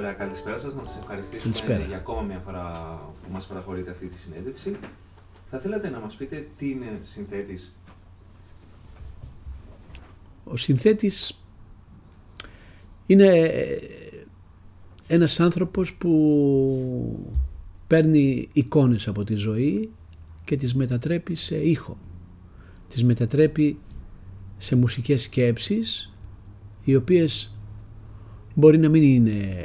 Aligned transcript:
Ωραία, 0.00 0.12
καλησπέρα 0.12 0.58
σας. 0.58 0.74
Να 0.74 0.84
σας 0.84 0.98
ευχαριστήσουμε 0.98 1.54
Καλησπέρα. 1.54 1.84
για 1.84 1.96
ακόμα 1.96 2.22
μια 2.22 2.38
φορά 2.38 2.70
που 3.22 3.32
μας 3.32 3.46
παραχωρείτε 3.46 3.90
αυτή 3.90 4.06
τη 4.06 4.18
συνέντευξη. 4.18 4.76
Θα 5.50 5.58
θέλατε 5.58 5.88
να 5.90 5.98
μας 5.98 6.14
πείτε 6.14 6.46
τι 6.58 6.70
είναι 6.70 7.00
συνθέτης; 7.04 7.74
Ο 10.44 10.56
συνθέτης 10.56 11.40
είναι 13.06 13.26
ε, 13.38 13.78
ένας 15.06 15.40
άνθρωπος 15.40 15.94
που 15.94 17.32
παίρνει 17.86 18.48
εικόνες 18.52 19.08
από 19.08 19.24
τη 19.24 19.34
ζωή 19.34 19.90
και 20.44 20.56
τις 20.56 20.74
μετατρέπει 20.74 21.34
σε 21.34 21.56
ήχο. 21.56 21.98
Τις 22.88 23.04
μετατρέπει 23.04 23.78
σε 24.58 24.76
μουσικές 24.76 25.22
σκέψεις 25.22 26.12
οι 26.84 26.94
οποίες 26.94 27.52
μπορεί 28.60 28.78
να 28.78 28.88
μην 28.88 29.02
είναι 29.02 29.56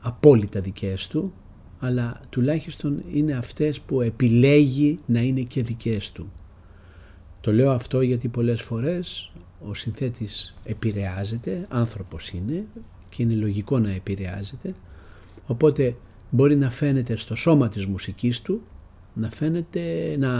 απόλυτα 0.00 0.60
δικές 0.60 1.06
του 1.06 1.32
αλλά 1.78 2.20
τουλάχιστον 2.30 3.02
είναι 3.12 3.32
αυτές 3.32 3.80
που 3.80 4.00
επιλέγει 4.00 4.98
να 5.06 5.20
είναι 5.20 5.40
και 5.40 5.62
δικές 5.62 6.12
του. 6.12 6.32
Το 7.40 7.52
λέω 7.52 7.70
αυτό 7.70 8.00
γιατί 8.00 8.28
πολλές 8.28 8.62
φορές 8.62 9.32
ο 9.68 9.74
συνθέτης 9.74 10.56
επηρεάζεται, 10.64 11.66
άνθρωπος 11.68 12.30
είναι 12.30 12.64
και 13.08 13.22
είναι 13.22 13.34
λογικό 13.34 13.78
να 13.78 13.90
επηρεάζεται 13.90 14.74
οπότε 15.46 15.96
μπορεί 16.30 16.56
να 16.56 16.70
φαίνεται 16.70 17.16
στο 17.16 17.34
σώμα 17.34 17.68
της 17.68 17.86
μουσικής 17.86 18.42
του 18.42 18.62
να 19.14 19.30
φαίνεται 19.30 20.16
να, 20.18 20.30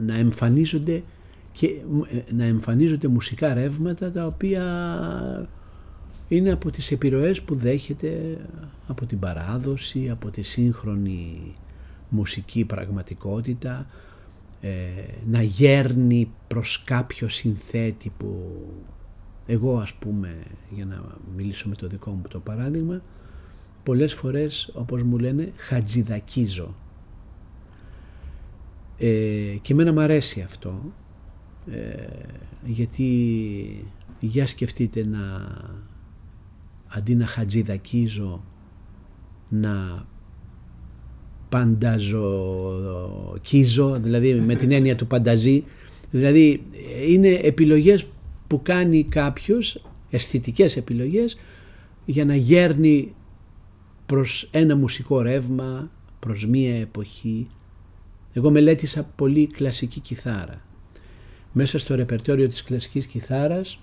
να 0.00 0.14
εμφανίζονται 0.14 1.02
και 1.52 1.74
να 2.32 2.44
εμφανίζονται 2.44 3.08
μουσικά 3.08 3.54
ρεύματα 3.54 4.10
τα 4.10 4.26
οποία 4.26 4.64
είναι 6.28 6.52
από 6.52 6.70
τις 6.70 6.90
επιρροές 6.90 7.42
που 7.42 7.54
δέχεται 7.54 8.38
από 8.86 9.06
την 9.06 9.18
παράδοση, 9.18 10.10
από 10.10 10.30
τη 10.30 10.42
σύγχρονη 10.42 11.54
μουσική 12.08 12.64
πραγματικότητα, 12.64 13.86
ε, 14.60 14.70
να 15.26 15.42
γέρνει 15.42 16.30
προς 16.46 16.82
κάποιο 16.84 17.28
συνθέτη 17.28 18.12
που 18.18 18.62
εγώ 19.46 19.78
ας 19.78 19.92
πούμε 19.92 20.36
για 20.70 20.84
να 20.84 21.04
μιλήσω 21.36 21.68
με 21.68 21.74
το 21.74 21.86
δικό 21.86 22.10
μου 22.10 22.22
το 22.28 22.40
παράδειγμα 22.40 23.02
πολλές 23.82 24.14
φορές 24.14 24.70
όπως 24.74 25.02
μου 25.02 25.18
λένε 25.18 25.52
χατζιδακίζω 25.56 26.74
ε, 28.98 29.56
και 29.62 29.72
εμένα 29.72 29.92
μου 29.92 30.00
αρέσει 30.00 30.40
αυτό 30.40 30.92
ε, 31.70 32.08
γιατί 32.64 33.08
για 34.20 34.46
σκεφτείτε 34.46 35.04
να 35.04 35.20
αντί 36.88 37.14
να 37.14 37.26
χατζιδακίζω 37.26 38.44
να 39.48 40.06
πανταζοκίζω 41.48 42.00
δηλαδή 44.00 44.34
με 44.34 44.54
την 44.54 44.72
έννοια 44.72 44.96
του 44.96 45.06
πανταζή 45.06 45.64
δηλαδή 46.10 46.66
είναι 47.08 47.28
επιλογές 47.28 48.06
που 48.46 48.62
κάνει 48.62 49.04
κάποιος 49.04 49.84
αισθητικές 50.10 50.76
επιλογές 50.76 51.36
για 52.04 52.24
να 52.24 52.36
γέρνει 52.36 53.14
προς 54.06 54.48
ένα 54.52 54.76
μουσικό 54.76 55.20
ρεύμα 55.20 55.90
προς 56.18 56.46
μία 56.46 56.76
εποχή. 56.80 57.48
Εγώ 58.32 58.50
μελέτησα 58.50 59.02
πολύ 59.16 59.46
κλασική 59.46 60.00
κιθάρα. 60.00 60.60
Μέσα 61.52 61.78
στο 61.78 61.94
ρεπερτόριο 61.94 62.48
της 62.48 62.62
κλασικής 62.62 63.06
κιθάρας 63.06 63.80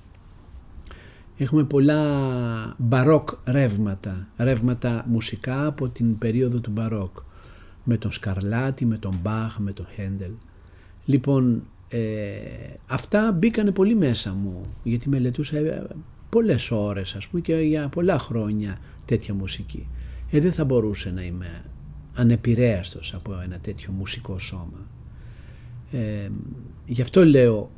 έχουμε 1.44 1.64
πολλά 1.64 2.76
μπαρόκ 2.78 3.30
ρεύματα, 3.46 4.28
ρεύματα 4.38 5.06
μουσικά 5.08 5.66
από 5.66 5.88
την 5.88 6.18
περίοδο 6.18 6.60
του 6.60 6.72
μπαρόκ 6.72 7.18
με 7.84 7.98
τον 7.98 8.12
Σκαρλάτη, 8.12 8.86
με 8.86 8.98
τον 8.98 9.20
Μπάχ, 9.22 9.58
με 9.60 9.72
τον 9.72 9.88
Χέντελ. 9.96 10.32
Λοιπόν, 11.06 11.64
ε, 11.90 12.00
αυτά 12.88 13.32
μπήκανε 13.32 13.72
πολύ 13.72 13.96
μέσα 13.96 14.34
μου 14.34 14.66
γιατί 14.84 15.10
μελετούσα 15.10 15.58
ε, 15.58 15.88
πολλές 16.30 16.72
ώρες 16.72 17.16
ας 17.16 17.28
πούμε 17.28 17.42
και 17.42 17.56
για 17.56 17.88
πολλά 17.88 18.20
χρόνια 18.20 18.78
τέτοια 19.06 19.34
μουσική. 19.34 19.88
Ε, 20.32 20.40
δεν 20.40 20.52
θα 20.52 20.66
μπορούσε 20.66 21.12
να 21.12 21.24
είμαι 21.24 21.64
ανεπηρέαστος 22.14 23.14
από 23.14 23.40
ένα 23.44 23.58
τέτοιο 23.58 23.92
μουσικό 23.92 24.40
σώμα. 24.40 24.88
Ε, 25.92 26.30
γι' 26.86 27.02
αυτό 27.02 27.26
λέω 27.26 27.72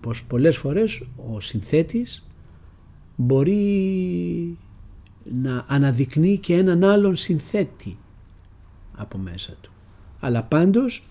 πως 0.00 0.24
πολλές 0.24 0.56
φορές 0.56 1.02
ο 1.16 1.40
συνθέτης 1.40 2.26
μπορεί 3.16 4.58
να 5.24 5.64
αναδεικνύει 5.68 6.38
και 6.38 6.54
έναν 6.54 6.84
άλλον 6.84 7.16
συνθέτη 7.16 7.96
από 8.92 9.18
μέσα 9.18 9.52
του. 9.60 9.72
Αλλά 10.20 10.42
πάντως 10.42 11.04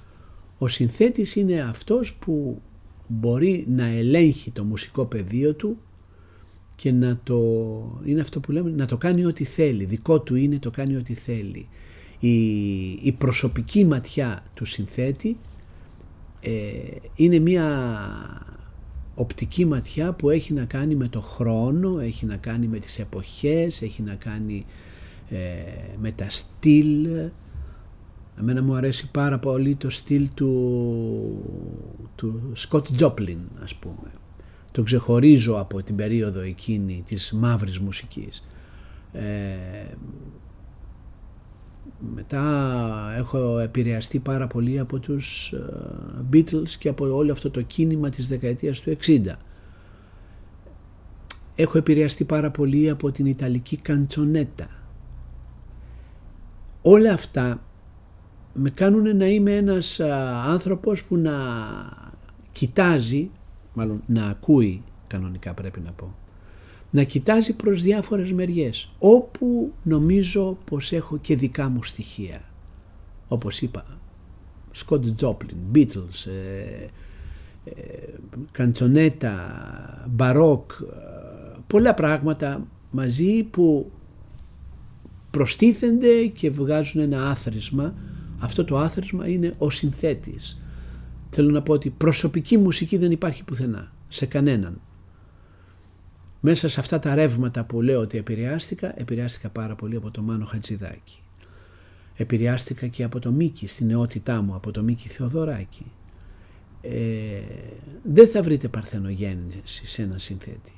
ο 0.58 0.68
συνθέτης 0.68 1.36
είναι 1.36 1.62
αυτός 1.62 2.14
που 2.14 2.62
μπορεί 3.08 3.66
να 3.70 3.86
ελέγχει 3.86 4.52
το 4.52 4.64
μουσικό 4.64 5.06
πεδίο 5.06 5.54
του 5.54 5.78
και 6.76 6.92
να 6.92 7.20
το, 7.24 7.40
είναι 8.06 8.22
αυτό 8.22 8.40
που 8.40 8.52
λέμε, 8.52 8.70
να 8.70 8.86
το 8.86 8.98
κάνει 8.98 9.26
ό,τι 9.26 9.44
θέλει. 9.44 9.86
Δικό 9.86 10.20
του 10.22 10.36
είναι 10.36 10.60
το 10.60 10.72
κάνει 10.72 10.96
ό,τι 10.96 11.14
θέλει. 11.14 11.68
Η, 12.20 12.36
η 12.90 13.16
προσωπική 13.18 13.86
ματιά 13.86 14.44
του 14.54 14.66
συνθέτη 14.66 15.38
ε, 16.42 16.52
είναι 17.16 17.40
μια 17.40 17.68
οπτική 19.16 19.66
ματιά 19.66 20.14
που 20.14 20.30
έχει 20.30 20.54
να 20.54 20.66
κάνει 20.66 20.96
με 20.96 21.08
το 21.08 21.22
χρόνο, 21.22 22.00
έχει 22.00 22.26
να 22.26 22.36
κάνει 22.36 22.68
με 22.68 22.80
τις 22.80 23.00
εποχές, 23.00 23.82
έχει 23.82 24.02
να 24.02 24.16
κάνει 24.16 24.66
ε, 25.30 25.38
με 26.02 26.12
τα 26.12 26.30
στυλ. 26.30 27.08
Εμένα 28.40 28.64
μου 28.64 28.76
αρέσει 28.76 29.12
πάρα 29.12 29.40
πολύ 29.40 29.76
το 29.76 29.90
στυλ 29.90 30.30
του, 30.34 30.52
του 32.16 32.52
Σκοτ 32.54 32.88
Τζόπλιν 32.96 33.40
ας 33.64 33.76
πούμε. 33.76 34.12
Το 34.72 34.84
ξεχωρίζω 34.84 35.60
από 35.60 35.84
την 35.84 35.96
περίοδο 35.96 36.40
εκείνη 36.40 37.04
της 37.06 37.32
μαύρης 37.32 37.80
μουσικής. 37.80 38.44
Ε, 39.14 39.96
μετά 42.16 43.14
έχω 43.18 43.60
επηρεαστεί 43.60 44.20
πάρα 44.20 44.48
πολύ 44.48 44.80
από 44.80 45.00
τους 45.00 45.54
Beatles 46.34 46.70
και 46.80 46.90
από 46.90 47.16
όλο 47.16 47.32
αυτό 47.32 47.52
το 47.52 47.62
κίνημα 47.62 48.10
της 48.10 48.28
δεκαετίας 48.28 48.80
του 48.80 48.98
60. 49.06 49.22
Έχω 51.56 51.78
επηρεαστεί 51.78 52.24
πάρα 52.24 52.52
πολύ 52.52 52.90
από 52.90 53.12
την 53.12 53.26
Ιταλική 53.26 53.78
καντσονέτα. 53.78 54.68
Όλα 56.82 57.14
αυτά 57.14 57.64
με 58.54 58.70
κάνουν 58.70 59.18
να 59.18 59.26
είμαι 59.26 59.56
ένας 59.56 60.00
άνθρωπος 60.46 61.04
που 61.04 61.18
να 61.18 61.34
κοιτάζει, 62.52 63.30
μάλλον 63.74 64.04
να 64.06 64.26
ακούει 64.26 64.84
κανονικά 65.08 65.54
πρέπει 65.54 65.80
να 65.80 65.92
πω, 65.92 66.16
να 66.92 67.04
κοιτάζει 67.04 67.56
προς 67.56 67.82
διάφορες 67.82 68.32
μεριές 68.32 68.92
όπου 69.00 69.74
νομίζω 69.84 70.58
πως 70.66 70.92
έχω 70.92 71.18
και 71.18 71.36
δικά 71.36 71.70
μου 71.70 71.84
στοιχεία. 71.84 72.42
Όπως 73.28 73.62
είπα 73.62 73.86
Σκότ 74.72 75.06
Τζόπλιν, 75.16 75.58
Beatles, 75.76 76.26
ε, 76.26 76.88
ε, 77.64 78.14
καντσονέτα, 78.52 79.36
μπαρόκ 80.10 80.72
πολλά 81.68 81.94
πράγματα 81.94 82.68
μαζί 82.92 83.44
που 83.44 83.92
προστίθενται 85.32 86.26
και 86.26 86.50
βγάζουν 86.50 87.02
ένα 87.02 87.30
άθροισμα. 87.30 87.94
Αυτό 88.40 88.66
το 88.66 88.78
άθροισμα 88.78 89.28
είναι 89.28 89.54
ο 89.58 89.70
συνθέτης. 89.70 90.62
Θέλω 91.30 91.52
να 91.52 91.62
πω 91.62 91.74
ότι 91.74 91.90
προσωπική 91.90 92.58
μουσική 92.58 92.98
δεν 92.98 93.12
υπάρχει 93.12 93.44
πουθενά 93.44 93.92
σε 94.08 94.26
κανέναν 94.26 94.82
μέσα 96.42 96.68
σε 96.68 96.80
αυτά 96.80 97.00
τα 97.00 97.16
ρεύματα 97.16 97.64
που 97.64 97.82
λέω 97.82 98.00
ότι 98.00 98.18
επηρεάστηκα, 98.18 99.00
επηρεάστηκα 99.00 99.50
πάρα 99.50 99.76
πολύ 99.76 99.96
από 99.96 100.12
το 100.12 100.22
Μάνο 100.22 100.46
Χατζηδάκη. 100.46 101.22
Επηρεάστηκα 102.16 102.88
και 102.88 103.04
από 103.04 103.20
το 103.20 103.32
Μίκη 103.32 103.68
στην 103.68 103.88
νεότητά 103.88 104.42
μου, 104.42 104.56
από 104.56 104.72
το 104.72 104.84
Μίκη 104.84 105.10
Θεοδωράκη. 105.10 105.86
Ε, 106.82 107.42
δεν 108.04 108.28
θα 108.28 108.42
βρείτε 108.42 108.68
παρθενογέννηση 108.68 109.88
σε 109.88 110.02
ένα 110.02 110.18
συνθέτη. 110.18 110.72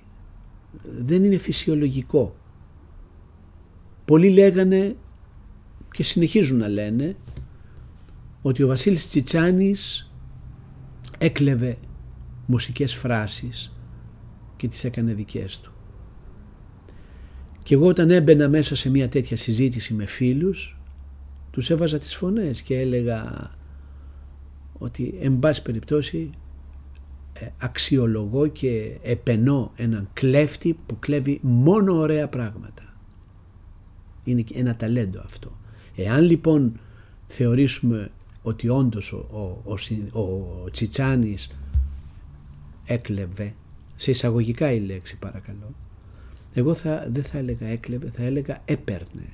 Δεν 0.84 1.24
είναι 1.24 1.38
φυσιολογικό. 1.38 2.36
Πολλοί 4.06 4.30
λέγανε 4.30 4.96
και 5.92 6.04
συνεχίζουν 6.04 6.58
να 6.58 6.68
λένε 6.68 7.16
ότι 8.42 8.64
ο 8.64 8.68
Βασίλης 8.68 9.08
Τσιτσάνης 9.08 10.12
έκλεβε 11.18 11.78
μουσικές 12.46 12.96
φράσεις 12.96 13.73
και 14.64 14.70
τις 14.70 14.84
έκανε 14.84 15.14
δικές 15.14 15.60
του. 15.60 15.72
Και 17.64 17.74
εγώ 17.74 17.88
όταν 17.88 18.10
έμπαινα 18.10 18.50
μέσα 18.50 18.76
σε 18.76 18.90
μια 18.90 19.10
τέτοια 19.10 19.38
συζήτηση 19.38 19.94
με 19.94 20.06
φίλους 20.06 20.78
τους 21.52 21.70
έβαζα 21.70 22.00
τις 22.00 22.16
φωνές 22.16 22.62
και 22.62 22.80
έλεγα 22.80 23.52
ότι 24.74 25.18
εν 25.22 25.40
πάση 25.40 25.62
περιπτώσει 25.62 26.30
ε, 27.34 27.48
αξιολογώ 27.58 28.48
και 28.48 28.98
επενώ 29.02 29.72
έναν 29.76 30.10
κλέφτη 30.14 30.78
που 30.86 31.00
κλέβει 31.00 31.40
μόνο 31.42 31.98
ωραία 31.98 32.28
πράγματα. 32.28 32.94
Είναι 34.24 34.44
ένα 34.54 34.76
ταλέντο 34.76 35.22
αυτό. 35.26 35.58
Εάν 35.96 36.24
λοιπόν 36.24 36.80
θεωρήσουμε 37.28 38.12
ότι 38.42 38.70
όντως 38.70 39.12
ο, 39.12 39.28
ο, 39.64 39.72
ο, 40.12 40.22
ο 40.64 40.70
Τσιτσάνης 40.72 41.50
έκλεβε, 42.86 43.54
σε 44.04 44.12
εισαγωγικά 44.12 44.72
η 44.72 44.80
λέξη 44.80 45.18
παρακαλώ, 45.20 45.74
εγώ 46.54 46.74
θα, 46.74 47.08
δεν 47.10 47.24
θα 47.24 47.38
έλεγα 47.38 47.68
έκλεβε, 47.68 48.10
θα 48.10 48.24
έλεγα 48.24 48.62
έπαιρνε. 48.66 49.28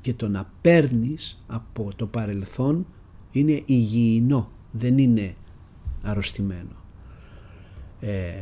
Και 0.00 0.14
το 0.14 0.28
να 0.28 0.50
παίρνεις 0.60 1.44
από 1.46 1.90
το 1.96 2.06
παρελθόν 2.06 2.86
είναι 3.30 3.62
υγιεινό, 3.64 4.50
δεν 4.72 4.98
είναι 4.98 5.34
αρρωστημένο. 6.02 6.76
Ε, 8.00 8.32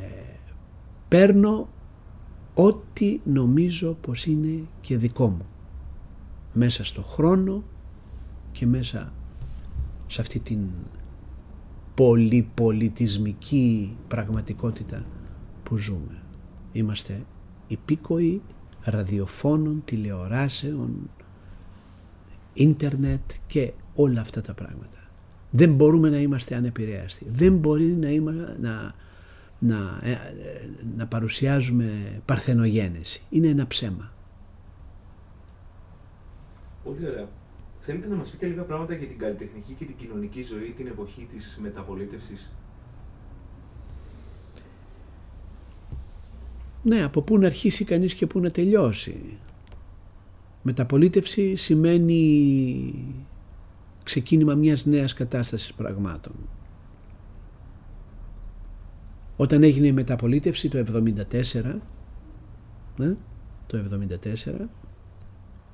παίρνω 1.09 1.69
ό,τι 2.55 3.21
νομίζω 3.25 3.97
πως 4.01 4.27
είναι 4.27 4.63
και 4.81 4.97
δικό 4.97 5.29
μου. 5.29 5.47
Μέσα 6.53 6.85
στο 6.85 7.03
χρόνο 7.03 7.65
και 8.53 8.67
μέσα 8.67 9.13
σε 10.07 10.21
αυτή 10.21 10.39
την 10.39 10.61
πολυπολιτισμική 11.95 13.97
πραγματικότητα 14.09 15.05
που 15.63 15.77
ζούμε. 15.77 16.23
Είμαστε 16.73 17.25
υπήκοοι 17.67 18.43
ραδιοφώνων, 18.85 19.83
τηλεοράσεων, 19.85 21.11
ίντερνετ 22.53 23.31
και 23.47 23.73
όλα 23.95 24.21
αυτά 24.21 24.41
τα 24.41 24.55
πράγματα. 24.55 24.99
Δεν 25.51 25.75
μπορούμε 25.75 26.11
να 26.11 26.19
είμαστε 26.19 26.55
ανεπηρέαστοι. 26.55 27.27
Δεν 27.29 27.57
μπορεί 27.57 27.85
να, 27.85 28.09
είμα, 28.09 28.33
να, 28.61 28.95
να, 29.59 30.01
ε, 30.03 30.17
να 30.97 31.07
παρουσιάζουμε 31.07 32.21
παρθενογένεση. 32.25 33.23
Είναι 33.31 33.49
ένα 33.49 33.67
ψέμα. 33.67 34.13
Πολύ 36.85 37.07
ωραία. 37.07 37.29
Θέλετε 37.85 38.09
να 38.09 38.17
μας 38.17 38.31
πείτε 38.31 38.47
λίγα 38.47 38.63
πράγματα 38.63 38.95
για 38.95 39.07
την 39.07 39.19
καλλιτεχνική 39.19 39.73
και 39.73 39.85
την 39.85 39.97
κοινωνική 39.97 40.43
ζωή 40.43 40.75
την 40.77 40.87
εποχή 40.87 41.27
της 41.33 41.59
μεταπολίτευσης; 41.63 42.51
Ναι, 46.83 47.03
από 47.03 47.23
πού 47.23 47.39
να 47.39 47.47
αρχίσει 47.47 47.85
κανείς 47.85 48.15
και 48.15 48.27
πού 48.27 48.41
να 48.41 48.51
τελειώσει. 48.51 49.39
Μεταπολίτευση 50.63 51.57
σημαίνει 51.57 53.15
ξεκίνημα 54.03 54.55
μιας 54.55 54.87
νέας 54.87 55.15
κατάστασης 55.15 55.73
πραγμάτων. 55.75 56.35
Όταν 59.37 59.63
έγινε 59.63 59.87
η 59.87 59.93
μεταπολίτευση 59.93 60.69
το 60.69 60.79
1974, 60.79 61.81
ναι, 62.97 63.15
το 63.67 63.79
1974, 63.79 64.69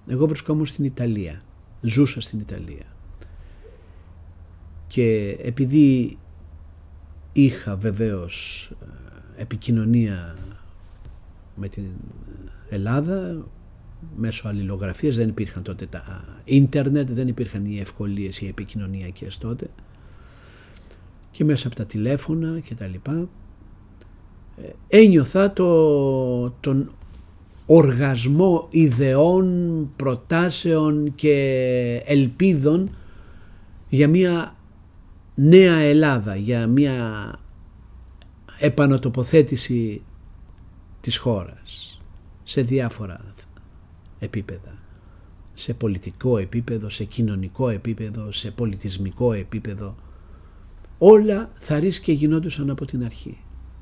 εγώ 0.07 0.27
βρισκόμουν 0.27 0.67
στην 0.67 0.85
Ιταλία, 0.85 1.43
ζούσα 1.81 2.21
στην 2.21 2.41
Ιταλία. 2.41 2.87
Και 4.87 5.37
επειδή 5.43 6.19
είχα 7.33 7.77
βεβαίως 7.77 8.69
ε, 9.37 9.43
επικοινωνία 9.43 10.37
με 11.55 11.69
την 11.69 11.91
Ελλάδα 12.69 13.47
μέσω 14.17 14.49
αλληλογραφίας 14.49 15.17
δεν 15.17 15.29
υπήρχαν 15.29 15.63
τότε 15.63 15.87
τα 15.87 16.25
ίντερνετ 16.45 17.11
δεν 17.11 17.29
υπήρχαν 17.29 17.65
οι 17.65 17.79
ευκολίες 17.79 18.41
οι 18.41 18.47
επικοινωνιακές 18.47 19.39
τότε 19.39 19.71
και 21.31 21.45
μέσα 21.45 21.67
από 21.67 21.77
τα 21.77 21.85
τηλέφωνα 21.85 22.61
και 22.61 22.75
τα 22.75 22.87
λοιπά 22.87 23.29
ε, 24.57 24.71
ένιωθα 24.89 25.53
το, 25.53 26.51
τον 26.51 26.91
οργασμό 27.71 28.67
ιδεών, 28.71 29.89
προτάσεων 29.97 31.15
και 31.15 32.03
ελπίδων 32.07 32.91
για 33.89 34.09
μια 34.09 34.57
νέα 35.35 35.75
Ελλάδα, 35.75 36.37
για 36.37 36.67
μια 36.67 37.33
επανατοποθέτηση 38.59 40.03
της 41.01 41.17
χώρας 41.17 42.01
σε 42.45 42.63
διάφορα 42.63 43.21
επίπεδα. 44.19 44.79
Σε 45.55 45.75
πολιτικό 45.75 46.39
επίπεδο, 46.39 46.89
σε 46.89 47.05
κοινωνικό 47.05 47.69
επίπεδο, 47.69 48.33
σε 48.33 48.51
πολιτισμικό 48.51 49.33
επίπεδο. 49.33 49.95
Όλα 50.99 51.51
θα 51.59 51.79
και 51.79 52.13
γινόντουσαν 52.13 52.71
από 52.71 52.85
την 52.85 53.05
αρχή. 53.05 53.39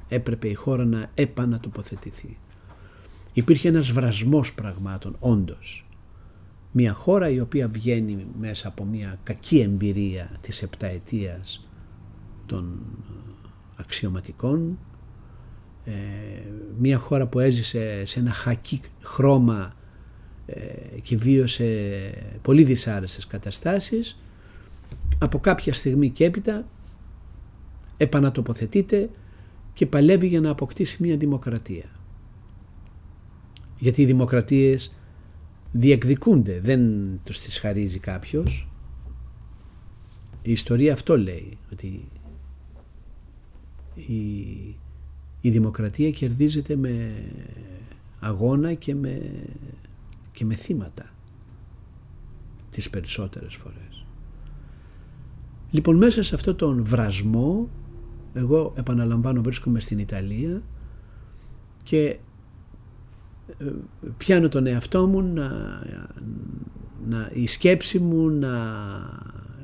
Έπρεπε 0.08 0.48
η 0.48 0.54
χώρα 0.54 0.84
να 0.84 1.10
επανατοποθετηθεί. 1.14 2.38
Υπήρχε 3.36 3.68
ένας 3.68 3.90
βρασμός 3.90 4.54
πραγμάτων, 4.54 5.16
όντως. 5.18 5.86
Μια 6.72 6.92
χώρα 6.92 7.28
η 7.28 7.40
οποία 7.40 7.68
βγαίνει 7.68 8.26
μέσα 8.38 8.68
από 8.68 8.84
μια 8.84 9.18
κακή 9.22 9.58
εμπειρία 9.58 10.30
της 10.40 10.62
επταετίας 10.62 11.68
των 12.46 12.80
αξιωματικών, 13.76 14.78
ε, 15.84 15.92
μια 16.78 16.98
χώρα 16.98 17.26
που 17.26 17.40
έζησε 17.40 18.04
σε 18.04 18.20
ένα 18.20 18.32
χακί 18.32 18.80
χρώμα 19.02 19.72
ε, 20.46 21.00
και 21.02 21.16
βίωσε 21.16 22.12
πολύ 22.42 22.64
δυσάρεστες 22.64 23.26
καταστάσεις 23.26 24.18
από 25.18 25.38
κάποια 25.38 25.74
στιγμή 25.74 26.10
και 26.10 26.24
έπειτα 26.24 26.68
επανατοποθετείται 27.96 29.10
και 29.72 29.86
παλεύει 29.86 30.26
για 30.26 30.40
να 30.40 30.50
αποκτήσει 30.50 31.02
μια 31.02 31.16
δημοκρατία. 31.16 31.95
Γιατί 33.78 34.02
οι 34.02 34.06
δημοκρατίες 34.06 34.96
διεκδικούνται, 35.72 36.60
δεν 36.60 36.80
τους 37.24 37.40
τις 37.40 37.58
χαρίζει 37.58 37.98
κάποιος. 37.98 38.68
Η 40.42 40.50
ιστορία 40.50 40.92
αυτό 40.92 41.18
λέει, 41.18 41.58
ότι 41.72 42.08
η 43.94 44.76
η 45.46 45.50
δημοκρατία 45.50 46.10
κερδίζεται 46.10 46.76
με 46.76 47.14
αγώνα 48.20 48.74
και 48.74 48.94
με, 48.94 49.30
και 50.32 50.44
με 50.44 50.54
θύματα 50.54 51.10
τις 52.70 52.90
περισσότερες 52.90 53.54
φορές. 53.54 54.06
Λοιπόν 55.70 55.96
μέσα 55.96 56.22
σε 56.22 56.34
αυτό 56.34 56.54
τον 56.54 56.84
βρασμό 56.84 57.68
εγώ 58.34 58.72
επαναλαμβάνω 58.76 59.42
βρίσκομαι 59.42 59.80
στην 59.80 59.98
Ιταλία 59.98 60.62
και 61.82 62.06
ε, 62.06 62.16
πιάνω 64.16 64.48
τον 64.48 64.66
εαυτό 64.66 65.06
μου 65.06 65.22
να, 65.22 65.48
να, 67.08 67.30
η 67.32 67.46
σκέψη 67.46 67.98
μου 67.98 68.28
να 68.28 68.50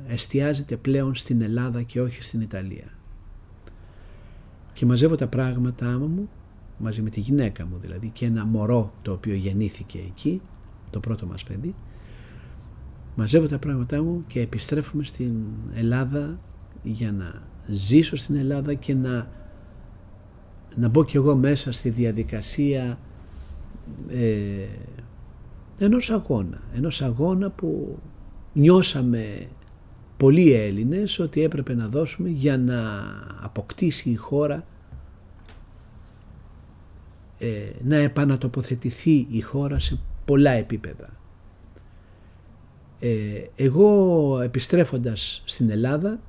εστιάζεται 0.07 0.75
πλέον 0.75 1.15
στην 1.15 1.41
Ελλάδα 1.41 1.81
και 1.81 2.01
όχι 2.01 2.23
στην 2.23 2.41
Ιταλία. 2.41 2.87
Και 4.73 4.85
μαζεύω 4.85 5.15
τα 5.15 5.27
πράγματά 5.27 5.99
μου 5.99 6.29
μαζί 6.77 7.01
με 7.01 7.09
τη 7.09 7.19
γυναίκα 7.19 7.65
μου 7.65 7.77
δηλαδή 7.81 8.09
και 8.09 8.25
ένα 8.25 8.45
μωρό 8.45 8.93
το 9.01 9.11
οποίο 9.11 9.33
γεννήθηκε 9.33 9.99
εκεί 9.99 10.41
το 10.89 10.99
πρώτο 10.99 11.25
μας 11.25 11.43
παιδί 11.43 11.75
μαζεύω 13.15 13.47
τα 13.47 13.57
πράγματά 13.59 14.03
μου 14.03 14.23
και 14.27 14.39
επιστρέφουμε 14.39 15.03
στην 15.03 15.33
Ελλάδα 15.73 16.39
για 16.83 17.11
να 17.11 17.41
ζήσω 17.67 18.15
στην 18.15 18.35
Ελλάδα 18.35 18.73
και 18.73 18.93
να 18.93 19.27
να 20.75 20.87
μπω 20.89 21.03
κι 21.03 21.15
εγώ 21.15 21.35
μέσα 21.35 21.71
στη 21.71 21.89
διαδικασία 21.89 22.99
ε, 24.09 24.67
ενός 25.77 26.11
αγώνα 26.11 26.61
ενός 26.75 27.01
αγώνα 27.01 27.49
που 27.49 27.99
νιώσαμε 28.53 29.47
πολλοί 30.17 30.53
Έλληνες 30.53 31.19
ότι 31.19 31.41
έπρεπε 31.41 31.73
να 31.73 31.87
δώσουμε 31.87 32.29
για 32.29 32.57
να 32.57 32.79
αποκτήσει 33.41 34.09
η 34.09 34.15
χώρα 34.15 34.65
ε, 37.37 37.71
να 37.83 37.95
επανατοποθετηθεί 37.95 39.27
η 39.29 39.41
χώρα 39.41 39.79
σε 39.79 39.99
πολλά 40.25 40.51
επίπεδα. 40.51 41.09
Ε, 42.99 43.45
εγώ 43.55 44.39
επιστρέφοντας 44.41 45.43
στην 45.45 45.69
Ελλάδα 45.69 46.19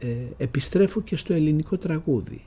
ε, 0.00 0.06
επιστρέφω 0.36 1.00
και 1.00 1.16
στο 1.16 1.32
ελληνικό 1.32 1.78
τραγούδι 1.78 2.44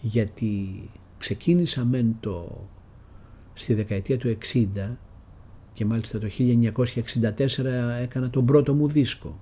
γιατί 0.00 0.80
ξεκίνησα 1.18 1.84
μεν 1.84 2.16
το 2.20 2.66
στη 3.58 3.74
δεκαετία 3.74 4.18
του 4.18 4.38
60 4.52 4.66
και 5.72 5.84
μάλιστα 5.84 6.18
το 6.18 6.28
1964 6.38 7.64
έκανα 8.00 8.30
τον 8.30 8.46
πρώτο 8.46 8.74
μου 8.74 8.88
δίσκο. 8.88 9.40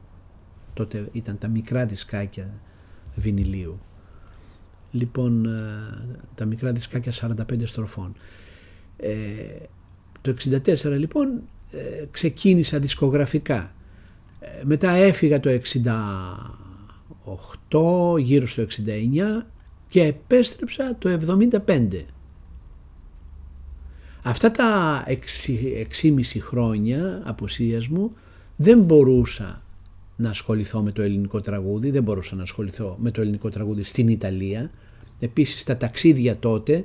Τότε 0.75 1.09
ήταν 1.13 1.39
τα 1.39 1.49
μικρά 1.49 1.87
δισκάκια 1.87 2.51
βινιλίου. 3.15 3.81
Λοιπόν, 4.91 5.47
ε, 5.47 5.51
τα 6.35 6.45
μικρά 6.45 6.73
δισκάκια 6.73 7.13
45 7.13 7.67
στροφών. 7.67 8.15
Ε, 8.97 9.15
το 10.21 10.35
64 10.45 10.99
λοιπόν 10.99 11.43
ε, 11.71 12.05
ξεκίνησα 12.11 12.79
δισκογραφικά. 12.79 13.75
Ε, 14.41 14.47
μετά 14.65 14.91
έφυγα 14.91 15.41
το 15.41 15.61
68, 17.71 18.19
γύρω 18.19 18.47
στο 18.47 18.63
69 18.63 19.47
και 19.89 20.03
επέστρεψα 20.03 20.97
το 20.99 21.19
75. 21.67 22.05
Αυτά 24.27 24.51
τα 24.51 25.03
6,5 25.07 26.41
χρόνια 26.41 27.23
αποσίας 27.25 27.89
μου 27.89 28.13
δεν 28.57 28.81
μπορούσα 28.81 29.63
να 30.17 30.31
ασχοληθώ 30.31 30.83
με 30.83 30.93
το 30.93 31.03
ελληνικό 31.03 31.41
τραγούδι, 31.41 31.91
δεν 31.91 32.03
μπορούσα 32.03 32.35
να 32.35 32.43
ασχοληθώ 32.43 32.97
με 33.01 33.11
το 33.11 33.21
ελληνικό 33.21 33.49
τραγούδι 33.49 33.83
στην 33.83 34.09
Ιταλία. 34.09 34.71
Επίσης 35.21 35.65
τα 35.65 35.77
ταξίδια 35.77 36.39
τότε 36.39 36.85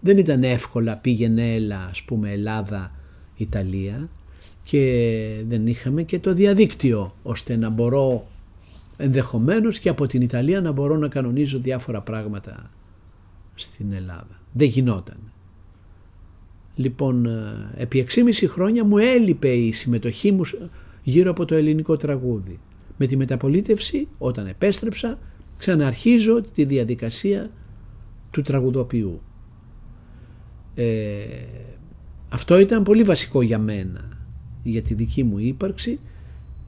δεν 0.00 0.18
ήταν 0.18 0.42
εύκολα 0.42 0.96
πήγαινε 0.96 1.54
έλα 1.54 1.86
ας 1.90 2.02
πούμε 2.02 2.32
Ελλάδα, 2.32 2.92
Ιταλία 3.36 4.08
και 4.62 5.44
δεν 5.48 5.66
είχαμε 5.66 6.02
και 6.02 6.18
το 6.18 6.34
διαδίκτυο 6.34 7.14
ώστε 7.22 7.56
να 7.56 7.68
μπορώ 7.68 8.26
ενδεχομένως 8.96 9.78
και 9.78 9.88
από 9.88 10.06
την 10.06 10.20
Ιταλία 10.20 10.60
να 10.60 10.72
μπορώ 10.72 10.96
να 10.96 11.08
κανονίζω 11.08 11.58
διάφορα 11.58 12.00
πράγματα 12.00 12.70
στην 13.54 13.92
Ελλάδα. 13.92 14.40
Δεν 14.52 14.68
γινόταν. 14.68 15.16
Λοιπόν, 16.76 17.26
ε, 17.26 17.70
επί 17.76 18.06
6,5 18.08 18.46
χρόνια 18.46 18.84
μου 18.84 18.98
έλειπε 18.98 19.48
η 19.48 19.72
συμμετοχή 19.72 20.32
μου 20.32 20.42
γύρω 21.02 21.30
από 21.30 21.44
το 21.44 21.54
ελληνικό 21.54 21.96
τραγούδι. 21.96 22.58
Με 22.96 23.06
τη 23.06 23.16
μεταπολίτευση, 23.16 24.08
όταν 24.18 24.46
επέστρεψα, 24.46 25.18
ξαναρχίζω 25.56 26.42
τη 26.42 26.64
διαδικασία 26.64 27.50
του 28.30 28.42
τραγουδοποιού. 28.42 29.20
Ε, 30.74 31.24
αυτό 32.28 32.58
ήταν 32.58 32.82
πολύ 32.82 33.02
βασικό 33.02 33.42
για 33.42 33.58
μένα, 33.58 34.18
για 34.62 34.82
τη 34.82 34.94
δική 34.94 35.22
μου 35.22 35.38
ύπαρξη, 35.38 35.98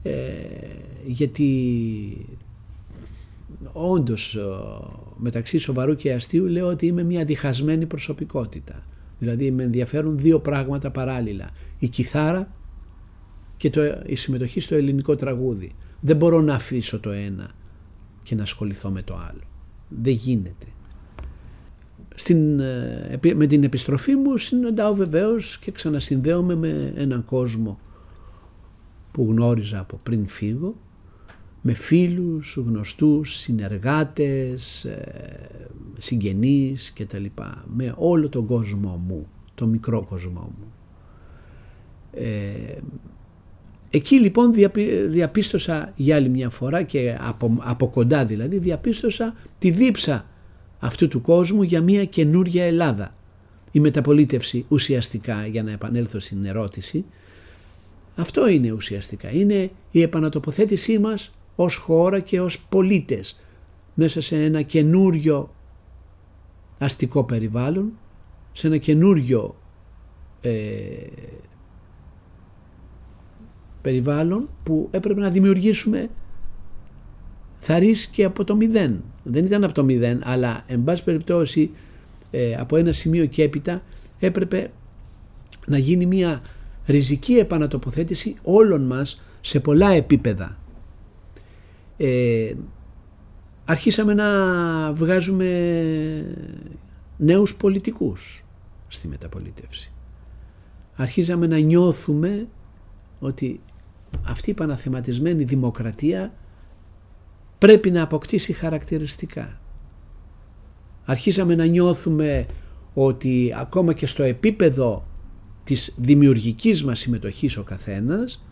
ε, 0.03 0.11
γιατί 1.05 2.25
όντως 3.71 4.37
μεταξύ 5.17 5.57
σοβαρού 5.57 5.95
και 5.95 6.13
αστείου 6.13 6.45
λέω 6.45 6.67
ότι 6.67 6.85
είμαι 6.85 7.03
μια 7.03 7.25
διχασμένη 7.25 7.85
προσωπικότητα. 7.85 8.83
Δηλαδή 9.19 9.51
με 9.51 9.63
ενδιαφέρουν 9.63 10.17
δύο 10.17 10.39
πράγματα 10.39 10.91
παράλληλα. 10.91 11.49
Η 11.79 11.87
κιθάρα 11.87 12.51
και 13.57 13.69
το, 13.69 13.81
η 14.05 14.15
συμμετοχή 14.15 14.59
στο 14.59 14.75
ελληνικό 14.75 15.15
τραγούδι. 15.15 15.75
Δεν 16.01 16.15
μπορώ 16.15 16.41
να 16.41 16.53
αφήσω 16.55 16.99
το 16.99 17.09
ένα 17.09 17.51
και 18.23 18.35
να 18.35 18.43
ασχοληθώ 18.43 18.89
με 18.89 19.01
το 19.01 19.13
άλλο. 19.13 19.41
Δεν 19.89 20.13
γίνεται. 20.13 20.65
Στην, 22.15 22.59
ε, 22.59 23.19
με 23.35 23.47
την 23.47 23.63
επιστροφή 23.63 24.15
μου 24.15 24.37
συναντάω 24.37 24.95
βεβαίως 24.95 25.59
και 25.59 25.71
ξανασυνδέομαι 25.71 26.55
με 26.55 26.93
έναν 26.95 27.25
κόσμο 27.25 27.79
που 29.11 29.27
γνώριζα 29.29 29.79
από 29.79 29.99
πριν 30.03 30.27
φύγω 30.27 30.75
με 31.61 31.73
φίλους, 31.73 32.55
γνωστούς, 32.57 33.35
συνεργάτες, 33.35 34.85
ε, 34.85 35.49
συγγενείς 35.97 36.91
και 36.91 37.05
τα 37.05 37.17
λοιπά. 37.17 37.65
Με 37.75 37.93
όλο 37.97 38.29
τον 38.29 38.45
κόσμο 38.45 39.03
μου, 39.07 39.27
το 39.55 39.65
μικρό 39.65 40.05
κόσμο 40.09 40.41
μου. 40.41 40.71
Ε, 42.11 42.77
εκεί 43.89 44.19
λοιπόν 44.19 44.53
διαπίστωσα 45.09 45.93
για 45.95 46.15
άλλη 46.15 46.29
μια 46.29 46.49
φορά 46.49 46.83
και 46.83 47.17
από, 47.19 47.57
από 47.59 47.89
κοντά 47.89 48.25
δηλαδή 48.25 48.57
διαπίστωσα 48.57 49.35
τη 49.59 49.69
δίψα 49.71 50.25
αυτού 50.79 51.07
του 51.07 51.21
κόσμου 51.21 51.63
για 51.63 51.81
μια 51.81 52.05
καινούρια 52.05 52.65
Ελλάδα. 52.65 53.13
Η 53.71 53.79
μεταπολίτευση 53.79 54.65
ουσιαστικά 54.69 55.47
για 55.47 55.63
να 55.63 55.71
επανέλθω 55.71 56.19
στην 56.19 56.45
ερώτηση 56.45 57.05
αυτό 58.19 58.47
είναι 58.47 58.71
ουσιαστικά. 58.71 59.31
Είναι 59.31 59.71
η 59.91 60.01
επανατοποθέτησή 60.01 60.99
μας 60.99 61.31
ως 61.61 61.75
χώρα 61.75 62.19
και 62.19 62.41
ως 62.41 62.59
πολίτες 62.59 63.41
μέσα 63.93 64.21
σε 64.21 64.43
ένα 64.43 64.61
καινούριο 64.61 65.53
αστικό 66.77 67.23
περιβάλλον, 67.23 67.91
σε 68.51 68.67
ένα 68.67 68.77
καινούριο 68.77 69.55
ε, 70.41 70.51
περιβάλλον 73.81 74.49
που 74.63 74.87
έπρεπε 74.91 75.19
να 75.19 75.29
δημιουργήσουμε 75.29 76.09
θα 77.59 77.79
και 78.11 78.23
από 78.23 78.43
το 78.43 78.55
μηδέν. 78.55 79.03
Δεν 79.23 79.45
ήταν 79.45 79.63
από 79.63 79.73
το 79.73 79.83
μηδέν, 79.83 80.21
αλλά 80.23 80.63
εν 80.67 80.83
πάση 80.83 81.03
περιπτώσει 81.03 81.71
ε, 82.31 82.55
από 82.55 82.75
ένα 82.75 82.91
σημείο 82.91 83.25
και 83.25 83.43
έπειτα 83.43 83.81
έπρεπε 84.19 84.71
να 85.65 85.77
γίνει 85.77 86.05
μια 86.05 86.41
ριζική 86.85 87.33
επανατοποθέτηση 87.33 88.35
όλων 88.43 88.81
μας 88.85 89.21
σε 89.41 89.59
πολλά 89.59 89.89
επίπεδα. 89.89 90.58
Ε, 92.01 92.53
αρχίσαμε 93.65 94.13
να 94.13 94.27
βγάζουμε 94.93 95.45
νέους 97.17 97.55
πολιτικούς 97.55 98.45
στη 98.87 99.07
μεταπολίτευση. 99.07 99.91
Αρχίζαμε 100.95 101.47
να 101.47 101.57
νιώθουμε 101.57 102.47
ότι 103.19 103.61
αυτή 104.27 104.49
η 104.49 104.53
παναθεματισμένη 104.53 105.43
δημοκρατία 105.43 106.33
πρέπει 107.57 107.91
να 107.91 108.01
αποκτήσει 108.01 108.53
χαρακτηριστικά. 108.53 109.59
Αρχίσαμε 111.05 111.55
να 111.55 111.65
νιώθουμε 111.65 112.45
ότι 112.93 113.53
ακόμα 113.57 113.93
και 113.93 114.05
στο 114.05 114.23
επίπεδο 114.23 115.07
της 115.63 115.95
δημιουργικής 115.97 116.83
μας 116.83 116.99
συμμετοχής 116.99 117.57
ο 117.57 117.63
καθένας 117.63 118.45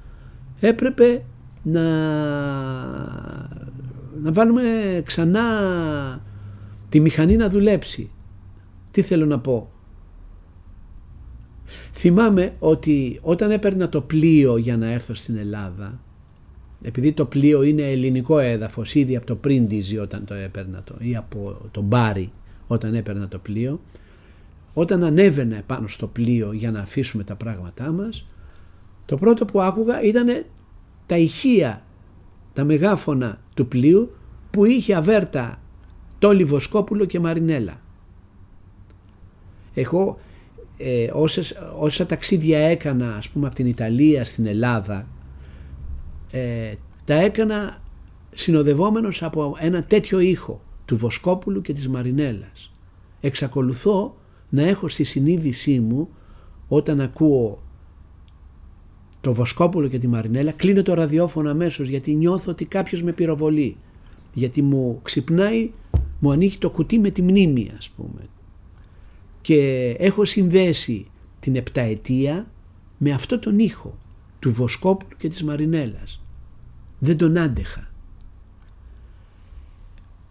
έπρεπε 0.59 1.23
να, 1.71 1.83
να 4.24 4.31
βάλουμε 4.31 4.62
ξανά 5.05 5.43
τη 6.89 7.00
μηχανή 7.00 7.36
να 7.36 7.50
δουλέψει. 7.50 8.09
Τι 8.91 9.01
θέλω 9.01 9.25
να 9.25 9.39
πω; 9.39 9.71
Θυμάμαι 11.93 12.53
ότι 12.59 13.19
όταν 13.21 13.51
έπαιρνα 13.51 13.89
το 13.89 14.01
πλοίο 14.01 14.57
για 14.57 14.77
να 14.77 14.91
έρθω 14.91 15.13
στην 15.13 15.38
Ελλάδα 15.38 16.00
επειδή 16.81 17.12
το 17.12 17.25
πλοίο 17.25 17.63
είναι 17.63 17.81
ελληνικό 17.81 18.39
έδαφος 18.39 18.95
ήδη 18.95 19.15
από 19.15 19.25
το 19.25 19.36
Πρίντιζι 19.36 19.97
όταν 19.97 20.25
το 20.25 20.33
έπαιρνα 20.33 20.81
το, 20.83 20.95
ή 21.00 21.15
από 21.15 21.57
το 21.71 21.81
Μπάρι 21.81 22.31
όταν 22.67 22.95
έπαιρνα 22.95 23.27
το 23.27 23.38
πλοίο 23.38 23.79
όταν 24.74 25.03
ανέβαινα 25.03 25.62
πάνω 25.65 25.88
στο 25.88 26.07
πλοίο 26.07 26.53
για 26.53 26.71
να 26.71 26.79
αφήσουμε 26.79 27.24
τα 27.24 27.36
πράγματά 27.36 27.91
μας 27.91 28.27
το 29.05 29.17
πρώτο 29.17 29.45
που 29.45 29.62
άκουγα 29.62 30.01
ήταν 30.01 30.45
τα 31.07 31.17
ηχεία, 31.17 31.83
τα 32.53 32.63
μεγάφωνα 32.63 33.41
του 33.53 33.67
πλοίου 33.67 34.15
που 34.51 34.65
είχε 34.65 34.95
αβέρτα 34.95 35.61
Τόλι 36.19 36.43
Βοσκόπουλο 36.43 37.05
και 37.05 37.19
Μαρινέλα. 37.19 37.81
Εγώ 39.73 40.19
ε, 40.77 41.09
όσες, 41.13 41.55
όσα 41.77 42.05
ταξίδια 42.05 42.59
έκανα 42.59 43.15
ας 43.15 43.29
πούμε 43.29 43.47
από 43.47 43.55
την 43.55 43.65
Ιταλία 43.65 44.25
στην 44.25 44.45
Ελλάδα 44.45 45.07
ε, 46.31 46.73
τα 47.05 47.13
έκανα 47.13 47.81
συνοδευόμενος 48.33 49.23
από 49.23 49.55
ένα 49.59 49.83
τέτοιο 49.83 50.19
ήχο 50.19 50.61
του 50.85 50.97
Βοσκόπουλου 50.97 51.61
και 51.61 51.73
της 51.73 51.89
Μαρινέλας. 51.89 52.73
Εξακολουθώ 53.21 54.17
να 54.49 54.63
έχω 54.63 54.87
στη 54.87 55.03
συνείδησή 55.03 55.79
μου 55.79 56.09
όταν 56.67 57.01
ακούω 57.01 57.61
το 59.27 59.34
Βοσκόπουλο 59.34 59.88
και 59.88 60.00
τη 60.00 60.07
Μαρινέλα 60.07 60.51
κλείνω 60.51 60.81
το 60.81 60.93
ραδιόφωνο 60.93 61.50
αμέσως 61.50 61.88
γιατί 61.88 62.15
νιώθω 62.15 62.51
ότι 62.51 62.65
κάποιος 62.65 63.03
με 63.03 63.12
πυροβολεί. 63.12 63.77
Γιατί 64.34 64.62
μου 64.62 65.00
ξυπνάει 65.03 65.72
μου 66.19 66.31
ανοίγει 66.31 66.57
το 66.57 66.69
κουτί 66.69 67.00
με 67.00 67.10
τη 67.10 67.22
μνήμη 67.22 67.72
ας 67.77 67.89
πούμε. 67.89 68.29
Και 69.41 69.89
έχω 70.00 70.25
συνδέσει 70.25 71.07
την 71.39 71.55
επταετία 71.55 72.48
με 72.98 73.12
αυτό 73.12 73.39
τον 73.39 73.60
ήχο 73.60 73.98
του 74.39 74.51
Βοσκόπουλου 74.51 75.17
και 75.17 75.29
της 75.29 75.43
Μαρινέλας. 75.43 76.22
Δεν 77.00 77.17
τον 77.17 77.38
άντεχα. 77.38 77.91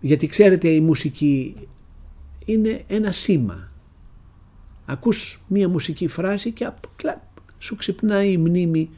Γιατί 0.01 0.27
ξέρετε 0.27 0.69
η 0.69 0.81
μουσική 0.81 1.55
είναι 2.45 2.85
ένα 2.87 3.13
σήμα. 3.13 3.71
Ακούς 4.87 5.41
μία 5.49 5.69
μουσική 5.69 6.09
φράση 6.09 6.53
και 6.53 6.65
σου 7.67 7.77
ξυπνάει 7.77 8.33
η 8.33 8.37
μνήμη 8.37 8.91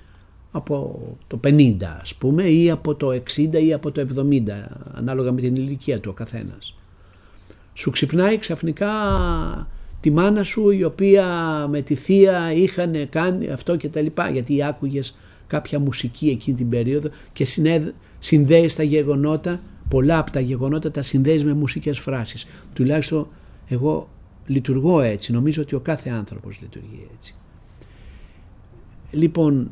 από 0.50 1.00
το 1.26 1.40
50 1.44 1.76
ας 2.00 2.14
πούμε 2.14 2.42
ή 2.42 2.70
από 2.70 2.94
το 2.94 3.08
60 3.08 3.62
ή 3.66 3.72
από 3.72 3.90
το 3.90 4.06
70 4.16 4.40
ανάλογα 4.94 5.32
με 5.32 5.40
την 5.40 5.54
ηλικία 5.54 6.00
του 6.00 6.08
ο 6.10 6.14
καθένας. 6.14 6.74
Σου 7.74 7.90
ξυπνάει 7.90 8.38
ξαφνικά 8.38 8.90
τη 10.00 10.10
μάνα 10.10 10.42
σου 10.42 10.70
η 10.70 10.84
οποία 10.84 11.26
με 11.70 11.82
τη 11.82 11.94
θεία 11.94 12.52
είχαν 12.52 13.08
κάνει 13.08 13.48
αυτό 13.48 13.76
και 13.76 13.88
τα 13.88 14.00
λοιπά 14.00 14.30
γιατί 14.30 14.64
άκουγες 14.64 15.18
κάποια 15.46 15.78
μουσική 15.78 16.28
εκείνη 16.28 16.56
την 16.56 16.68
περίοδο 16.68 17.08
και 17.32 17.46
συνδέεις 18.18 18.74
τα 18.74 18.82
γεγονότα, 18.82 19.60
πολλά 19.88 20.18
από 20.18 20.30
τα 20.30 20.40
γεγονότα 20.40 20.90
τα 20.90 21.02
συνδέεις 21.02 21.44
με 21.44 21.52
μουσικές 21.52 21.98
φράσεις. 21.98 22.46
Τουλάχιστον 22.72 23.26
εγώ 23.68 24.08
λειτουργώ 24.46 25.00
έτσι, 25.00 25.32
νομίζω 25.32 25.62
ότι 25.62 25.74
ο 25.74 25.80
κάθε 25.80 26.10
άνθρωπος 26.10 26.58
λειτουργεί 26.60 27.06
έτσι. 27.16 27.34
Λοιπόν, 29.10 29.70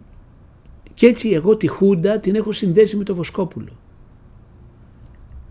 και 0.95 1.07
έτσι 1.07 1.29
εγώ 1.29 1.57
τη 1.57 1.67
Χούντα 1.67 2.21
την 2.21 2.35
έχω 2.35 2.53
συνδέσει 2.53 2.97
με 2.97 3.05
το 3.05 3.15
Βοσκόπουλο. 3.15 3.73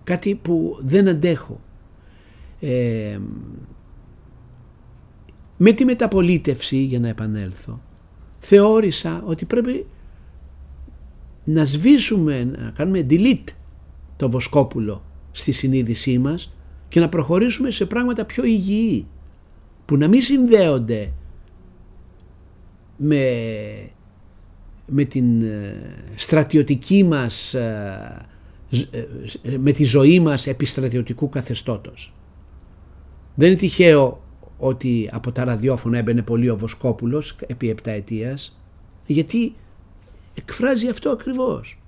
Κάτι 0.03 0.35
που 0.35 0.77
δεν 0.81 1.07
αντέχω. 1.07 1.59
Ε, 2.59 3.19
με 5.57 5.71
τη 5.71 5.85
μεταπολίτευση 5.85 6.77
για 6.77 6.99
να 6.99 7.07
επανέλθω 7.07 7.81
θεώρησα 8.45 9.23
ότι 9.25 9.45
πρέπει 9.45 9.85
να 11.43 11.65
σβήσουμε, 11.65 12.43
να 12.43 12.71
κάνουμε 12.71 13.05
delete 13.09 13.53
το 14.15 14.29
Βοσκόπουλο 14.29 15.03
στη 15.31 15.51
συνείδησή 15.51 16.19
μας 16.19 16.53
και 16.87 16.99
να 16.99 17.09
προχωρήσουμε 17.09 17.71
σε 17.71 17.85
πράγματα 17.85 18.25
πιο 18.25 18.43
υγιή 18.43 19.05
που 19.85 19.97
να 19.97 20.07
μην 20.07 20.21
συνδέονται 20.21 21.11
με, 22.97 23.89
με 24.87 25.03
την 25.03 25.41
ε, 25.41 25.95
στρατιωτική 26.15 27.03
μας 27.03 27.53
ε, 27.53 28.25
ε, 29.41 29.57
με 29.57 29.71
τη 29.71 29.83
ζωή 29.83 30.19
μας 30.19 30.47
επιστρατιωτικού 30.47 31.29
καθεστώτος. 31.29 32.13
Δεν 33.35 33.47
είναι 33.47 33.57
τυχαίο 33.57 34.23
ότι 34.57 35.09
από 35.11 35.31
τα 35.31 35.43
ραδιόφωνα 35.43 35.97
έμπαινε 35.97 36.21
πολύ 36.21 36.49
ο 36.49 36.57
Βοσκόπουλος 36.57 37.35
επί 37.47 37.69
επτά 37.69 37.91
ετίας, 37.91 38.59
γιατί 39.05 39.55
εκφράζει 40.33 40.87
αυτό 40.87 41.09
ακριβώς. 41.09 41.79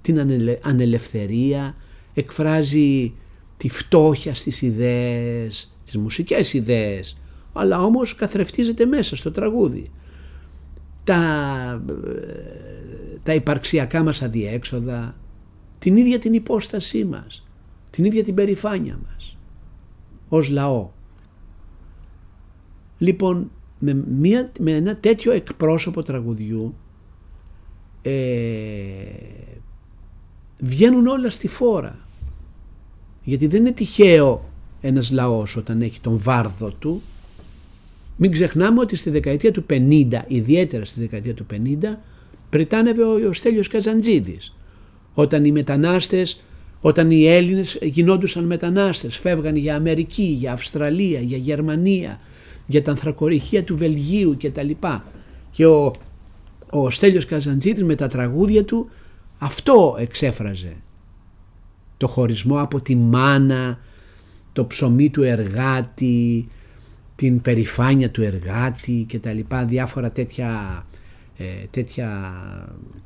Την 0.00 0.20
ανελευθερία, 0.62 1.76
εκφράζει 2.14 3.12
τη 3.56 3.68
φτώχεια 3.68 4.34
στις 4.34 4.62
ιδέες, 4.62 5.72
τις 5.84 5.96
μουσικές 5.96 6.52
ιδέες, 6.52 7.20
αλλά 7.52 7.84
όμως 7.84 8.14
καθρεφτίζεται 8.14 8.86
μέσα 8.86 9.16
στο 9.16 9.30
τραγούδι. 9.30 9.90
Τα, 11.04 11.84
τα 13.22 13.34
υπαρξιακά 13.34 14.02
μας 14.02 14.22
αδιέξοδα, 14.22 15.16
την 15.78 15.96
ίδια 15.96 16.18
την 16.18 16.32
υπόστασή 16.32 17.04
μας, 17.04 17.46
την 17.90 18.04
ίδια 18.04 18.24
την 18.24 18.34
περηφάνεια 18.34 18.98
μας 19.06 19.36
ως 20.28 20.48
λαό. 20.48 20.90
Λοιπόν, 22.98 23.50
με, 23.78 23.94
μια, 23.94 24.52
με 24.58 24.72
ένα 24.72 24.96
τέτοιο 24.96 25.32
εκπρόσωπο 25.32 26.02
τραγουδιού 26.02 26.74
ε, 28.02 28.12
βγαίνουν 30.58 31.06
όλα 31.06 31.30
στη 31.30 31.48
φόρα. 31.48 31.98
Γιατί 33.24 33.46
δεν 33.46 33.60
είναι 33.60 33.72
τυχαίο 33.72 34.50
ένας 34.80 35.10
λαός 35.10 35.56
όταν 35.56 35.82
έχει 35.82 36.00
τον 36.00 36.18
βάρδο 36.18 36.70
του. 36.70 37.02
Μην 38.16 38.30
ξεχνάμε 38.30 38.80
ότι 38.80 38.96
στη 38.96 39.10
δεκαετία 39.10 39.52
του 39.52 39.64
50, 39.70 40.06
ιδιαίτερα 40.26 40.84
στη 40.84 41.00
δεκαετία 41.00 41.34
του 41.34 41.46
50, 41.52 41.56
πριτάνευε 42.50 43.02
ο, 43.02 43.28
ο 43.28 43.32
Στέλιος 43.32 43.68
Καζαντζίδης. 43.68 44.56
Όταν 45.14 45.44
οι 45.44 45.52
μετανάστες, 45.52 46.42
όταν 46.80 47.10
οι 47.10 47.26
Έλληνες 47.26 47.78
γινόντουσαν 47.82 48.44
μετανάστες, 48.44 49.16
φεύγαν 49.16 49.56
για 49.56 49.76
Αμερική, 49.76 50.22
για 50.22 50.52
Αυστραλία, 50.52 51.20
για 51.20 51.36
Γερμανία, 51.36 52.20
για 52.66 52.82
τα 52.82 52.90
ανθρακοριχεία 52.90 53.64
του 53.64 53.76
Βελγίου 53.76 54.36
κτλ. 54.42 54.70
Και 55.50 55.66
ο, 55.66 55.92
ο 56.70 56.90
Στέλιος 56.90 57.26
Καζαντζίδης 57.26 57.84
με 57.84 57.94
τα 57.94 58.08
τραγούδια 58.08 58.64
του 58.64 58.88
αυτό 59.38 59.96
εξέφραζε. 59.98 60.76
Το 61.96 62.06
χωρισμό 62.06 62.60
από 62.60 62.80
τη 62.80 62.96
μάνα, 62.96 63.78
το 64.52 64.66
ψωμί 64.66 65.10
του 65.10 65.22
εργάτη, 65.22 66.48
την 67.22 67.40
περηφάνεια 67.40 68.10
του 68.10 68.22
εργάτη 68.22 69.04
και 69.08 69.18
τα 69.18 69.32
λοιπά, 69.32 69.64
διάφορα 69.64 70.12
τέτοια, 70.12 70.84
ε, 71.36 71.44
τέτοια 71.70 72.32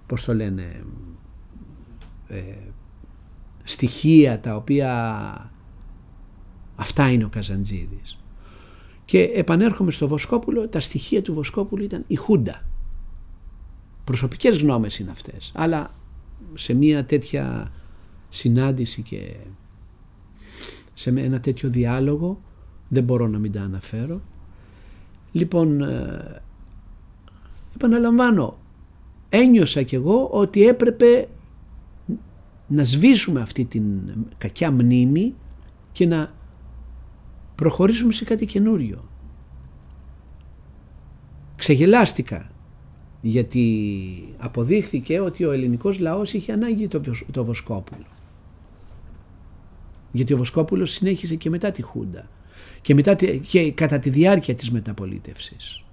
πώς 0.06 0.24
το 0.24 0.34
λένε, 0.34 0.84
ε, 2.28 2.42
στοιχεία 3.62 4.40
τα 4.40 4.56
οποία 4.56 5.52
αυτά 6.76 7.10
είναι 7.10 7.24
ο 7.24 7.28
Καζαντζίδης. 7.28 8.18
Και 9.04 9.20
επανέρχομαι 9.20 9.90
στο 9.90 10.08
Βοσκόπουλο, 10.08 10.68
τα 10.68 10.80
στοιχεία 10.80 11.22
του 11.22 11.34
Βοσκόπουλου 11.34 11.82
ήταν 11.82 12.04
η 12.06 12.14
Χούντα. 12.14 12.66
Προσωπικές 14.04 14.56
γνώμες 14.58 14.98
είναι 14.98 15.10
αυτές, 15.10 15.52
αλλά 15.54 15.90
σε 16.54 16.74
μια 16.74 17.04
τέτοια 17.04 17.72
συνάντηση 18.28 19.02
και 19.02 19.36
σε 20.94 21.10
ένα 21.10 21.40
τέτοιο 21.40 21.68
διάλογο 21.70 22.40
δεν 22.88 23.04
μπορώ 23.04 23.26
να 23.28 23.38
μην 23.38 23.52
τα 23.52 23.62
αναφέρω. 23.62 24.20
Λοιπόν, 25.32 25.82
ε, 25.82 26.42
επαναλαμβάνω, 27.74 28.58
ένιωσα 29.28 29.82
κι 29.82 29.94
εγώ 29.94 30.26
ότι 30.26 30.66
έπρεπε 30.66 31.28
να 32.66 32.84
σβήσουμε 32.84 33.40
αυτή 33.40 33.64
την 33.64 33.84
κακιά 34.38 34.70
μνήμη 34.70 35.34
και 35.92 36.06
να 36.06 36.34
προχωρήσουμε 37.54 38.12
σε 38.12 38.24
κάτι 38.24 38.46
καινούριο. 38.46 39.04
Ξεγελάστηκα 41.56 42.50
γιατί 43.20 44.34
αποδείχθηκε 44.38 45.20
ότι 45.20 45.44
ο 45.44 45.50
ελληνικός 45.50 45.98
λαός 45.98 46.32
είχε 46.32 46.52
ανάγκη 46.52 46.88
το, 46.88 47.00
το 47.30 47.44
Βοσκόπουλο. 47.44 48.06
Γιατί 50.12 50.32
ο 50.32 50.36
Βοσκόπουλος 50.36 50.92
συνέχισε 50.92 51.34
και 51.34 51.50
μετά 51.50 51.70
τη 51.70 51.82
Χούντα 51.82 52.28
και, 52.80 52.94
μετά, 52.94 53.14
και 53.48 53.72
κατά 53.72 53.98
τη 53.98 54.10
διάρκεια 54.10 54.54
της 54.54 54.70
μεταπολίτευσης. 54.70 55.84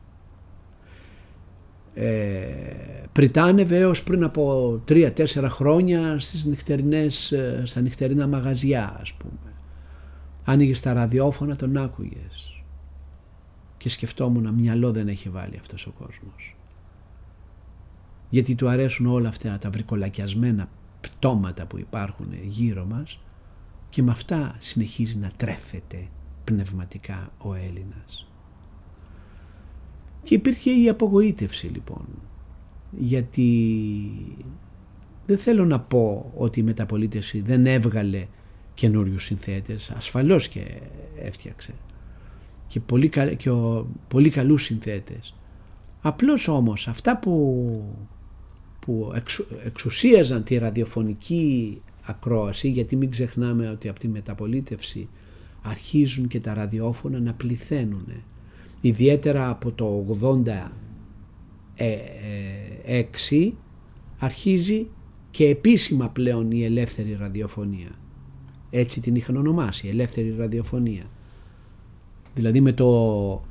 Ε, 1.93 3.03
πριτάνευε 3.11 3.77
έως 3.77 4.03
πριν 4.03 4.23
από 4.23 4.81
τρία-τέσσερα 4.85 5.49
χρόνια 5.49 6.19
στις 6.19 6.45
νυχτερινές, 6.45 7.31
ε, 7.31 7.61
στα 7.65 7.81
νυχτερινά 7.81 8.27
μαγαζιά 8.27 8.97
ας 9.01 9.13
πούμε. 9.13 9.53
Άνοιγες 10.43 10.79
τα 10.79 10.93
ραδιόφωνα, 10.93 11.55
τον 11.55 11.77
άκουγες. 11.77 12.63
Και 13.77 13.89
σκεφτόμουν, 13.89 14.53
μυαλό 14.53 14.91
δεν 14.91 15.07
έχει 15.07 15.29
βάλει 15.29 15.57
αυτός 15.59 15.87
ο 15.87 15.91
κόσμος. 15.91 16.55
Γιατί 18.29 18.55
του 18.55 18.69
αρέσουν 18.69 19.05
όλα 19.05 19.29
αυτά 19.29 19.57
τα 19.57 19.69
βρικολακιασμένα 19.69 20.69
πτώματα 21.01 21.65
που 21.65 21.79
υπάρχουν 21.79 22.27
γύρω 22.43 22.85
μας 22.85 23.19
και 23.89 24.03
με 24.03 24.11
αυτά 24.11 24.55
συνεχίζει 24.59 25.17
να 25.17 25.31
τρέφεται 25.37 26.07
πνευματικά 26.43 27.31
ο 27.37 27.53
Έλληνας. 27.53 28.27
Και 30.21 30.35
υπήρχε 30.35 30.71
η 30.71 30.89
απογοήτευση 30.89 31.67
λοιπόν, 31.67 32.05
γιατί 32.91 33.49
δεν 35.25 35.37
θέλω 35.37 35.65
να 35.65 35.79
πω 35.79 36.31
ότι 36.35 36.59
η 36.59 36.63
μεταπολίτευση 36.63 37.41
δεν 37.41 37.65
έβγαλε 37.65 38.27
καινούριους 38.73 39.23
συνθέτες, 39.23 39.91
ασφαλώς 39.95 40.47
και 40.47 40.81
έφτιαξε 41.21 41.73
και 42.73 42.79
πολύ, 42.79 43.09
και 43.37 43.49
ο, 43.49 43.87
πολύ 44.07 44.29
καλούς 44.29 44.63
συνθέτες. 44.63 45.33
Απλώς 46.01 46.47
όμως 46.47 46.87
αυτά 46.87 47.17
που, 47.17 47.95
που 48.79 49.13
εξουσίαζαν 49.65 50.43
τη 50.43 50.57
ραδιοφωνική 50.57 51.81
ακρόαση, 52.05 52.69
γιατί 52.69 52.95
μην 52.95 53.09
ξεχνάμε 53.09 53.69
ότι 53.69 53.89
από 53.89 53.99
τη 53.99 54.07
μεταπολίτευση 54.07 55.09
αρχίζουν 55.63 56.27
και 56.27 56.39
τα 56.39 56.53
ραδιόφωνα 56.53 57.19
να 57.19 57.33
πληθαίνουν. 57.33 58.05
Ιδιαίτερα 58.81 59.49
από 59.49 59.71
το 59.71 60.05
86 61.77 63.51
αρχίζει 64.19 64.87
και 65.31 65.47
επίσημα 65.47 66.09
πλέον 66.09 66.51
η 66.51 66.63
ελεύθερη 66.63 67.15
ραδιοφωνία. 67.19 67.89
Έτσι 68.69 69.01
την 69.01 69.15
είχαν 69.15 69.35
ονομάσει, 69.35 69.87
ελεύθερη 69.87 70.35
ραδιοφωνία. 70.37 71.03
Δηλαδή 72.33 72.61
με, 72.61 72.73
το, 72.73 73.43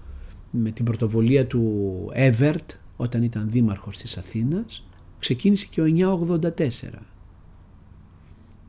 με 0.51 0.71
την 0.71 0.85
πρωτοβολία 0.85 1.47
του 1.47 2.11
Εύερτ 2.13 2.71
όταν 2.97 3.23
ήταν 3.23 3.51
δήμαρχος 3.51 3.99
της 3.99 4.19
Αθήνας 4.19 4.87
ξεκίνησε 5.19 5.67
και 5.71 5.81
ο 5.81 5.85
984. 6.39 7.12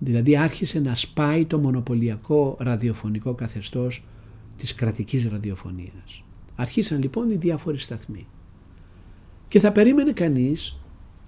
Δηλαδή 0.03 0.37
άρχισε 0.37 0.79
να 0.79 0.95
σπάει 0.95 1.45
το 1.45 1.57
μονοπωλιακό 1.57 2.57
ραδιοφωνικό 2.59 3.33
καθεστώς 3.33 4.05
της 4.57 4.75
κρατικής 4.75 5.27
ραδιοφωνίας. 5.27 6.23
Αρχίσαν 6.55 7.01
λοιπόν 7.01 7.31
οι 7.31 7.35
διάφοροι 7.35 7.77
σταθμοί. 7.77 8.27
Και 9.47 9.59
θα 9.59 9.71
περίμενε 9.71 10.11
κανείς 10.11 10.77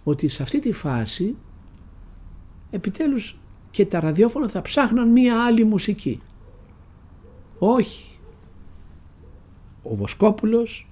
ότι 0.03 0.27
σε 0.27 0.43
αυτή 0.43 0.59
τη 0.59 0.71
φάση 0.71 1.35
επιτέλους 2.71 3.37
και 3.71 3.85
τα 3.85 3.99
ραδιόφωνα 3.99 4.49
θα 4.49 4.61
ψάχναν 4.61 5.09
μία 5.09 5.45
άλλη 5.45 5.63
μουσική. 5.63 6.21
Όχι. 7.59 8.17
Ο 9.83 9.95
Βοσκόπουλος 9.95 10.89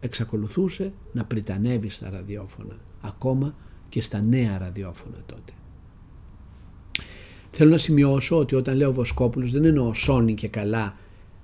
εξακολουθούσε 0.00 0.92
να 1.12 1.24
πριτανεύει 1.24 1.88
στα 1.88 2.10
ραδιόφωνα, 2.10 2.76
ακόμα 3.00 3.54
και 3.88 4.00
στα 4.00 4.20
νέα 4.20 4.58
ραδιόφωνα 4.58 5.16
τότε. 5.26 5.52
Θέλω 7.58 7.70
να 7.70 7.78
σημειώσω 7.78 8.38
ότι 8.38 8.54
όταν 8.54 8.76
λέω 8.76 8.92
Βοσκόπουλος 8.92 9.52
δεν 9.52 9.64
εννοώ 9.64 9.94
Σόνι 9.94 10.34
και 10.34 10.48
καλά 10.48 10.96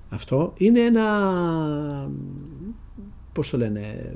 αυτό, 0.09 0.53
είναι 0.57 0.81
ένα, 0.81 2.11
πώς 3.33 3.51
το 3.51 3.57
λένε, 3.57 4.14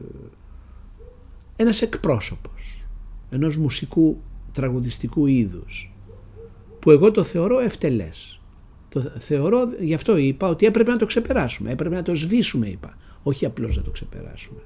ένας 1.56 1.82
εκπρόσωπος 1.82 2.86
ενός 3.30 3.56
μουσικού 3.56 4.20
τραγουδιστικού 4.52 5.26
είδους 5.26 5.92
που 6.78 6.90
εγώ 6.90 7.10
το 7.10 7.22
θεωρώ 7.22 7.58
ευτελές. 7.58 8.40
Το 8.88 9.00
θεωρώ, 9.00 9.68
γι' 9.80 9.94
αυτό 9.94 10.16
είπα 10.16 10.48
ότι 10.48 10.66
έπρεπε 10.66 10.90
να 10.90 10.96
το 10.96 11.06
ξεπεράσουμε, 11.06 11.70
έπρεπε 11.70 11.94
να 11.94 12.02
το 12.02 12.14
σβήσουμε 12.14 12.68
είπα. 12.68 12.96
όχι 13.22 13.46
απλώς 13.46 13.76
να 13.76 13.82
το 13.82 13.90
ξεπεράσουμε. 13.90 14.60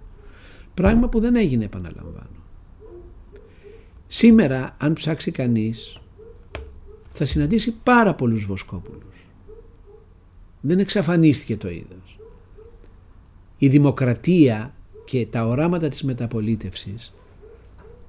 Πράγμα 0.74 1.08
που 1.08 1.20
δεν 1.20 1.36
έγινε 1.36 1.64
επαναλαμβάνω. 1.64 2.44
Σήμερα 4.06 4.76
αν 4.78 4.92
ψάξει 4.92 5.30
κανείς 5.30 5.99
θα 7.20 7.26
συναντήσει 7.26 7.76
πάρα 7.82 8.14
πολλούς 8.14 8.44
βοσκόπουλους. 8.44 9.28
Δεν 10.60 10.78
εξαφανίστηκε 10.78 11.56
το 11.56 11.70
είδος. 11.70 12.18
Η 13.58 13.68
δημοκρατία 13.68 14.74
και 15.04 15.26
τα 15.26 15.46
οράματα 15.46 15.88
της 15.88 16.02
μεταπολίτευσης 16.02 17.14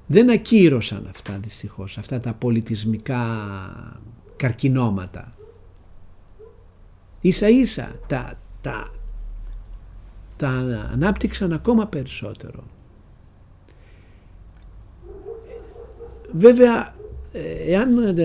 δεν 0.07 0.29
ακύρωσαν 0.29 1.07
αυτά 1.09 1.37
δυστυχώς, 1.37 1.97
αυτά 1.97 2.19
τα 2.19 2.33
πολιτισμικά 2.33 3.25
καρκινώματα. 4.35 5.35
Ίσα 7.21 7.49
ίσα 7.49 7.99
τα, 8.07 8.39
τα, 8.61 8.91
τα 10.37 10.49
ανάπτυξαν 10.91 11.53
ακόμα 11.53 11.87
περισσότερο. 11.87 12.63
Βέβαια, 16.33 17.00
εάν, 17.67 18.17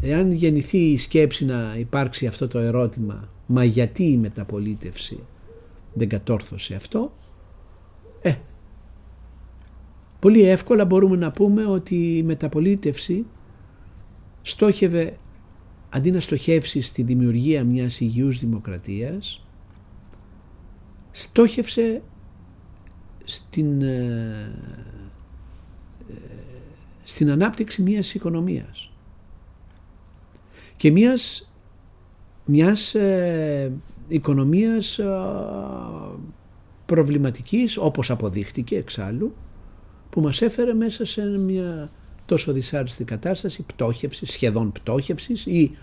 εάν 0.00 0.32
γεννηθεί 0.32 0.78
η 0.78 0.98
σκέψη 0.98 1.44
να 1.44 1.74
υπάρξει 1.78 2.26
αυτό 2.26 2.48
το 2.48 2.58
ερώτημα 2.58 3.28
μα 3.46 3.64
γιατί 3.64 4.04
η 4.04 4.16
μεταπολίτευση 4.16 5.18
δεν 5.92 6.08
κατόρθωσε 6.08 6.74
αυτό 6.74 7.12
ε, 8.22 8.34
πολύ 10.18 10.42
εύκολα 10.42 10.84
μπορούμε 10.84 11.16
να 11.16 11.30
πούμε 11.30 11.66
ότι 11.66 12.16
η 12.16 12.22
μεταπολίτευση 12.22 13.26
στόχευε 14.42 15.16
αντί 15.88 16.10
να 16.10 16.20
στοχεύσει 16.20 16.80
στη 16.80 17.02
δημιουργία 17.02 17.64
μιας 17.64 18.00
υγιούς 18.00 18.38
δημοκρατίας 18.38 19.46
στόχευσε 21.10 22.02
στην, 23.24 23.82
ε, 23.82 23.94
ε, 23.94 24.95
στην 27.08 27.30
ανάπτυξη 27.30 27.82
μιας 27.82 28.14
οικονομίας 28.14 28.90
και 30.76 30.90
μιας, 30.90 31.52
μιας 32.44 32.94
ε, 32.94 33.72
οικονομίας 34.08 35.00
προβληματικής 36.86 37.76
όπως 37.76 38.10
αποδείχτηκε 38.10 38.76
εξάλλου 38.76 39.34
που 40.10 40.20
μας 40.20 40.42
έφερε 40.42 40.74
μέσα 40.74 41.04
σε 41.04 41.22
μια 41.22 41.90
τόσο 42.26 42.52
δυσάρεστη 42.52 43.04
κατάσταση 43.04 43.62
πτώχευσης, 43.62 44.32
σχεδόν 44.32 44.72
πτώχευσης 44.72 45.46
ή 45.46 45.76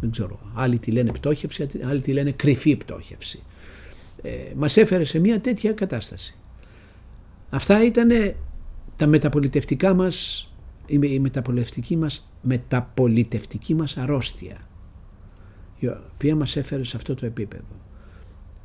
δεν 0.00 0.10
ξέρω, 0.10 0.38
άλλοι 0.54 0.78
τη 0.78 0.90
λένε 0.90 1.12
πτώχευση, 1.12 1.66
άλλοι 1.84 2.00
τη 2.00 2.12
λένε 2.12 2.30
κρυφή 2.30 2.76
πτώχευση. 2.76 3.42
Ε, 4.22 4.30
μας 4.56 4.76
έφερε 4.76 5.04
σε 5.04 5.18
μια 5.18 5.40
τέτοια 5.40 5.72
κατάσταση. 5.72 6.38
Αυτά 7.50 7.84
ήταν 7.84 8.34
τα 8.96 9.06
μεταπολιτευτικά 9.06 9.94
μας, 9.94 10.49
η 10.90 11.18
μεταπολιτευτική 11.18 11.96
μας, 11.96 12.30
μεταπολιτευτική 12.42 13.74
μας 13.74 13.96
αρρώστια 13.96 14.56
η 15.78 15.88
οποία 15.88 16.36
μας 16.36 16.56
έφερε 16.56 16.84
σε 16.84 16.96
αυτό 16.96 17.14
το 17.14 17.26
επίπεδο. 17.26 17.80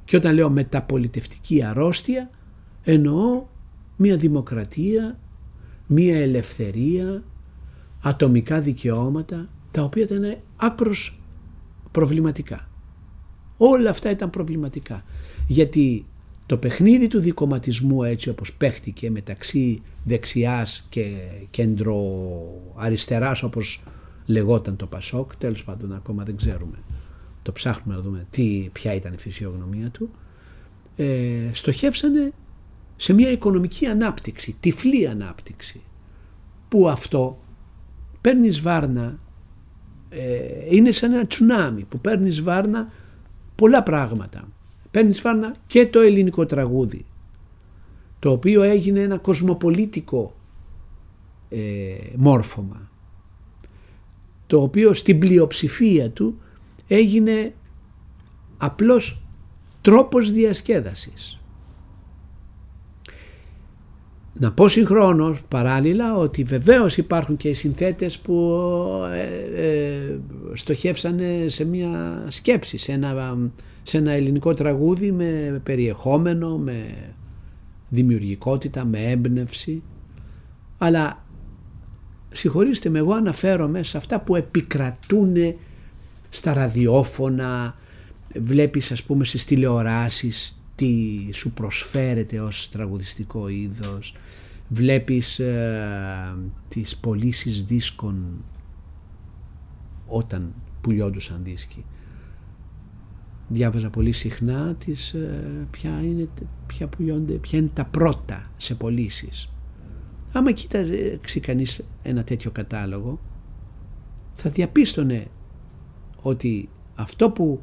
Και 0.06 0.18
όταν 0.18 0.34
λέω 0.34 0.50
μεταπολιτευτική 0.50 1.64
αρρώστια 1.64 2.30
εννοώ 2.84 3.46
μια 3.96 4.18
δημοκρατία, 4.18 5.20
μια 5.88 6.18
ελευθερία, 6.18 7.24
ατομικά 8.02 8.62
δικαιώματα 8.62 9.50
τα 9.72 9.84
οποία 9.84 10.04
ήταν 10.04 10.38
άκρος 10.56 11.20
προβληματικά. 11.92 12.70
Όλα 13.58 13.90
αυτά 13.90 14.10
ήταν 14.10 14.30
προβληματικά. 14.30 15.04
Γιατί 15.48 16.06
το 16.46 16.58
παιχνίδι 16.58 17.08
του 17.08 17.20
δικοματισμού 17.20 18.04
έτσι 18.04 18.30
όπως 18.30 18.54
παίχτηκε 18.54 19.12
μεταξύ 19.12 19.82
δεξιάς 20.04 20.86
και 20.90 21.16
κεντροαριστεράς 21.50 23.44
όπως 23.44 23.84
λεγόταν 24.26 24.76
το 24.76 24.86
Πασόκ, 24.86 25.36
τέλος 25.36 25.64
πάντων 25.64 25.94
ακόμα 25.94 26.24
δεν 26.24 26.36
ξέρουμε, 26.38 26.78
το 27.42 27.52
ψάχνουμε 27.52 27.96
να 27.96 28.02
δούμε 28.02 28.28
τι, 28.30 28.70
ποια 28.74 28.94
ήταν 28.94 29.14
η 29.14 29.18
φυσιογνωμία 29.18 29.90
του, 29.90 30.10
ε, 30.96 31.50
στοχεύσανε 31.52 32.34
σε 32.96 33.14
μια 33.14 33.32
οικονομική 33.32 33.86
ανάπτυξη, 33.86 34.56
τυφλή 34.60 35.08
ανάπτυξη, 35.08 35.82
που 36.68 36.90
αυτό 36.90 37.40
παίρνεις 38.22 38.62
βάρνα, 38.62 39.20
ε, 40.10 40.76
είναι 40.76 40.92
σαν 40.92 41.14
ένα 41.14 41.28
τσουνάμι 41.28 41.84
που 41.84 42.00
παίρνεις 42.00 42.42
βάρνα 42.42 42.92
πολλά 43.56 43.84
πράγματα. 43.84 44.48
Παίρνεις 44.96 45.22
βάρνα 45.22 45.56
και 45.68 45.88
το 45.88 46.00
ελληνικό 46.00 46.46
τραγούδι, 46.46 47.06
το 48.20 48.32
οποίο 48.32 48.62
έγινε 48.62 49.00
ένα 49.00 49.18
κοσμοπολίτικο 49.18 50.36
ε, 51.50 51.60
μόρφωμα, 52.16 52.90
το 54.48 54.62
οποίο 54.62 54.94
στην 54.94 55.20
πλειοψηφία 55.20 56.10
του 56.10 56.40
έγινε 56.88 57.54
απλώς 58.58 59.22
τρόπος 59.82 60.32
διασκέδασης. 60.32 61.40
Να 64.34 64.52
πω 64.52 64.68
συγχρόνως 64.68 65.42
παράλληλα 65.48 66.18
ότι 66.18 66.44
βεβαίως 66.44 66.98
υπάρχουν 66.98 67.38
και 67.38 67.50
οι 67.50 67.54
συνθέτες 67.54 68.20
που 68.20 68.62
ε, 69.14 69.66
ε, 69.66 70.20
στοχεύσανε 70.54 71.46
σε 71.48 71.66
μια 71.66 72.26
σκέψη, 72.30 72.78
σε 72.78 72.92
ένα, 72.92 73.38
σε 73.88 73.98
ένα 73.98 74.12
ελληνικό 74.12 74.54
τραγούδι 74.54 75.12
με 75.12 75.62
περιεχόμενο, 75.64 76.58
με 76.58 76.86
δημιουργικότητα, 77.90 78.86
με 78.86 79.00
έμπνευση. 79.00 79.84
Αλλά 80.78 81.24
συγχωρήστε 82.32 82.90
με 82.90 83.00
εγώ 83.00 83.14
αναφέρομαι 83.14 83.84
σε 83.84 83.98
αυτά 83.98 84.20
που 84.20 84.36
επικρατούν 84.36 85.36
στα 86.30 86.54
ραδιόφωνα, 86.54 87.76
βλέπεις 88.36 88.92
ας 88.92 89.04
πούμε 89.04 89.26
στις 89.26 89.46
τηλεοράσεις 89.46 90.60
τι 90.76 91.20
σου 91.34 91.52
προσφέρεται 91.52 92.40
ως 92.40 92.70
τραγουδιστικό 92.70 93.48
είδος, 93.48 94.16
βλέπεις 94.68 95.40
ε, 95.40 96.36
τις 96.68 96.98
πωλήσεις 96.98 97.66
δίσκων 97.66 98.44
όταν 100.08 100.54
πουλιόντουσαν 100.82 101.40
δίσκοι. 101.44 101.86
Διάβαζα 103.48 103.90
πολύ 103.90 104.12
συχνά 104.12 104.76
τις, 104.86 105.14
ε, 105.14 105.68
ποια, 105.72 106.02
είναι, 106.04 106.28
ποια, 106.68 106.88
πουλιόνται, 106.88 107.34
ποια 107.34 107.60
είναι 107.60 107.70
τα 107.74 107.86
πρώτα 107.86 108.52
σε 108.58 108.76
πωλήσεις. 108.76 109.50
Άμα 110.32 110.52
κοίταζε 110.52 111.20
κανείς 111.42 111.86
ένα 112.04 112.24
τέτοιο 112.24 112.52
κατάλογο 112.52 113.20
θα 114.34 114.50
διαπίστωνε 114.50 115.28
ότι 116.22 116.70
αυτό 116.96 117.30
που, 117.30 117.62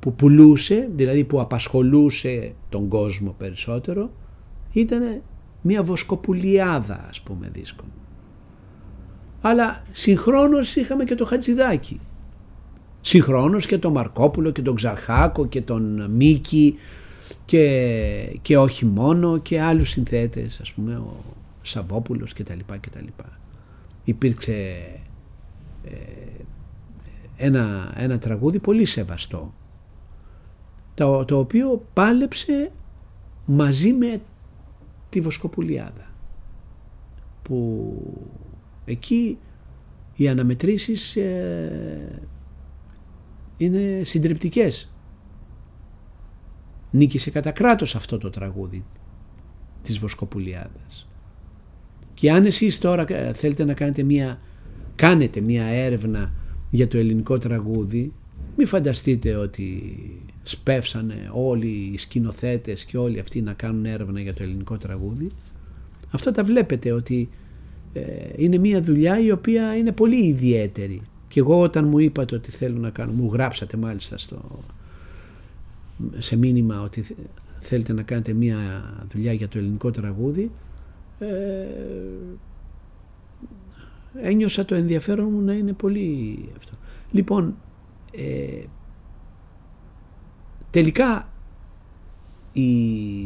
που 0.00 0.14
πουλούσε, 0.14 0.90
δηλαδή 0.94 1.24
που 1.24 1.40
απασχολούσε 1.40 2.54
τον 2.68 2.88
κόσμο 2.88 3.34
περισσότερο, 3.38 4.10
ήταν 4.72 5.22
μια 5.62 5.82
βοσκοπουλιάδα 5.82 7.06
ας 7.08 7.20
πούμε 7.20 7.50
δίσκων. 7.52 7.88
Αλλά 9.40 9.82
συγχρόνως 9.92 10.76
είχαμε 10.76 11.04
και 11.04 11.14
το 11.14 11.24
Χατζηδάκι. 11.24 12.00
Συγχρόνως 13.06 13.66
και 13.66 13.78
τον 13.78 13.92
Μαρκόπουλο 13.92 14.50
και 14.50 14.62
τον 14.62 14.74
Ξαρχάκο 14.74 15.46
και 15.46 15.62
τον 15.62 16.10
Μίκη 16.10 16.78
και, 17.44 18.38
και 18.42 18.58
όχι 18.58 18.86
μόνο 18.86 19.38
και 19.38 19.60
άλλους 19.60 19.88
συνθέτες 19.88 20.60
ας 20.60 20.72
πούμε 20.72 20.96
ο 20.96 21.22
Σαββόπουλος 21.62 22.32
και 22.32 22.42
τα 22.42 22.54
λοιπά 22.54 22.76
και 22.76 22.90
τα 22.90 23.00
λοιπά. 23.00 23.38
Υπήρξε 24.04 24.52
ε, 25.84 25.94
ένα, 27.36 27.92
ένα 27.96 28.18
τραγούδι 28.18 28.58
πολύ 28.58 28.84
σεβαστό 28.84 29.54
το, 30.94 31.24
το 31.24 31.38
οποίο 31.38 31.86
πάλεψε 31.92 32.70
μαζί 33.44 33.92
με 33.92 34.20
τη 35.08 35.20
Βοσκοπουλιάδα 35.20 36.10
που 37.42 37.94
εκεί 38.84 39.38
οι 40.14 40.28
αναμετρήσεις 40.28 41.16
ε, 41.16 42.28
είναι 43.56 44.00
συντριπτικές. 44.04 44.88
Νίκησε 46.90 47.30
κατά 47.30 47.50
κράτος 47.50 47.94
αυτό 47.94 48.18
το 48.18 48.30
τραγούδι 48.30 48.84
της 49.82 49.98
Βοσκοπουλιάδας. 49.98 51.08
Και 52.14 52.32
αν 52.32 52.44
εσείς 52.44 52.78
τώρα 52.78 53.04
ε, 53.08 53.32
θέλετε 53.32 53.64
να 53.64 53.74
κάνετε 53.74 54.02
μια, 54.02 54.40
κάνετε 54.94 55.40
μια 55.40 55.64
έρευνα 55.64 56.32
για 56.70 56.88
το 56.88 56.98
ελληνικό 56.98 57.38
τραγούδι, 57.38 58.12
μην 58.56 58.66
φανταστείτε 58.66 59.34
ότι 59.34 59.94
σπεύσανε 60.42 61.30
όλοι 61.32 61.90
οι 61.92 61.98
σκηνοθέτες 61.98 62.84
και 62.84 62.98
όλοι 62.98 63.18
αυτοί 63.18 63.42
να 63.42 63.52
κάνουν 63.52 63.84
έρευνα 63.84 64.20
για 64.20 64.34
το 64.34 64.42
ελληνικό 64.42 64.76
τραγούδι. 64.76 65.30
Αυτό 66.10 66.30
τα 66.30 66.44
βλέπετε 66.44 66.92
ότι 66.92 67.28
ε, 67.92 68.02
είναι 68.36 68.58
μια 68.58 68.80
δουλειά 68.80 69.20
η 69.20 69.30
οποία 69.30 69.76
είναι 69.76 69.92
πολύ 69.92 70.26
ιδιαίτερη. 70.26 71.02
Και 71.28 71.40
εγώ 71.40 71.60
όταν 71.60 71.88
μου 71.88 71.98
είπατε 71.98 72.34
ότι 72.34 72.50
θέλω 72.50 72.78
να 72.78 72.90
κάνω, 72.90 73.12
μου 73.12 73.30
γράψατε 73.32 73.76
μάλιστα 73.76 74.18
στο, 74.18 74.40
σε 76.18 76.36
μήνυμα 76.36 76.80
ότι 76.80 77.16
θέλετε 77.58 77.92
να 77.92 78.02
κάνετε 78.02 78.32
μία 78.32 78.58
δουλειά 79.12 79.32
για 79.32 79.48
το 79.48 79.58
ελληνικό 79.58 79.90
τραγούδι 79.90 80.50
ε, 81.18 81.26
ένιωσα 84.22 84.64
το 84.64 84.74
ενδιαφέρον 84.74 85.28
μου 85.30 85.40
να 85.40 85.52
είναι 85.52 85.72
πολύ 85.72 86.38
αυτό. 86.56 86.72
Λοιπόν, 87.10 87.56
ε, 88.12 88.62
τελικά 90.70 91.28
οι, 92.52 93.22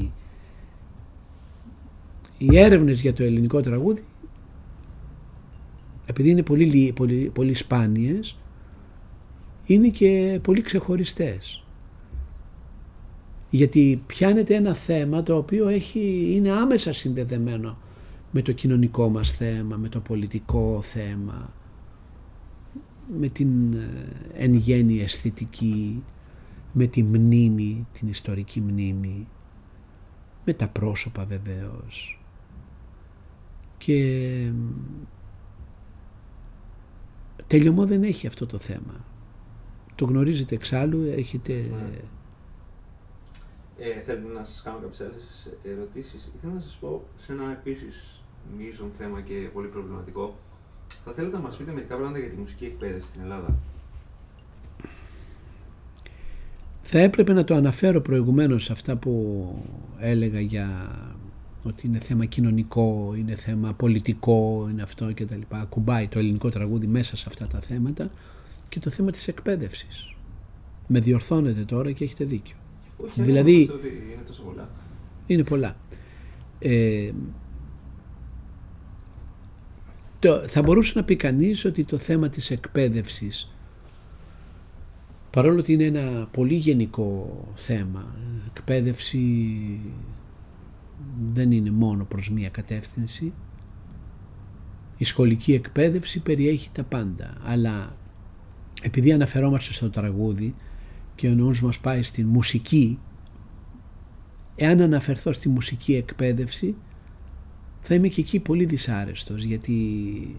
οι 2.39 2.59
έρευνες 2.59 3.01
για 3.01 3.13
το 3.13 3.23
ελληνικό 3.23 3.61
τραγούδι 3.61 4.03
επειδή 6.09 6.31
είναι 6.31 6.43
πολύ, 6.43 6.93
πολύ, 6.97 7.31
πολύ 7.35 7.55
σπάνιες 7.55 8.39
είναι 9.65 9.89
και 9.89 10.39
πολύ 10.43 10.61
ξεχωριστές 10.61 11.63
γιατί 13.51 14.03
πιάνεται 14.07 14.55
ένα 14.55 14.75
θέμα 14.75 15.23
το 15.23 15.37
οποίο 15.37 15.69
έχει, 15.69 16.33
είναι 16.35 16.51
άμεσα 16.51 16.93
συνδεδεμένο 16.93 17.79
με 18.31 18.43
το 18.43 18.53
κοινωνικό 18.53 19.09
μας 19.09 19.33
θέμα, 19.33 19.77
με 19.77 19.89
το 19.89 20.01
πολιτικό 20.01 20.81
θέμα, 20.83 21.53
με 23.19 23.29
την 23.29 23.73
ε, 23.73 23.89
εν 24.35 24.55
γέννη 24.55 25.01
αισθητική, 25.01 26.03
με 26.73 26.87
τη 26.87 27.03
μνήμη, 27.03 27.87
την 27.93 28.09
ιστορική 28.09 28.61
μνήμη, 28.61 29.27
με 30.45 30.53
τα 30.53 30.69
πρόσωπα 30.69 31.25
βεβαίως. 31.25 32.23
Και 33.79 34.51
τελειωμό 37.49 37.87
δεν 37.87 38.03
έχει 38.03 38.27
αυτό 38.27 38.47
το 38.47 38.59
θέμα. 38.59 39.05
Το 39.95 40.05
γνωρίζετε 40.05 40.55
εξάλλου, 40.55 41.13
έχετε... 41.17 41.53
Ναι. 41.53 41.99
Ε, 43.79 44.01
θέλετε 44.01 44.29
να 44.29 44.45
σας 44.45 44.63
κάνω 44.63 44.79
κάποιες 44.79 45.01
άλλες 45.01 45.51
ερωτήσεις. 45.63 46.29
Ήθελα 46.37 46.53
να 46.53 46.61
σας 46.61 46.77
πω 46.81 47.03
σε 47.17 47.33
ένα 47.33 47.51
επίσης 47.51 48.23
μείζον 48.57 48.91
θέμα 48.99 49.21
και 49.21 49.35
πολύ 49.53 49.69
προβληματικό. 49.69 50.37
Θα 51.05 51.13
θέλετε 51.13 51.37
να 51.37 51.43
μας 51.43 51.57
πείτε 51.57 51.73
μερικά 51.73 51.95
πράγματα 51.95 52.19
για 52.19 52.29
τη 52.29 52.37
μουσική 52.37 52.65
εκπαίδευση 52.65 53.09
στην 53.09 53.23
Ελλάδα; 53.23 53.59
Θα 56.83 56.99
έπρεπε 56.99 57.33
να 57.33 57.45
το 57.45 57.55
αναφέρω 57.55 58.01
προηγουμένως 58.01 58.71
αυτά 58.71 58.97
που 58.97 59.45
έλεγα 59.99 60.41
για 60.41 60.69
ότι 61.69 61.87
είναι 61.87 61.99
θέμα 61.99 62.25
κοινωνικό, 62.25 63.15
είναι 63.19 63.35
θέμα 63.35 63.73
πολιτικό, 63.73 64.69
είναι 64.71 64.83
αυτό 64.83 65.13
και 65.13 65.25
τα 65.25 65.37
λοιπά. 65.37 65.61
Ακουμπάει 65.61 66.09
το 66.09 66.19
ελληνικό 66.19 66.49
τραγούδι 66.49 66.87
μέσα 66.87 67.17
σε 67.17 67.25
αυτά 67.29 67.47
τα 67.47 67.61
θέματα 67.61 68.11
και 68.69 68.81
το 68.81 68.91
θέμα 68.91 69.11
της 69.11 69.29
εκπαίδευσης. 69.29 70.15
Με 70.87 71.01
διορθώνετε 71.01 71.65
τώρα 71.65 71.93
και 71.93 72.05
έχετε 72.05 72.25
δίκιο. 72.25 72.57
Όχι, 72.97 73.23
δηλαδή, 73.23 73.61
είναι 73.61 74.23
τόσο 74.27 74.43
πολλά. 74.43 74.69
Είναι 75.27 75.45
πολλά. 75.45 75.77
Ε, 76.59 77.13
το, 80.19 80.43
θα 80.47 80.63
μπορούσε 80.63 80.93
να 80.97 81.05
πει 81.05 81.17
κανείς 81.17 81.65
ότι 81.65 81.85
το 81.85 81.99
θέμα 81.99 82.29
της 82.29 82.51
εκπαίδευσης 82.51 83.53
παρόλο 85.31 85.59
ότι 85.59 85.73
είναι 85.73 85.85
ένα 85.85 86.29
πολύ 86.31 86.55
γενικό 86.55 87.45
θέμα 87.55 88.15
εκπαίδευση 88.57 89.19
δεν 91.33 91.53
είναι 91.53 91.71
μόνο 91.71 92.05
προς 92.05 92.31
μία 92.31 92.49
κατεύθυνση. 92.49 93.33
Η 94.99 95.05
σχολική 95.05 95.53
εκπαίδευση 95.55 96.21
περιέχει 96.21 96.71
τα 96.73 96.83
πάντα 96.83 97.37
αλλά 97.45 97.97
επειδή 98.83 99.13
αναφερόμαστε 99.13 99.73
στο 99.73 99.91
τραγούδι 99.91 100.55
και 101.15 101.29
ο 101.29 101.35
νους 101.35 101.63
μας 101.63 101.79
πάει 101.79 102.03
στη 102.03 102.25
μουσική 102.25 102.99
εάν 104.57 104.81
αναφερθώ 104.81 105.33
στη 105.33 105.49
μουσική 105.49 105.95
εκπαίδευση 105.95 106.75
θα 107.81 107.95
είμαι 107.95 108.09
και 108.09 108.21
εκεί 108.21 108.41
πολύ 108.41 108.65
δυσάρεστος 108.65 109.43
γιατί 109.43 110.37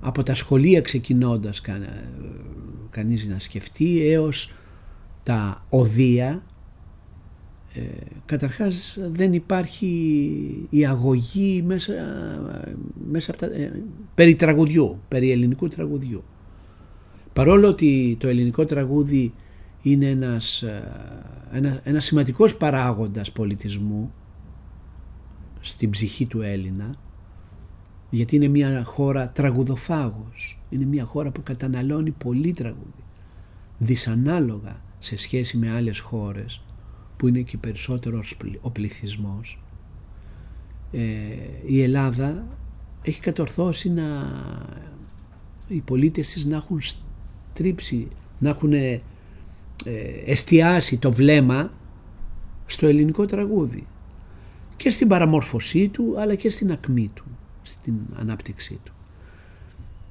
από 0.00 0.22
τα 0.22 0.34
σχολεία 0.34 0.80
ξεκινώντας 0.80 1.60
κα, 1.60 1.78
κανείς 2.90 3.26
να 3.26 3.38
σκεφτεί 3.38 4.08
έως 4.08 4.52
τα 5.22 5.64
οδεία 5.68 6.42
ε, 7.76 7.80
καταρχάς 8.26 8.98
δεν 9.10 9.32
υπάρχει 9.32 10.66
η 10.70 10.86
αγωγή 10.86 11.62
μέσα, 11.66 11.92
μέσα 13.10 13.30
από 13.30 13.40
τα, 13.40 13.46
ε, 13.46 13.82
περί 14.14 14.34
τραγουδιού, 14.34 15.00
περί 15.08 15.30
ελληνικού 15.30 15.68
τραγουδιού. 15.68 16.24
Παρόλο 17.32 17.68
ότι 17.68 18.16
το 18.20 18.28
ελληνικό 18.28 18.64
τραγούδι 18.64 19.32
είναι 19.82 20.06
ένας, 20.06 20.62
ε, 20.62 20.82
ένα, 21.52 21.80
ένας 21.84 22.04
σημαντικός 22.04 22.56
παράγοντας 22.56 23.32
πολιτισμού 23.32 24.12
στην 25.60 25.90
ψυχή 25.90 26.26
του 26.26 26.42
Έλληνα 26.42 26.94
γιατί 28.10 28.36
είναι 28.36 28.48
μια 28.48 28.84
χώρα 28.84 29.30
τραγουδοφάγος, 29.30 30.58
είναι 30.70 30.84
μια 30.84 31.04
χώρα 31.04 31.30
που 31.30 31.42
καταναλώνει 31.42 32.10
πολύ 32.10 32.52
τραγούδι 32.52 33.04
δυσανάλογα 33.78 34.80
σε 34.98 35.16
σχέση 35.16 35.56
με 35.56 35.70
άλλες 35.70 35.98
χώρες 35.98 36.65
που 37.16 37.28
είναι 37.28 37.40
και 37.40 37.58
περισσότερο 37.58 38.22
ο 38.60 38.70
πληθυσμός 38.70 39.58
ε, 40.92 41.00
η 41.66 41.82
Ελλάδα 41.82 42.46
έχει 43.02 43.20
κατορθώσει 43.20 43.90
να 43.90 44.04
οι 45.68 45.80
πολίτες 45.80 46.32
της 46.32 46.46
να 46.46 46.56
έχουν 46.56 46.80
στρίψει 47.52 48.08
να 48.38 48.48
έχουν 48.48 48.72
ε, 48.72 49.00
εστιάσει 50.26 50.98
το 50.98 51.12
βλέμμα 51.12 51.72
στο 52.66 52.86
ελληνικό 52.86 53.24
τραγούδι 53.24 53.86
και 54.76 54.90
στην 54.90 55.08
παραμόρφωσή 55.08 55.88
του 55.88 56.14
αλλά 56.18 56.34
και 56.34 56.50
στην 56.50 56.72
ακμή 56.72 57.10
του, 57.14 57.24
στην 57.62 57.94
ανάπτυξή 58.14 58.80
του. 58.84 58.92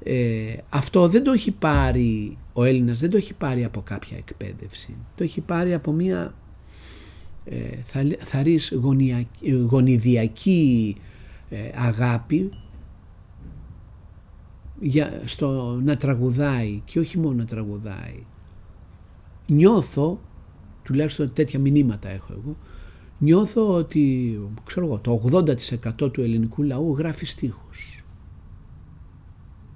Ε, 0.02 0.56
αυτό 0.68 1.08
δεν 1.08 1.22
το 1.22 1.32
έχει 1.32 1.50
πάρει 1.50 2.38
ο 2.52 2.64
Έλληνας, 2.64 3.00
δεν 3.00 3.10
το 3.10 3.16
έχει 3.16 3.34
πάρει 3.34 3.64
από 3.64 3.80
κάποια 3.80 4.16
εκπαίδευση. 4.16 4.96
Το 5.14 5.24
έχει 5.24 5.40
πάρει 5.40 5.74
από 5.74 5.92
μια 5.92 6.22
ε, 6.22 6.45
θα, 7.82 8.02
θα 8.18 8.42
γονιδιακή 9.68 10.96
ε, 11.48 11.70
αγάπη 11.74 12.50
για, 14.80 15.22
στο 15.24 15.80
να 15.82 15.96
τραγουδάει 15.96 16.82
και 16.84 16.98
όχι 16.98 17.18
μόνο 17.18 17.34
να 17.34 17.44
τραγουδάει. 17.44 18.24
Νιώθω, 19.46 20.20
τουλάχιστον 20.82 21.32
τέτοια 21.32 21.58
μηνύματα 21.58 22.08
έχω 22.08 22.32
εγώ, 22.32 22.56
νιώθω 23.18 23.74
ότι 23.74 24.38
ξέρω 24.64 24.86
εγώ, 24.86 24.98
το 24.98 25.22
80% 26.02 26.12
του 26.12 26.20
ελληνικού 26.20 26.62
λαού 26.62 26.96
γράφει 26.98 27.26
στίχους. 27.26 28.04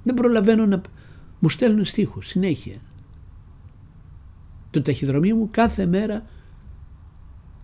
Δεν 0.02 0.14
προλαβαίνω 0.14 0.66
να 0.66 0.80
μου 1.38 1.48
στέλνουν 1.48 1.84
στίχους 1.84 2.26
συνέχεια. 2.26 2.80
Το 4.70 4.82
ταχυδρομείο 4.82 5.36
μου 5.36 5.48
κάθε 5.50 5.86
μέρα 5.86 6.26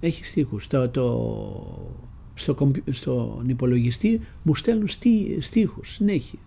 έχει 0.06 0.24
στίχους. 0.24 0.66
Το, 0.66 0.88
το, 0.88 1.04
στο, 2.34 2.70
στον 2.90 3.44
υπολογιστή 3.46 4.20
μου 4.42 4.54
στέλνουν 4.54 4.88
στί, 4.88 5.38
στίχους 5.40 5.90
συνέχεια. 5.90 6.38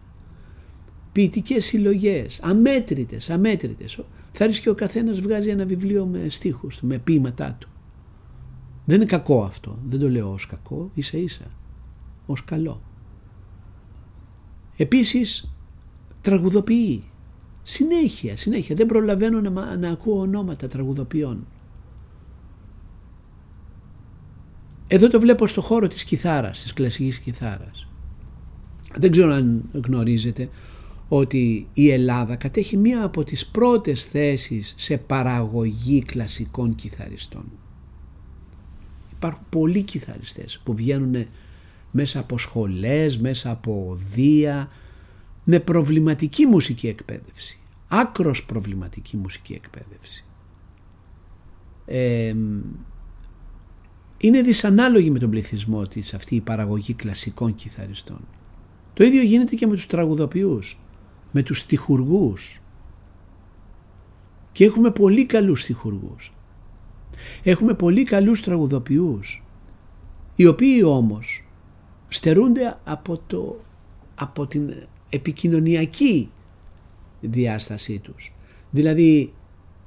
Ποιητικές 1.12 1.66
συλλογές, 1.66 2.40
αμέτρητες, 2.42 3.30
αμέτρητες. 3.30 4.00
Θα 4.32 4.46
ρίξει 4.46 4.62
και 4.62 4.70
ο 4.70 4.76
καθένας 4.76 5.20
βγάζει 5.20 5.50
ένα 5.50 5.66
βιβλίο 5.66 6.06
με 6.06 6.26
στίχους 6.30 6.78
του, 6.78 6.88
με 6.88 6.98
ποίηματά 6.98 7.58
του. 7.60 7.70
Δεν 8.86 8.96
είναι 8.96 9.06
κακό 9.06 9.44
αυτό. 9.44 9.80
Δεν 9.90 10.00
το 10.00 10.10
λέω 10.10 10.32
ως 10.32 10.46
κακό, 10.46 10.92
ίσα 10.94 11.18
ίσα. 11.18 11.46
Ως 12.26 12.46
καλό. 12.46 12.82
Επίσης 14.78 15.54
τραγουδοποιεί. 16.22 17.04
Συνέχεια, 17.64 18.38
συνέχεια. 18.38 18.76
Δεν 18.76 18.86
προλαβαίνω 18.86 19.42
να, 19.42 19.78
να 19.78 19.90
ακούω 19.90 20.20
ονόματα 20.20 20.68
τραγουδοποιών. 20.68 21.48
Εδώ 24.92 25.08
το 25.08 25.20
βλέπω 25.20 25.48
στο 25.48 25.62
χώρο 25.62 25.88
της 25.88 26.04
κιθάρας, 26.04 26.62
της 26.62 26.74
κλασικής 26.74 27.20
κιθάρας. 27.20 27.88
Δεν 28.96 29.12
ξέρω 29.12 29.34
αν 29.34 29.64
γνωρίζετε 29.86 30.50
ότι 31.08 31.68
η 31.74 31.92
Ελλάδα 31.92 32.36
κατέχει 32.36 32.78
μία 32.78 33.04
από 33.04 33.24
τις 33.24 33.46
πρώτες 33.48 34.04
θέσεις 34.04 34.74
σε 34.78 34.98
παραγωγή 34.98 36.04
κλασικών 36.04 36.76
κιθαριστών. 36.76 37.52
Υπάρχουν 39.12 39.46
πολλοί 39.50 39.82
κιθαριστές 39.82 40.62
που 40.64 40.76
βγαίνουν 40.76 41.26
μέσα 41.92 42.20
από 42.20 42.38
σχολές, 42.38 43.18
μέσα 43.18 43.52
από 43.52 43.86
οδεία, 43.90 44.70
με 45.44 45.60
προβληματική 45.60 46.46
μουσική 46.46 46.88
εκπαίδευση. 46.88 47.60
Άκρος 47.88 48.46
προβληματική 48.46 49.18
μουσική 49.18 49.54
εκπαίδευση. 49.54 50.26
Είναι 54.20 54.42
δυσανάλογη 54.42 55.12
με 55.12 55.20
τον 55.20 55.30
πληθυσμό 55.30 55.88
της 55.88 56.14
αυτή 56.14 56.36
η 56.36 56.42
παραγωγή 56.42 56.94
κλασικών 56.94 57.56
κιθαριστών. 57.56 58.28
Το 58.94 59.04
ίδιο 59.04 59.22
γίνεται 59.22 59.56
και 59.56 59.68
με 59.68 59.74
τους 59.74 59.86
τραγουδοποιούς, 59.86 60.80
με 61.32 61.44
τους 61.44 61.60
στιχουργούς. 61.60 62.62
Και 64.52 64.66
έχουμε 64.66 64.92
πολύ 64.92 65.26
καλούς 65.26 65.62
στιχουργούς. 65.62 66.34
Έχουμε 67.44 67.74
πολύ 67.74 68.04
καλούς 68.04 68.42
τραγουδοποιούς, 68.42 69.44
οι 70.36 70.46
οποίοι 70.46 70.82
όμως 70.86 71.44
στερούνται 72.08 72.80
από, 72.84 73.22
το, 73.28 73.60
από 74.16 74.48
την 74.48 74.74
επικοινωνιακή 75.10 76.32
διάστασή 77.22 78.00
τους. 78.00 78.34
Δηλαδή, 78.70 79.34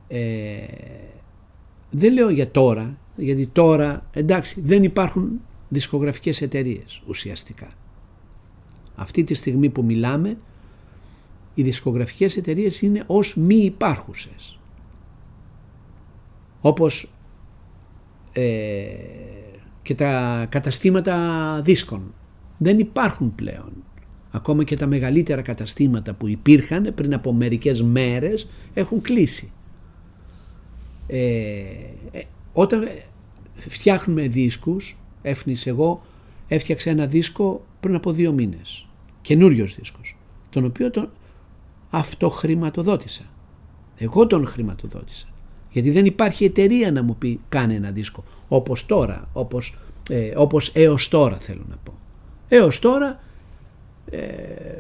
ε, 0.09 0.66
δεν 1.90 2.12
λέω 2.12 2.31
για 2.31 2.51
τώρα, 2.51 2.99
γιατί 3.25 3.47
τώρα, 3.47 4.07
εντάξει, 4.13 4.61
δεν 4.61 4.83
υπάρχουν 4.83 5.41
δισκογραφικές 5.69 6.43
εταιρείες 6.43 7.03
ουσιαστικά. 7.07 7.69
Αυτή 8.95 9.25
τη 9.25 9.35
στιγμή 9.35 9.69
που 9.69 9.85
μιλάμε, 9.85 10.37
οι 11.55 11.63
δισκογραφικές 11.63 12.37
εταιρείες 12.37 12.83
είναι 12.83 13.05
ως 13.07 13.37
μη 13.37 13.57
υπάρχουσες. 13.57 14.59
Όπως 16.61 17.13
ε, 18.33 18.83
και 19.83 19.95
τα 19.95 20.47
καταστήματα 20.49 21.61
δίσκων. 21.65 22.15
Δεν 22.59 22.79
υπάρχουν 22.79 23.35
πλέον. 23.35 23.73
Ακόμα 24.31 24.65
και 24.65 24.77
τα 24.77 24.87
μεγαλύτερα 24.87 25.43
καταστήματα 25.43 26.13
που 26.13 26.29
υπήρχαν 26.29 26.93
πριν 26.95 27.15
από 27.15 27.33
μερικές 27.33 27.83
μέρες 27.83 28.49
έχουν 28.75 29.01
κλείσει. 29.01 29.53
Ε, 31.07 31.19
ε 32.13 32.23
όταν 32.53 32.89
φτιάχνουμε 33.68 34.29
δίσκους, 34.29 34.96
έφνης 35.22 35.66
εγώ 35.66 36.03
έφτιαξα 36.48 36.90
ένα 36.90 37.07
δίσκο 37.07 37.64
πριν 37.81 37.94
από 37.94 38.12
δύο 38.12 38.33
μήνες. 38.33 38.87
Καινούριος 39.20 39.75
δίσκος. 39.75 40.16
Τον 40.51 40.64
οποίο 40.64 40.90
τον 40.90 41.11
αυτοχρηματοδότησα. 41.90 43.25
Εγώ 43.96 44.27
τον 44.27 44.46
χρηματοδότησα. 44.46 45.27
Γιατί 45.70 45.90
δεν 45.90 46.05
υπάρχει 46.05 46.44
εταιρεία 46.44 46.92
να 46.92 47.03
μου 47.03 47.16
πει 47.16 47.40
κάνε 47.48 47.75
ένα 47.75 47.90
δίσκο. 47.90 48.25
Όπως 48.48 48.87
τώρα, 48.87 49.29
όπως, 49.33 49.79
ε, 50.11 50.33
όπως 50.37 50.70
έως 50.75 51.09
τώρα 51.09 51.37
θέλω 51.37 51.64
να 51.68 51.77
πω. 51.85 51.92
Έως 52.48 52.79
τώρα 52.79 53.20
ε, 54.11 54.18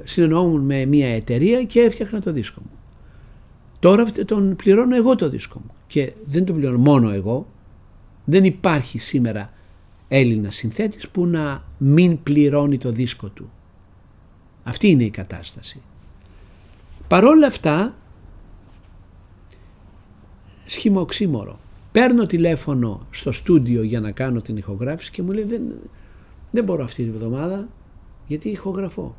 συνεννοούμουν 0.04 0.60
με 0.60 0.84
μια 0.84 1.08
εταιρεία 1.08 1.64
και 1.64 1.80
έφτιαχνα 1.80 2.20
το 2.20 2.32
δίσκο 2.32 2.60
μου. 2.60 2.78
Τώρα 3.80 4.04
τον 4.26 4.56
πληρώνω 4.56 4.96
εγώ 4.96 5.16
το 5.16 5.28
δίσκο 5.28 5.60
μου. 5.64 5.70
Και 5.86 6.12
δεν 6.24 6.44
τον 6.44 6.56
πληρώνω 6.56 6.78
μόνο 6.78 7.10
εγώ. 7.10 7.46
Δεν 8.24 8.44
υπάρχει 8.44 8.98
σήμερα 8.98 9.52
Έλληνας 10.08 10.56
συνθέτης 10.56 11.08
που 11.08 11.26
να 11.26 11.64
μην 11.78 12.22
πληρώνει 12.22 12.78
το 12.78 12.90
δίσκο 12.90 13.28
του. 13.28 13.50
Αυτή 14.62 14.88
είναι 14.88 15.04
η 15.04 15.10
κατάσταση. 15.10 15.80
Παρόλα 17.08 17.46
αυτά 17.46 17.94
σχημοξύμορο. 20.64 21.58
Παίρνω 21.92 22.26
τηλέφωνο 22.26 23.06
στο 23.10 23.32
στούντιο 23.32 23.82
για 23.82 24.00
να 24.00 24.10
κάνω 24.10 24.40
την 24.40 24.56
ηχογράφηση 24.56 25.10
και 25.10 25.22
μου 25.22 25.32
λέει 25.32 25.44
δεν, 25.44 25.62
δεν 26.50 26.64
μπορώ 26.64 26.84
αυτή 26.84 27.04
τη 27.04 27.10
βδομάδα 27.10 27.68
γιατί 28.26 28.48
ηχογραφώ. 28.48 29.16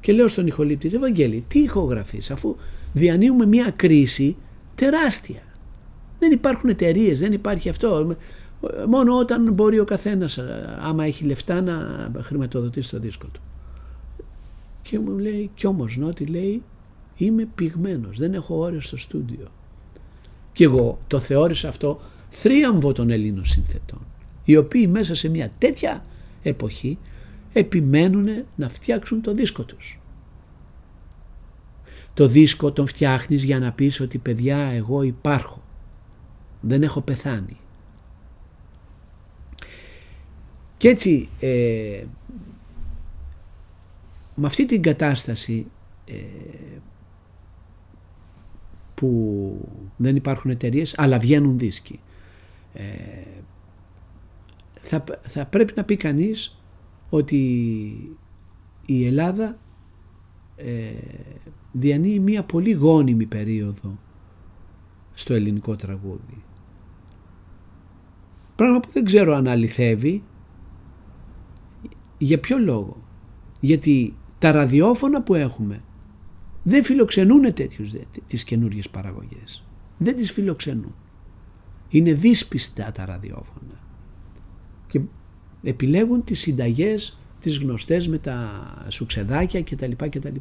Και 0.00 0.12
λέω 0.12 0.28
στον 0.28 0.46
ηχολήπτη, 0.46 0.90
Ευαγγέλη, 0.94 1.44
τι 1.48 1.58
ηχογραφείς 1.58 2.30
αφού 2.30 2.56
διανύουμε 2.92 3.46
μια 3.46 3.70
κρίση 3.70 4.36
τεράστια. 4.74 5.42
Δεν 6.24 6.32
υπάρχουν 6.32 6.68
εταιρείες, 6.68 7.20
δεν 7.20 7.32
υπάρχει 7.32 7.68
αυτό. 7.68 8.16
Μόνο 8.88 9.18
όταν 9.18 9.52
μπορεί 9.52 9.78
ο 9.78 9.84
καθένας, 9.84 10.38
άμα 10.80 11.04
έχει 11.04 11.24
λεφτά, 11.24 11.60
να 11.60 12.10
χρηματοδοτήσει 12.20 12.90
το 12.90 12.98
δίσκο 12.98 13.26
του. 13.26 13.40
Και 14.82 14.98
μου 14.98 15.18
λέει, 15.18 15.50
κι 15.54 15.66
όμως 15.66 15.96
Νότι 15.96 16.24
λέει, 16.24 16.62
είμαι 17.16 17.48
πυγμένος, 17.54 18.18
δεν 18.18 18.34
έχω 18.34 18.58
ώρες 18.58 18.86
στο 18.86 18.96
στούντιο. 18.96 19.46
Και 20.52 20.64
εγώ 20.64 20.98
το 21.06 21.20
θεώρησα 21.20 21.68
αυτό 21.68 22.00
θρίαμβο 22.30 22.92
των 22.92 23.10
Ελλήνων 23.10 23.46
συνθετών, 23.46 24.06
οι 24.44 24.56
οποίοι 24.56 24.88
μέσα 24.92 25.14
σε 25.14 25.28
μια 25.28 25.50
τέτοια 25.58 26.04
εποχή 26.42 26.98
επιμένουν 27.52 28.28
να 28.56 28.68
φτιάξουν 28.68 29.20
το 29.20 29.34
δίσκο 29.34 29.62
τους. 29.62 30.00
Το 32.14 32.26
δίσκο 32.26 32.72
τον 32.72 32.86
φτιάχνεις 32.86 33.44
για 33.44 33.58
να 33.58 33.72
πεις 33.72 34.00
ότι 34.00 34.18
παιδιά 34.18 34.58
εγώ 34.58 35.02
υπάρχω. 35.02 35.62
Δεν 36.66 36.82
έχω 36.82 37.00
πεθάνει. 37.00 37.56
Και 40.76 40.88
έτσι 40.88 41.28
ε, 41.40 42.04
με 44.34 44.46
αυτή 44.46 44.66
την 44.66 44.82
κατάσταση 44.82 45.66
ε, 46.04 46.14
που 48.94 49.68
δεν 49.96 50.16
υπάρχουν 50.16 50.50
εταιρείες, 50.50 50.98
αλλά 50.98 51.18
βγαίνουν 51.18 51.58
δίσκοι. 51.58 52.00
Ε, 52.72 52.82
θα, 54.80 55.04
θα 55.22 55.46
πρέπει 55.46 55.72
να 55.76 55.84
πει 55.84 55.96
κανείς 55.96 56.58
ότι 57.10 57.38
η 58.86 59.06
Ελλάδα 59.06 59.58
ε, 60.56 60.92
διανύει 61.72 62.18
μια 62.18 62.44
πολύ 62.44 62.72
γόνιμη 62.72 63.26
περίοδο 63.26 63.98
στο 65.14 65.34
ελληνικό 65.34 65.76
τραγούδι. 65.76 66.43
Πράγμα 68.56 68.80
που 68.80 68.88
δεν 68.92 69.04
ξέρω 69.04 69.34
αν 69.34 69.48
αληθεύει. 69.48 70.22
Για 72.18 72.40
ποιο 72.40 72.58
λόγο. 72.58 73.02
Γιατί 73.60 74.16
τα 74.38 74.52
ραδιόφωνα 74.52 75.22
που 75.22 75.34
έχουμε 75.34 75.82
δεν 76.62 76.84
φιλοξενούν 76.84 77.54
τέτοιους, 77.54 77.92
τις 78.26 78.44
καινούριες 78.44 78.88
παραγωγές. 78.88 79.64
Δεν 79.98 80.16
τις 80.16 80.32
φιλοξενούν. 80.32 80.94
Είναι 81.88 82.12
δύσπιστα 82.12 82.92
τα 82.92 83.04
ραδιόφωνα. 83.04 83.80
Και 84.86 85.00
επιλέγουν 85.62 86.24
τις 86.24 86.40
συνταγές, 86.40 87.18
τις 87.40 87.58
γνωστές 87.58 88.08
με 88.08 88.18
τα 88.18 88.50
σουξεδάκια 88.88 89.62
κτλ. 89.62 89.90
κτλ. 89.96 90.36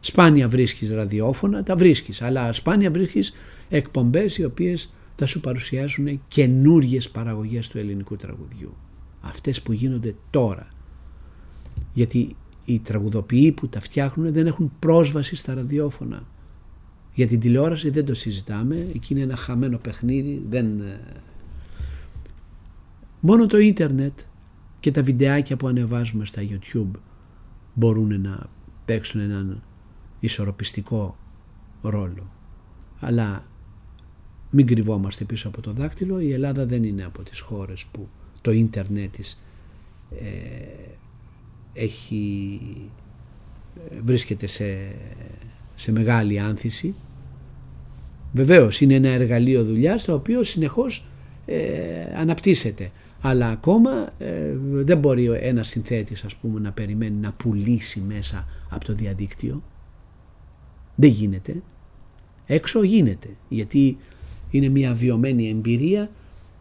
Σπάνια 0.00 0.48
βρίσκεις 0.48 0.92
ραδιόφωνα, 0.92 1.62
τα 1.62 1.76
βρίσκεις, 1.76 2.22
αλλά 2.22 2.52
σπάνια 2.52 2.90
βρίσκεις 2.90 3.32
εκπομπές 3.68 4.38
οι 4.38 4.44
οποίες 4.44 4.94
θα 5.14 5.26
σου 5.26 5.40
παρουσιάσουν 5.40 6.20
καινούριες 6.28 7.10
παραγωγές 7.10 7.68
του 7.68 7.78
ελληνικού 7.78 8.16
τραγουδιού. 8.16 8.74
Αυτές 9.20 9.62
που 9.62 9.72
γίνονται 9.72 10.14
τώρα. 10.30 10.68
Γιατί 11.92 12.36
οι 12.64 12.78
τραγουδοποιοί 12.78 13.52
που 13.52 13.68
τα 13.68 13.80
φτιάχνουν 13.80 14.32
δεν 14.32 14.46
έχουν 14.46 14.72
πρόσβαση 14.78 15.36
στα 15.36 15.54
ραδιόφωνα. 15.54 16.26
Για 17.14 17.26
την 17.26 17.40
τηλεόραση 17.40 17.90
δεν 17.90 18.04
το 18.04 18.14
συζητάμε, 18.14 18.88
εκεί 18.94 19.12
είναι 19.14 19.22
ένα 19.22 19.36
χαμένο 19.36 19.78
παιχνίδι, 19.78 20.44
δεν... 20.48 20.80
Ε, 20.80 21.00
μόνο 23.20 23.46
το 23.46 23.58
ίντερνετ 23.58 24.18
και 24.80 24.90
τα 24.90 25.02
βιντεάκια 25.02 25.56
που 25.56 25.66
ανεβάζουμε 25.66 26.24
στα 26.24 26.42
YouTube 26.42 26.98
μπορούν 27.74 28.20
να 28.20 28.46
παίξουν 28.84 29.20
έναν 29.20 29.62
ισορροπιστικό 30.20 31.16
ρόλο. 31.82 32.30
Αλλά 33.00 33.44
μην 34.54 34.66
κρυβόμαστε 34.66 35.24
πίσω 35.24 35.48
από 35.48 35.60
το 35.60 35.72
δάκτυλο, 35.72 36.20
η 36.20 36.32
Ελλάδα 36.32 36.66
δεν 36.66 36.84
είναι 36.84 37.04
από 37.04 37.22
τις 37.22 37.40
χώρες 37.40 37.84
που 37.84 38.08
το 38.40 38.50
ίντερνετ 38.50 39.12
της 39.16 39.42
ε, 40.10 40.24
έχει, 41.72 42.60
βρίσκεται 44.04 44.46
σε, 44.46 44.94
σε 45.74 45.92
μεγάλη 45.92 46.38
άνθηση. 46.38 46.94
Βεβαίως 48.32 48.80
είναι 48.80 48.94
ένα 48.94 49.08
εργαλείο 49.08 49.64
δουλειάς 49.64 50.04
το 50.04 50.14
οποίο 50.14 50.44
συνεχώς 50.44 51.06
ε, 51.46 51.58
αναπτύσσεται. 52.16 52.90
Αλλά 53.20 53.48
ακόμα 53.48 54.12
ε, 54.18 54.52
δεν 54.58 54.98
μπορεί 54.98 55.24
ένας 55.24 55.68
συνθέτης 55.68 56.24
ας 56.24 56.36
πούμε 56.36 56.60
να 56.60 56.72
περιμένει 56.72 57.16
να 57.16 57.32
πουλήσει 57.32 58.00
μέσα 58.00 58.46
από 58.70 58.84
το 58.84 58.94
διαδίκτυο. 58.94 59.62
Δεν 60.94 61.10
γίνεται. 61.10 61.62
Έξω 62.46 62.82
γίνεται 62.82 63.28
γιατί 63.48 63.96
είναι 64.56 64.68
μια 64.68 64.94
βιωμένη 64.94 65.48
εμπειρία 65.48 66.10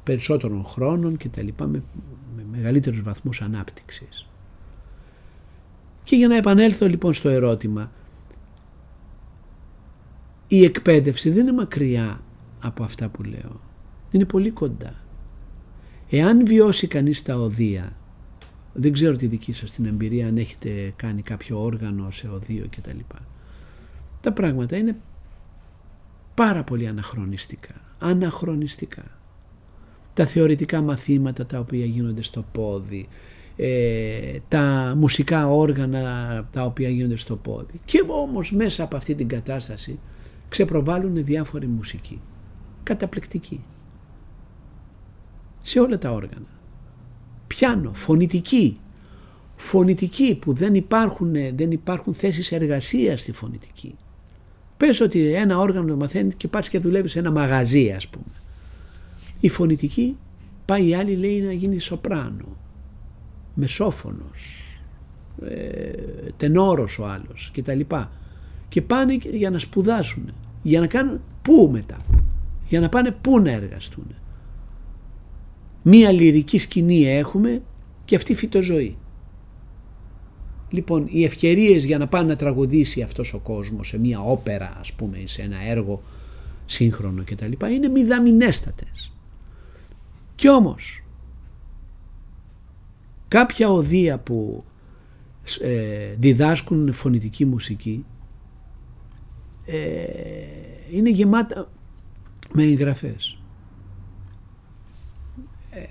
περισσότερων 0.04 0.64
χρόνων 0.64 1.18
και 1.18 1.30
τα 1.30 1.41
λοιπά 1.41 1.68
με, 1.68 1.84
με 2.36 2.46
μεγαλύτερους 2.52 3.02
βαθμούς 3.02 3.41
ανάπτυξης. 3.41 4.28
Και 6.04 6.16
για 6.16 6.28
να 6.28 6.36
επανέλθω 6.36 6.88
λοιπόν 6.88 7.14
στο 7.14 7.30
ερώτημα, 7.30 7.91
η 10.48 10.64
εκπαίδευση 10.64 11.30
δεν 11.30 11.41
είναι 11.41 11.54
μακριά 11.54 12.22
από 12.60 12.84
αυτά 12.84 13.10
που 13.10 13.24
λέω. 13.24 13.62
Είναι 14.12 14.26
πολύ 14.26 14.52
κοντά. 14.52 14.96
Εάν 16.10 16.46
βιώσει 16.46 16.88
κανείς 16.88 17.22
τα 17.22 17.36
οδεία, 17.36 17.98
δεν 18.74 18.91
ξέρω 18.91 19.16
τη 19.16 19.28
δική 19.28 19.54
σας 19.54 19.72
την 19.72 19.86
εμπειρία 19.86 20.28
αν 20.28 20.38
έχετε 20.38 20.94
κάνει 20.96 21.22
κάποιο 21.22 21.64
όργανο 21.64 22.12
σε 22.12 22.28
οδείο 22.28 22.66
κτλ. 22.78 23.00
Τα 24.22 24.32
πράγματα 24.32 24.78
είναι 24.78 24.96
πάρα 26.34 26.63
πολύ 26.63 26.88
αναχρονιστικά. 26.88 27.73
Αναχρονιστικά. 27.99 29.03
Τα 30.13 30.25
θεωρητικά 30.25 30.81
μαθήματα 30.81 31.45
τα 31.45 31.59
οποία 31.59 31.86
γίνονται 31.86 32.21
στο 32.21 32.45
πόδι, 32.51 33.07
ε, 33.55 34.39
τα 34.47 34.93
μουσικά 34.97 35.49
όργανα 35.49 36.47
τα 36.51 36.65
οποία 36.65 36.89
γίνονται 36.89 37.17
στο 37.17 37.36
πόδι. 37.36 37.81
Και 37.86 38.03
όμως 38.07 38.51
μέσα 38.51 38.84
από 38.84 38.95
αυτή 38.95 39.15
την 39.15 39.27
κατάσταση 39.27 39.99
ξεπροβάλλουν 40.49 41.25
διάφοροι 41.25 41.67
μουσικοί. 41.67 42.21
Καταπληκτικοί. 42.84 43.63
σε 45.65 45.79
όλα 45.79 45.97
τα 45.97 46.11
όργανα. 46.11 46.47
Πιάνο, 47.47 47.93
φωνητική, 47.93 48.75
φωνητική 49.55 50.36
που 50.36 50.53
δεν 50.53 50.73
υπάρχουν, 50.73 51.31
δεν 51.31 51.71
υπάρχουν 51.71 52.13
θέσεις 52.13 52.51
εργασίας 52.51 53.21
στη 53.21 53.31
φωνητική. 53.31 53.95
Πες 54.86 54.99
ότι 54.99 55.34
ένα 55.34 55.59
όργανο 55.59 55.88
το 55.88 55.95
μαθαίνεις 55.95 56.36
και 56.36 56.47
πας 56.47 56.69
και 56.69 56.79
δουλεύεις 56.79 57.11
σε 57.11 57.19
ένα 57.19 57.31
μαγαζί 57.31 57.91
ας 57.91 58.07
πούμε. 58.07 58.34
Η 59.39 59.49
φωνητική 59.49 60.17
πάει 60.65 60.88
η 60.88 60.95
άλλη 60.95 61.15
λέει 61.15 61.41
να 61.41 61.51
γίνει 61.51 61.79
σοπράνο, 61.79 62.57
μεσόφωνος, 63.53 64.67
ε, 65.45 65.91
τενόρος 66.38 66.99
ο 66.99 67.05
άλλος 67.05 67.49
και 67.53 67.61
τα 67.63 67.73
λοιπά. 67.73 68.11
Και 68.69 68.81
πάνε 68.81 69.17
για 69.31 69.49
να 69.49 69.59
σπουδάσουν, 69.59 70.34
για 70.61 70.79
να 70.79 70.88
κάνουν 70.88 71.21
πού 71.41 71.69
μετά, 71.71 71.97
για 72.67 72.79
να 72.79 72.89
πάνε 72.89 73.11
πού 73.11 73.39
να 73.39 73.51
εργαστούν. 73.51 74.15
Μία 75.81 76.11
λυρική 76.11 76.57
σκηνή 76.57 77.07
έχουμε 77.07 77.61
και 78.05 78.15
αυτή 78.15 78.36
φυτοζωή. 78.36 78.97
Λοιπόν, 80.74 81.07
οι 81.09 81.24
ευκαιρίες 81.24 81.86
για 81.86 81.97
να 81.97 82.07
πάνε 82.07 82.28
να 82.28 82.36
τραγουδήσει 82.36 83.01
αυτός 83.01 83.34
ο 83.34 83.39
κόσμος 83.39 83.88
σε 83.88 83.99
μία 83.99 84.19
όπερα 84.19 84.78
ας 84.80 84.93
πούμε 84.93 85.21
σε 85.24 85.41
ένα 85.41 85.61
έργο 85.61 86.01
σύγχρονο 86.65 87.24
κτλ. 87.26 87.51
είναι 87.71 87.88
μηδαμινέστατες. 87.88 89.13
Κι 90.36 90.49
όμως 90.49 91.03
κάποια 93.28 93.69
οδεία 93.69 94.17
που 94.17 94.63
ε, 95.61 96.15
διδάσκουν 96.19 96.93
φωνητική 96.93 97.45
μουσική 97.45 98.05
ε, 99.65 99.78
είναι 100.91 101.09
γεμάτα 101.09 101.69
με 102.51 102.63
εγγραφές. 102.63 103.38
Ε, 105.69 105.84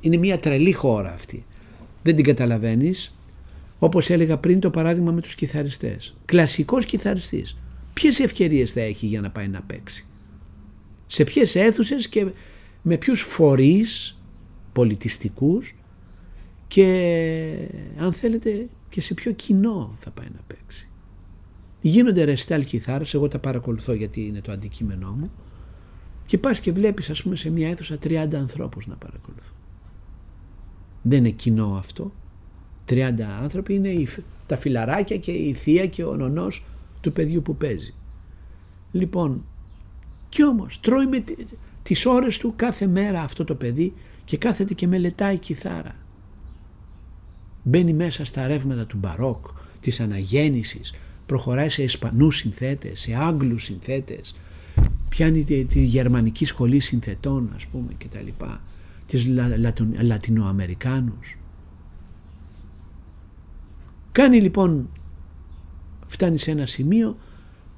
είναι 0.00 0.16
μια 0.16 0.38
τρελή 0.38 0.72
χώρα 0.72 1.12
αυτή. 1.12 1.44
Δεν 2.02 2.16
την 2.16 2.24
καταλαβαίνεις. 2.24 3.14
Όπως 3.78 4.10
έλεγα 4.10 4.38
πριν 4.38 4.60
το 4.60 4.70
παράδειγμα 4.70 5.12
με 5.12 5.20
τους 5.20 5.34
κιθαριστές. 5.34 6.16
Κλασικός 6.24 6.84
κιθαριστής. 6.84 7.56
Ποιες 7.92 8.20
ευκαιρίες 8.20 8.72
θα 8.72 8.80
έχει 8.80 9.06
για 9.06 9.20
να 9.20 9.30
πάει 9.30 9.48
να 9.48 9.62
παίξει; 9.62 10.06
Σε 11.06 11.24
ποιες 11.24 11.54
αίθουσες 11.54 12.08
και 12.08 12.26
με 12.82 12.96
ποιους 12.96 13.20
φορείς 13.20 14.18
πολιτιστικούς 14.72 15.74
και 16.66 17.68
αν 17.98 18.12
θέλετε 18.12 18.68
και 18.88 19.00
σε 19.00 19.14
ποιο 19.14 19.32
κοινό 19.32 19.92
θα 19.96 20.10
πάει 20.10 20.28
να 20.34 20.40
παίξει; 20.46 20.88
Γίνονται 21.80 22.24
ρεστάλ 22.24 22.64
κιθάρες, 22.64 23.14
εγώ 23.14 23.28
τα 23.28 23.38
παρακολουθώ 23.38 23.92
γιατί 23.92 24.26
είναι 24.26 24.40
το 24.40 24.52
αντικείμενό 24.52 25.10
μου 25.10 25.30
και 26.26 26.38
πας 26.38 26.60
και 26.60 26.72
βλέπεις 26.72 27.10
ας 27.10 27.22
πούμε 27.22 27.36
σε 27.36 27.50
μια 27.50 27.68
αίθουσα 27.68 27.98
30 28.02 28.34
ανθρώπους 28.34 28.86
να 28.86 28.94
παρακολουθούν. 28.94 29.54
Δεν 31.02 31.18
είναι 31.18 31.30
κοινό 31.30 31.76
αυτό. 31.76 32.12
30 32.88 33.12
άνθρωποι 33.42 33.74
είναι 33.74 34.06
τα 34.46 34.56
φιλαράκια 34.56 35.16
και 35.16 35.32
η 35.32 35.52
θεία 35.54 35.86
και 35.86 36.04
ο 36.04 36.16
νονός 36.16 36.64
του 37.00 37.12
παιδιού 37.12 37.42
που 37.42 37.56
παίζει. 37.56 37.94
Λοιπόν, 38.92 39.44
κι 40.28 40.44
όμως 40.44 40.80
τρώει 40.80 41.06
με 41.06 41.24
τις 41.82 42.06
ώρες 42.06 42.38
του 42.38 42.52
κάθε 42.56 42.86
μέρα 42.86 43.20
αυτό 43.20 43.44
το 43.44 43.54
παιδί 43.54 43.92
και 44.24 44.36
κάθεται 44.36 44.74
και 44.74 44.86
μελετάει 44.86 45.38
κιθάρα 45.38 45.94
μπαίνει 47.64 47.92
μέσα 47.92 48.24
στα 48.24 48.46
ρεύματα 48.46 48.86
του 48.86 48.96
μπαρόκ, 48.96 49.46
της 49.80 50.00
αναγέννησης, 50.00 50.94
προχωράει 51.26 51.68
σε 51.68 51.82
Ισπανούς 51.82 52.36
συνθέτες, 52.36 53.00
σε 53.00 53.14
Άγγλους 53.14 53.64
συνθέτες, 53.64 54.36
πιάνει 55.08 55.44
τη, 55.44 55.82
γερμανική 55.84 56.44
σχολή 56.44 56.80
συνθετών 56.80 57.50
ας 57.56 57.66
πούμε 57.66 57.92
και 57.98 58.06
τα 58.12 58.20
λοιπά, 58.20 58.60
τις 59.06 59.26
Λα, 59.26 59.48
Λατινοαμερικάνους. 60.00 61.36
Κάνει 64.14 64.40
λοιπόν, 64.40 64.90
φτάνει 66.06 66.38
σε 66.38 66.50
ένα 66.50 66.66
σημείο, 66.66 67.16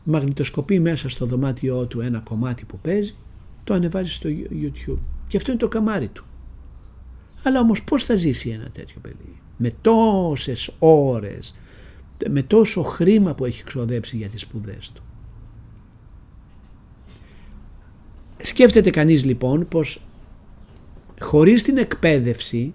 μαγνητοσκοπεί 0.04 0.80
μέσα 0.80 1.08
στο 1.08 1.26
δωμάτιό 1.26 1.86
του 1.86 2.00
ένα 2.00 2.18
κομμάτι 2.18 2.64
που 2.64 2.78
παίζει, 2.78 3.14
το 3.64 3.74
ανεβάζει 3.74 4.12
στο 4.12 4.28
YouTube. 4.50 4.98
Και 5.28 5.36
αυτό 5.36 5.50
είναι 5.50 5.60
το 5.60 5.68
καμάρι 5.68 6.08
του. 6.08 6.24
Αλλά 7.42 7.60
όμως 7.60 7.82
πώς 7.82 8.04
θα 8.04 8.14
ζήσει 8.14 8.50
ένα 8.50 8.70
τέτοιο 8.70 9.00
παιδί; 9.02 9.40
Με 9.56 9.74
τόσες 9.80 10.74
ώρες, 10.78 11.54
με 12.30 12.42
τόσο 12.42 12.82
χρήμα 12.82 13.34
που 13.34 13.44
έχει 13.44 13.64
ξοδέψει 13.64 14.16
για 14.16 14.28
τις 14.28 14.40
σπουδές 14.40 14.92
του. 14.92 15.02
Σκέφτεται 18.42 18.90
κανείς 18.90 19.24
λοιπόν 19.24 19.68
πως 19.68 20.00
χωρίς 21.20 21.62
την 21.62 21.76
εκπαίδευση 21.76 22.74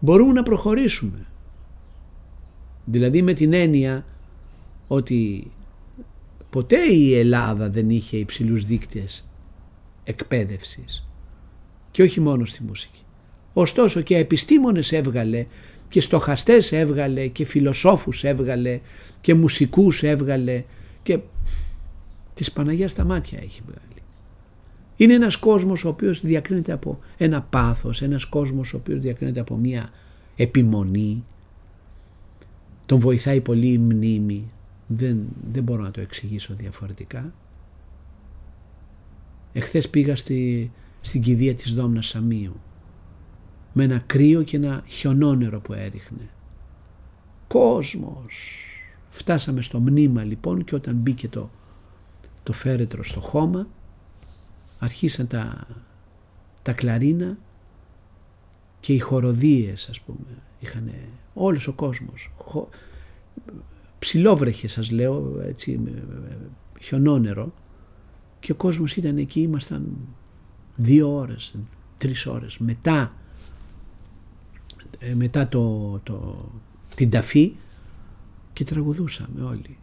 μπορούμε 0.00 0.32
να 0.32 0.42
προχωρήσουμε. 0.42 1.24
Δηλαδή 2.90 3.22
με 3.22 3.32
την 3.32 3.52
έννοια 3.52 4.04
ότι 4.86 5.50
ποτέ 6.50 6.78
η 6.92 7.14
Ελλάδα 7.18 7.68
δεν 7.68 7.90
είχε 7.90 8.16
υψηλούς 8.16 8.64
δείκτες 8.64 9.30
εκπαίδευσης 10.04 11.08
και 11.90 12.02
όχι 12.02 12.20
μόνο 12.20 12.44
στη 12.44 12.62
μουσική. 12.62 13.00
Ωστόσο 13.52 14.00
και 14.00 14.16
επιστήμονες 14.16 14.92
έβγαλε 14.92 15.46
και 15.88 16.00
στοχαστές 16.00 16.72
έβγαλε 16.72 17.26
και 17.26 17.44
φιλοσόφους 17.44 18.24
έβγαλε 18.24 18.80
και 19.20 19.34
μουσικούς 19.34 20.02
έβγαλε 20.02 20.64
και 21.02 21.18
της 22.34 22.52
Παναγίας 22.52 22.90
στα 22.90 23.04
μάτια 23.04 23.38
έχει 23.42 23.60
βγάλει. 23.66 24.02
Είναι 24.96 25.14
ένας 25.14 25.36
κόσμος 25.36 25.84
ο 25.84 25.88
οποίος 25.88 26.20
διακρίνεται 26.20 26.72
από 26.72 26.98
ένα 27.16 27.42
πάθος, 27.42 28.02
ένας 28.02 28.24
κόσμος 28.24 28.74
ο 28.74 28.76
οποίος 28.76 29.00
διακρίνεται 29.00 29.40
από 29.40 29.56
μια 29.56 29.90
επιμονή. 30.36 31.24
Τον 32.90 32.98
βοηθάει 32.98 33.40
πολύ 33.40 33.72
η 33.72 33.78
μνήμη. 33.78 34.50
Δεν, 34.86 35.26
δεν 35.52 35.62
μπορώ 35.62 35.82
να 35.82 35.90
το 35.90 36.00
εξηγήσω 36.00 36.54
διαφορετικά. 36.54 37.32
Εχθές 39.52 39.88
πήγα 39.90 40.16
στη, 40.16 40.70
στην 41.00 41.22
κηδεία 41.22 41.54
της 41.54 41.74
Δόμνας 41.74 42.06
Σαμίου 42.06 42.60
με 43.72 43.84
ένα 43.84 43.98
κρύο 43.98 44.42
και 44.42 44.56
ένα 44.56 44.84
χιονόνερο 44.86 45.60
που 45.60 45.72
έριχνε. 45.72 46.28
Κόσμος. 47.46 48.64
Φτάσαμε 49.08 49.62
στο 49.62 49.80
μνήμα 49.80 50.24
λοιπόν 50.24 50.64
και 50.64 50.74
όταν 50.74 50.94
μπήκε 50.94 51.28
το, 51.28 51.50
το 52.42 52.52
φέρετρο 52.52 53.04
στο 53.04 53.20
χώμα 53.20 53.66
αρχίσαν 54.78 55.26
τα, 55.26 55.66
τα 56.62 56.72
κλαρίνα 56.72 57.38
και 58.80 58.92
οι 58.92 58.98
χοροδίες 58.98 59.88
ας 59.88 60.00
πούμε 60.00 60.42
είχαν 60.60 60.90
όλος 61.34 61.66
ο 61.68 61.72
κόσμος 61.72 62.32
ψηλόβρεχε 63.98 64.68
σας 64.68 64.90
λέω 64.90 65.40
έτσι 65.40 65.80
χιονόνερο 66.80 67.52
και 68.40 68.52
ο 68.52 68.54
κόσμος 68.54 68.96
ήταν 68.96 69.16
εκεί 69.16 69.40
ήμασταν 69.40 69.96
δύο 70.76 71.14
ώρες 71.14 71.54
τρεις 71.98 72.26
ώρες 72.26 72.58
μετά 72.58 73.14
ε, 74.98 75.14
μετά 75.14 75.48
το, 75.48 75.98
το, 76.02 76.48
την 76.94 77.10
ταφή 77.10 77.56
και 78.52 78.64
τραγουδούσαμε 78.64 79.42
όλοι. 79.42 79.78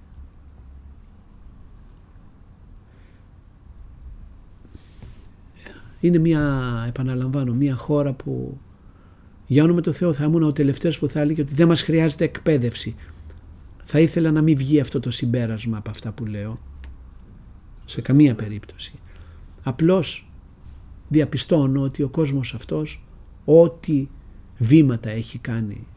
Είναι 6.00 6.18
μια, 6.18 6.84
επαναλαμβάνω, 6.88 7.54
μια 7.54 7.76
χώρα 7.76 8.14
που 8.14 8.58
για 9.48 9.64
όνομα 9.64 9.82
του 9.82 9.94
Θεού 9.94 10.14
θα 10.14 10.24
ήμουν 10.24 10.44
ο 10.44 10.52
τελευταίος 10.52 11.00
που 11.00 11.08
θα 11.08 11.20
έλεγε 11.20 11.42
ότι 11.42 11.54
δεν 11.54 11.68
μας 11.68 11.82
χρειάζεται 11.82 12.24
εκπαίδευση. 12.24 12.96
Θα 13.84 14.00
ήθελα 14.00 14.32
να 14.32 14.42
μην 14.42 14.58
βγει 14.58 14.80
αυτό 14.80 15.00
το 15.00 15.12
συμπέρασμα 15.12 15.78
από 15.78 15.90
αυτά 15.90 16.12
που 16.12 16.26
λέω. 16.26 16.60
Σε 17.86 18.02
καμία 18.02 18.36
περίπτωση. 18.36 19.00
Απλώς 19.64 20.30
διαπιστώνω 21.08 21.82
ότι 21.82 22.04
ο 22.04 22.10
κόσμος 22.10 22.54
αυτός 22.54 23.04
ό,τι 23.46 24.08
βήματα 24.58 25.10
έχει 25.10 25.38
κάνει 25.38 25.88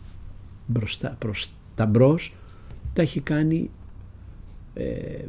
μπροστά, 0.66 1.16
προς 1.18 1.50
τα 1.74 1.86
μπρος, 1.86 2.34
τα 2.92 3.02
έχει 3.02 3.20
κάνει 3.20 3.70
ε, 4.74 5.24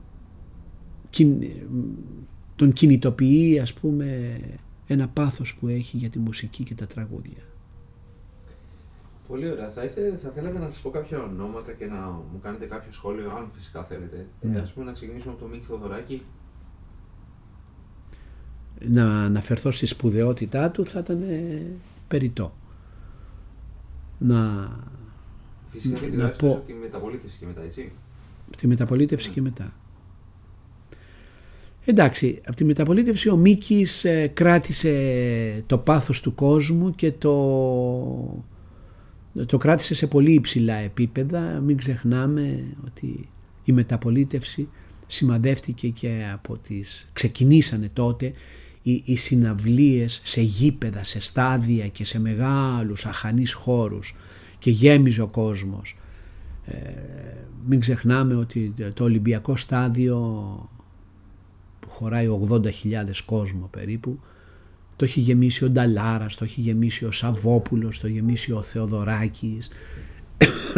τον 2.55 2.73
κινητοποιεί 2.73 3.59
ας 3.59 3.73
πούμε 3.73 4.39
ένα 4.87 5.07
πάθος 5.07 5.55
που 5.55 5.67
έχει 5.67 5.97
για 5.97 6.09
τη 6.09 6.19
μουσική 6.19 6.63
και 6.63 6.75
τα 6.75 6.87
τραγούδια. 6.87 7.50
Πολύ 9.31 9.49
ωραία. 9.49 9.69
Θα, 9.69 9.83
είστε, 9.83 10.19
θα 10.23 10.29
θέλατε 10.29 10.59
να 10.59 10.69
σας 10.69 10.79
πω 10.79 10.89
κάποια 10.89 11.23
ονόματα 11.23 11.71
και 11.71 11.85
να 11.85 11.95
μου 11.95 12.39
κάνετε 12.41 12.65
κάποιο 12.65 12.91
σχόλιο, 12.91 13.29
αν 13.29 13.49
φυσικά 13.55 13.83
θέλετε. 13.83 14.27
Ναι. 14.41 14.59
Ας 14.59 14.71
πούμε 14.71 14.85
να 14.85 14.91
ξεκινήσουμε 14.91 15.33
από 15.33 15.41
το 15.41 15.47
Μίκη 15.47 15.65
Θοδωράκη. 15.65 16.21
Να 18.79 19.23
αναφερθώ 19.23 19.71
στη 19.71 19.85
σπουδαιότητά 19.85 20.71
του 20.71 20.85
θα 20.85 20.99
ήταν 20.99 21.21
ε, 21.21 21.61
περιττό 22.07 22.53
να, 24.17 24.69
Φυσικά 25.69 25.99
και 25.99 26.15
να 26.15 26.29
τη 26.65 26.73
μεταπολίτευση 26.73 27.37
και 27.37 27.45
μετά, 27.45 27.61
έτσι. 27.61 27.91
Τη 28.57 28.67
μεταπολίτευση 28.67 29.29
και 29.29 29.41
μετά. 29.41 29.73
Εντάξει, 31.85 32.41
από 32.45 32.55
τη 32.55 32.63
μεταπολίτευση 32.63 33.29
ο 33.29 33.35
Μίκης 33.35 34.05
ε, 34.05 34.27
κράτησε 34.27 35.63
το 35.67 35.77
πάθος 35.77 36.21
του 36.21 36.35
κόσμου 36.35 36.95
και 36.95 37.11
το, 37.11 37.33
το 39.45 39.57
κράτησε 39.57 39.93
σε 39.93 40.07
πολύ 40.07 40.33
υψηλά 40.33 40.75
επίπεδα. 40.75 41.59
Μην 41.59 41.77
ξεχνάμε 41.77 42.63
ότι 42.85 43.29
η 43.63 43.71
μεταπολίτευση 43.71 44.67
σημαδεύτηκε 45.07 45.87
και 45.87 46.29
από 46.33 46.57
τις... 46.57 47.09
ξεκινήσανε 47.13 47.89
τότε 47.93 48.33
οι, 48.81 49.01
οι 49.05 49.15
συναυλίες 49.15 50.21
σε 50.23 50.41
γήπεδα, 50.41 51.03
σε 51.03 51.21
στάδια 51.21 51.87
και 51.87 52.05
σε 52.05 52.19
μεγάλους 52.19 53.05
αχανείς 53.05 53.53
χώρους 53.53 54.15
και 54.59 54.71
γέμιζε 54.71 55.21
ο 55.21 55.27
κόσμος. 55.27 55.97
Ε, 56.65 56.75
μην 57.65 57.79
ξεχνάμε 57.79 58.35
ότι 58.35 58.73
το 58.93 59.03
Ολυμπιακό 59.03 59.55
στάδιο 59.55 60.19
που 61.79 61.89
χωράει 61.89 62.27
80.000 62.49 62.63
κόσμο 63.25 63.67
περίπου 63.71 64.19
το 65.01 65.07
έχει 65.07 65.19
γεμίσει 65.19 65.65
ο 65.65 65.69
Νταλάρας, 65.69 66.35
το 66.35 66.43
έχει 66.43 66.61
γεμίσει 66.61 67.05
ο 67.05 67.11
Σαββόπουλος, 67.11 67.99
το 67.99 68.07
έχει 68.07 68.15
γεμίσει 68.15 68.51
ο 68.51 68.61
Θεοδωράκης. 68.61 69.69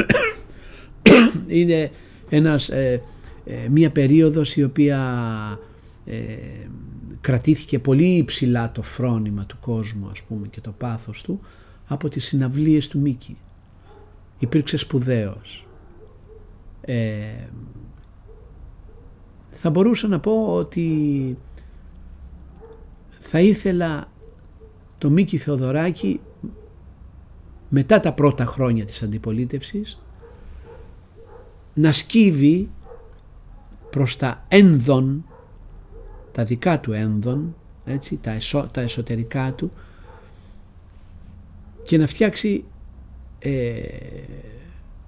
Είναι 1.47 1.91
ένας, 2.29 2.69
ε, 2.69 3.01
ε, 3.45 3.67
μια 3.69 3.91
περίοδος 3.91 4.55
η 4.55 4.63
οποία 4.63 4.99
ε, 6.05 6.17
κρατήθηκε 7.21 7.79
πολύ 7.79 8.15
υψηλά 8.15 8.71
το 8.71 8.81
φρόνημα 8.81 9.45
του 9.45 9.57
κόσμου 9.59 10.09
ας 10.11 10.21
πούμε 10.21 10.47
και 10.47 10.61
το 10.61 10.71
πάθος 10.71 11.21
του 11.21 11.39
από 11.87 12.09
τις 12.09 12.25
συναυλίες 12.25 12.87
του 12.87 12.99
Μίκη. 12.99 13.37
Υπήρξε 14.39 14.77
σπουδαίος. 14.77 15.67
Ε, 16.81 17.47
θα 19.49 19.69
μπορούσα 19.69 20.07
να 20.07 20.19
πω 20.19 20.53
ότι 20.53 21.37
θα 23.19 23.39
ήθελα 23.39 24.11
το 25.03 25.09
Μίκη 25.09 25.37
Θεοδωράκη 25.37 26.19
μετά 27.69 27.99
τα 27.99 28.13
πρώτα 28.13 28.45
χρόνια 28.45 28.85
της 28.85 29.03
αντιπολίτευσης 29.03 30.01
να 31.73 31.91
σκύβει 31.91 32.69
προς 33.89 34.17
τα 34.17 34.45
ένδον, 34.47 35.25
τα 36.31 36.43
δικά 36.43 36.79
του 36.79 36.91
ένδον, 36.91 37.55
έτσι, 37.85 38.19
τα, 38.21 38.37
τα 38.71 38.81
εσωτερικά 38.81 39.53
του 39.53 39.71
και 41.83 41.97
να 41.97 42.07
φτιάξει 42.07 42.63
ε, 43.39 43.81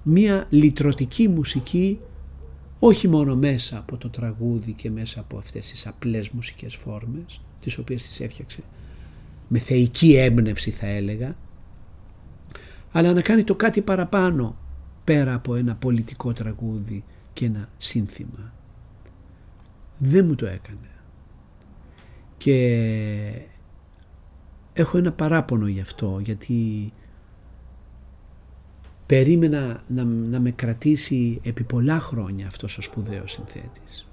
μία 0.04 0.48
λυτρωτική 0.50 1.28
μουσική 1.28 2.00
όχι 2.80 3.08
μόνο 3.08 3.36
μέσα 3.36 3.78
από 3.78 3.98
το 3.98 4.10
τραγούδι 4.10 4.72
και 4.72 4.92
μέσα 4.92 5.20
από 5.20 5.38
αυτές 5.38 5.70
τις 5.72 5.88
απλές 5.88 6.30
μουσικές 6.30 6.76
φόρμες 6.76 7.42
τις 7.60 7.78
οποίες 7.78 8.08
τις 8.08 8.20
έφτιαξε 8.20 8.64
με 9.48 9.60
θεϊκή 9.60 10.16
έμπνευση 10.16 10.72
θα 10.72 10.88
έλεγα 10.88 11.36
αλλά 12.96 13.14
να 13.14 13.22
κάνει 13.22 13.44
το 13.44 13.56
κάτι 13.56 13.82
παραπάνω 13.82 14.58
πέρα 15.04 15.34
από 15.34 15.56
ένα 15.56 15.76
πολιτικό 15.76 16.34
τραγούδι 16.34 17.04
και 17.34 17.46
ένα 17.46 17.70
σύνθημα. 17.78 18.54
Δεν 19.98 20.26
μου 20.26 20.36
το 20.36 20.46
έκανε. 20.46 20.90
Και 22.38 23.48
έχω 24.74 24.98
ένα 24.98 25.12
παράπονο 25.12 25.68
γι' 25.68 25.80
αυτό 25.80 26.20
γιατί 26.24 26.94
περίμενα 29.06 29.84
να, 29.88 30.04
να 30.04 30.40
με 30.40 30.52
κρατήσει 30.52 31.40
επί 31.44 31.64
πολλά 31.64 32.00
χρόνια 32.00 32.48
αυτός 32.48 32.78
ο 32.78 32.82
σπουδαίος 32.82 33.32
συνθέτης. 33.32 34.08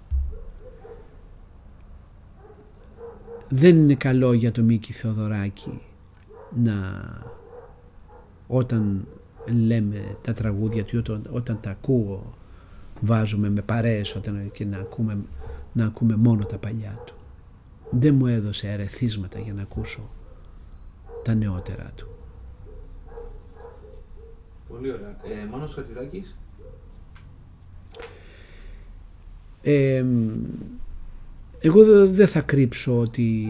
Δεν 3.54 3.76
είναι 3.76 3.94
καλό 3.94 4.32
για 4.32 4.52
το 4.52 4.62
Μίκη 4.62 4.92
Θεοδωράκη 4.92 5.80
να 6.62 6.74
όταν 8.46 9.06
λέμε 9.66 10.16
τα 10.22 10.32
τραγούδια 10.32 10.84
του 10.84 10.98
όταν, 10.98 11.26
όταν 11.30 11.60
τα 11.60 11.70
ακούω 11.70 12.34
βάζουμε 13.00 13.50
με 13.50 13.62
παρέες 13.62 14.14
όταν, 14.14 14.50
και 14.52 14.64
να 14.64 14.78
ακούμε, 14.78 15.18
να 15.72 15.84
ακούμε 15.84 16.16
μόνο 16.16 16.44
τα 16.44 16.56
παλιά 16.56 17.02
του. 17.06 17.14
Δεν 17.90 18.14
μου 18.14 18.26
έδωσε 18.26 18.68
αρεθίσματα 18.68 19.38
για 19.38 19.52
να 19.52 19.62
ακούσω 19.62 20.10
τα 21.24 21.34
νεότερα 21.34 21.92
του. 21.96 22.08
Πολύ 24.68 24.92
ωραία. 24.92 25.08
Ε, 25.08 25.46
Μάνος 25.50 25.74
Χατζηδάκης; 25.74 26.36
Ε, 29.62 30.04
εγώ 31.62 32.08
δεν 32.08 32.28
θα 32.28 32.40
κρύψω 32.40 32.98
ότι 32.98 33.48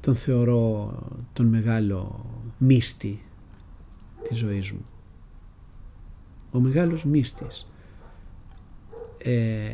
τον 0.00 0.14
θεωρώ 0.14 0.98
τον 1.32 1.46
μεγάλο 1.46 2.26
μύστη 2.58 3.22
της 4.28 4.38
ζωής 4.38 4.70
μου. 4.70 4.84
Ο 6.50 6.60
μεγάλος 6.60 7.04
μύστης. 7.04 7.66
Ε, 9.18 9.70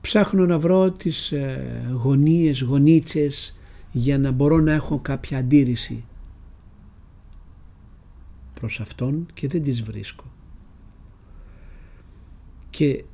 ψάχνω 0.00 0.46
να 0.46 0.58
βρω 0.58 0.90
τις 0.90 1.32
ε, 1.32 1.90
γωνίες, 1.92 2.60
γωνίτσες 2.60 3.58
για 3.92 4.18
να 4.18 4.30
μπορώ 4.30 4.60
να 4.60 4.72
έχω 4.72 4.98
κάποια 4.98 5.38
αντίρρηση 5.38 6.04
προς 8.60 8.80
αυτόν 8.80 9.26
και 9.34 9.48
δεν 9.48 9.62
τις 9.62 9.82
βρίσκω. 9.82 10.24
Και 12.70 13.04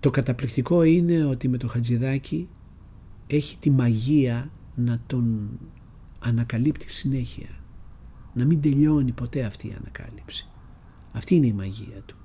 το 0.00 0.10
καταπληκτικό 0.10 0.82
είναι 0.82 1.24
ότι 1.24 1.48
με 1.48 1.56
το 1.56 1.68
Χατζηδάκι 1.68 2.48
έχει 3.26 3.58
τη 3.58 3.70
μαγεία 3.70 4.50
να 4.74 5.00
τον 5.06 5.48
ανακαλύπτει 6.18 6.92
συνέχεια. 6.92 7.48
Να 8.34 8.44
μην 8.44 8.60
τελειώνει 8.60 9.12
ποτέ 9.12 9.42
αυτή 9.42 9.66
η 9.66 9.74
ανακάλυψη. 9.80 10.48
Αυτή 11.12 11.34
είναι 11.34 11.46
η 11.46 11.52
μαγεία 11.52 12.02
του. 12.06 12.16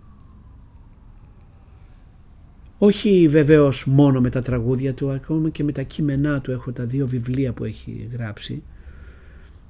Όχι 2.78 3.28
βεβαίως 3.28 3.86
μόνο 3.86 4.22
με 4.22 4.30
τα 4.30 4.42
τραγούδια 4.42 4.94
του, 4.94 5.12
ακόμα 5.12 5.50
και 5.50 5.64
με 5.64 5.72
τα 5.72 5.82
κείμενά 5.82 6.42
του 6.42 6.52
έχω 6.52 6.72
τα 6.72 6.84
δύο 6.84 7.08
βιβλία 7.08 7.54
που 7.54 7.64
έχει 7.64 8.10
γράψει 8.12 8.64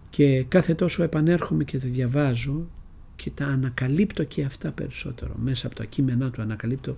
και 0.09 0.43
κάθε 0.43 0.73
τόσο 0.73 1.03
επανέρχομαι 1.03 1.63
και 1.63 1.79
τα 1.79 1.87
διαβάζω 1.87 2.67
και 3.15 3.29
τα 3.29 3.45
ανακαλύπτω 3.45 4.23
και 4.23 4.43
αυτά 4.43 4.71
περισσότερο. 4.71 5.35
Μέσα 5.43 5.67
από 5.67 5.75
τα 5.75 5.85
κείμενά 5.85 6.29
του 6.29 6.41
ανακαλύπτω 6.41 6.95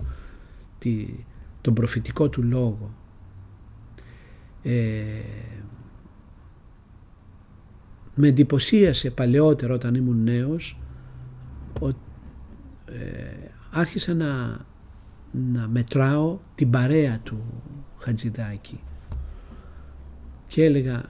τη, 0.78 1.06
τον 1.60 1.74
προφητικό 1.74 2.28
του 2.28 2.42
λόγο. 2.42 2.94
Ε, 4.62 5.00
με 8.14 8.28
εντυπωσίασε 8.28 9.10
παλαιότερο 9.10 9.74
όταν 9.74 9.94
ήμουν 9.94 10.22
νέος 10.22 10.80
ότι 11.80 11.98
ε, 12.86 13.50
άρχισα 13.70 14.14
να, 14.14 14.60
να 15.30 15.68
μετράω 15.68 16.38
την 16.54 16.70
παρέα 16.70 17.18
του 17.18 17.44
Χατζηδάκη 17.98 18.80
και 20.48 20.64
έλεγα 20.64 21.02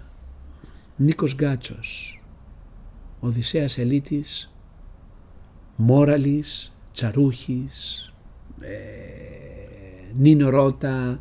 Νίκος 0.97 1.35
Γκάτσος 1.35 2.23
Οδυσσέας 3.21 3.79
Ελίτης 3.79 4.55
Μόραλης 5.77 6.77
Τσαρούχης 6.93 8.13
ε, 8.61 9.28
Νίνο 10.19 10.51
Ρώτα 10.51 11.21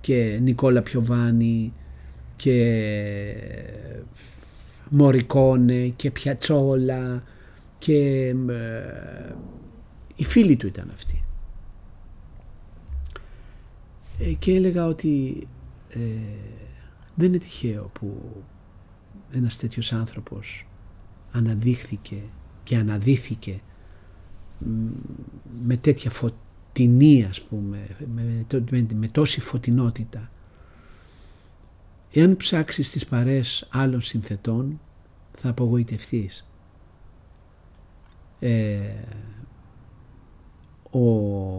και 0.00 0.38
Νικόλα 0.42 0.82
Πιοβάνη 0.82 1.72
και 2.36 2.74
Μορικόνε 4.88 5.88
και 5.88 6.10
Πιατσόλα 6.10 7.22
και 7.78 8.28
ε, 8.48 9.34
οι 10.16 10.24
φίλοι 10.24 10.56
του 10.56 10.66
ήταν 10.66 10.90
αυτοί. 10.92 11.24
Ε, 14.18 14.32
και 14.32 14.54
έλεγα 14.54 14.86
ότι 14.86 15.46
ε, 15.88 15.98
δεν 17.14 17.28
είναι 17.28 17.38
τυχαίο 17.38 17.90
που 17.92 18.36
ένας 19.32 19.56
τέτοιος 19.56 19.92
άνθρωπος 19.92 20.66
αναδείχθηκε 21.32 22.16
και 22.62 22.76
αναδύθηκε 22.76 23.60
με 25.64 25.76
τέτοια 25.76 26.10
φωτεινή 26.78 27.24
ας 27.24 27.42
πούμε, 27.42 27.86
με, 28.14 28.44
με, 28.70 28.86
με 28.94 29.08
τόση 29.08 29.40
φωτεινότητα. 29.40 30.30
Εάν 32.12 32.36
ψάξεις 32.36 32.90
τις 32.90 33.06
παρές 33.06 33.68
άλλων 33.70 34.00
συνθετών 34.00 34.80
θα 35.36 35.48
απογοητευτείς. 35.48 36.48
Ε, 38.40 38.78
ο 40.90 41.02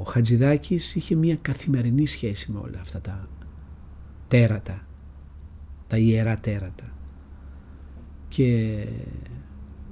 Χατζηδάκης 0.04 0.96
είχε 0.96 1.16
μια 1.16 1.36
καθημερινή 1.36 2.06
σχέση 2.06 2.52
με 2.52 2.60
όλα 2.60 2.80
αυτά 2.80 3.02
τα 3.02 3.30
τέρατα, 4.28 4.88
τα 5.88 5.98
ιερά 5.98 6.38
τέρατα. 6.38 6.94
Και 8.28 8.86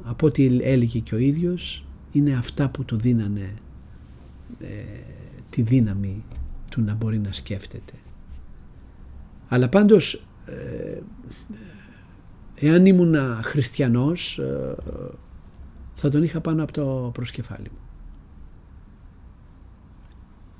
από 0.03 0.27
ό,τι 0.27 0.45
έλεγε 0.61 0.99
και 0.99 1.15
ο 1.15 1.17
ίδιος 1.17 1.85
είναι 2.11 2.33
αυτά 2.33 2.69
που 2.69 2.85
του 2.85 2.97
δίνανε 2.97 3.53
ε, 4.59 5.16
τη 5.57 5.63
δύναμη 5.63 6.23
του 6.69 6.81
να 6.81 6.93
μπορεί 6.93 7.19
να 7.19 7.31
σκέφτεται. 7.31 7.93
Αλλά 9.47 9.69
πάντως 9.69 10.23
ε, 10.45 10.99
εάν 12.55 12.85
ήμουν 12.85 13.15
χριστιανός 13.41 14.39
ε, 14.39 14.75
θα 15.93 16.09
τον 16.09 16.23
είχα 16.23 16.41
πάνω 16.41 16.63
από 16.63 16.71
το 16.71 17.09
προσκεφάλι 17.13 17.69
μου. 17.71 17.77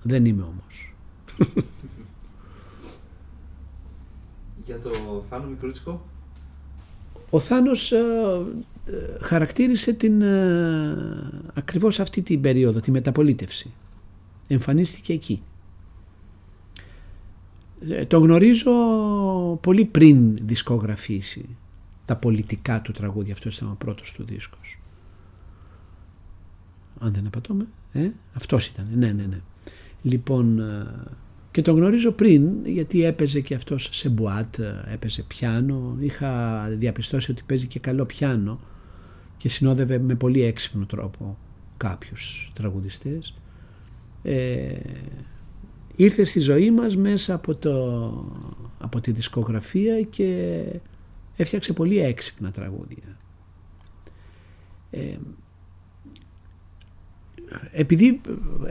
Δεν 0.01 0.25
είμαι 0.25 0.43
όμως. 0.43 0.95
Για 4.65 4.79
το 4.79 5.23
Θάνο 5.29 5.47
Μικρούτσικο; 5.47 6.05
Ο 7.29 7.39
Θάνος 7.39 7.91
ε, 7.91 8.03
ε, 8.85 9.17
χαρακτήρισε 9.21 9.93
την, 9.93 10.21
ε, 10.21 11.31
ακριβώς 11.53 11.99
αυτή 11.99 12.21
την 12.21 12.41
περίοδο, 12.41 12.79
τη 12.79 12.91
μεταπολίτευση. 12.91 13.73
Εμφανίστηκε 14.47 15.13
εκεί. 15.13 15.41
Το 18.07 18.19
γνωρίζω 18.19 18.71
πολύ 19.61 19.85
πριν 19.85 20.37
δισκογραφήσει 20.45 21.45
τα 22.05 22.15
πολιτικά 22.15 22.81
του 22.81 22.91
τραγούδια. 22.91 23.33
Αυτό 23.33 23.49
ήταν 23.49 23.67
ο 23.69 23.75
πρώτος 23.77 24.11
του 24.11 24.23
δίσκος. 24.23 24.79
Αν 26.99 27.13
δεν 27.13 27.27
απατώμε. 27.27 27.67
Ε, 27.91 28.09
αυτός 28.33 28.67
ήταν. 28.67 28.87
Ναι, 28.95 29.11
ναι, 29.11 29.23
ναι. 29.23 29.39
Λοιπόν, 30.01 30.61
και 31.51 31.61
τον 31.61 31.75
γνωρίζω 31.75 32.11
πριν 32.11 32.65
γιατί 32.65 33.03
έπαιζε 33.03 33.41
και 33.41 33.55
αυτός 33.55 33.89
σε 33.91 34.09
μπουάτ, 34.09 34.59
έπαιζε 34.91 35.23
πιάνο. 35.23 35.97
Είχα 35.99 36.63
διαπιστώσει 36.69 37.31
ότι 37.31 37.43
παίζει 37.45 37.67
και 37.67 37.79
καλό 37.79 38.05
πιάνο 38.05 38.59
και 39.37 39.49
συνόδευε 39.49 39.99
με 39.99 40.15
πολύ 40.15 40.41
έξυπνο 40.41 40.85
τρόπο 40.85 41.37
κάποιους 41.77 42.51
τραγουδιστές. 42.53 43.33
Ε, 44.30 44.80
ήρθε 45.95 46.23
στη 46.23 46.39
ζωή 46.39 46.71
μας 46.71 46.97
μέσα 46.97 47.34
από, 47.34 47.55
το, 47.55 47.73
από 48.80 49.01
τη 49.01 49.11
δισκογραφία 49.11 50.01
και 50.01 50.63
έφτιαξε 51.36 51.73
πολύ 51.73 51.99
έξυπνα 51.99 52.51
τραγούδια. 52.51 53.17
Ε, 54.91 55.17
επειδή 57.71 58.21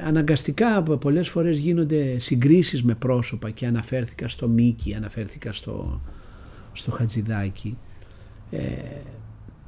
αναγκαστικά 0.05 0.83
πολλές 0.83 1.29
φορές 1.29 1.59
γίνονται 1.59 2.19
συγκρίσεις 2.19 2.83
με 2.85 2.95
πρόσωπα 2.95 3.51
και 3.51 3.67
αναφέρθηκα 3.67 4.29
στο 4.29 4.49
Μίκη, 4.49 4.95
αναφέρθηκα 4.95 5.53
στο, 5.53 6.01
στο 6.73 6.91
Χατζηδάκι, 6.91 7.79
ε, 8.51 8.61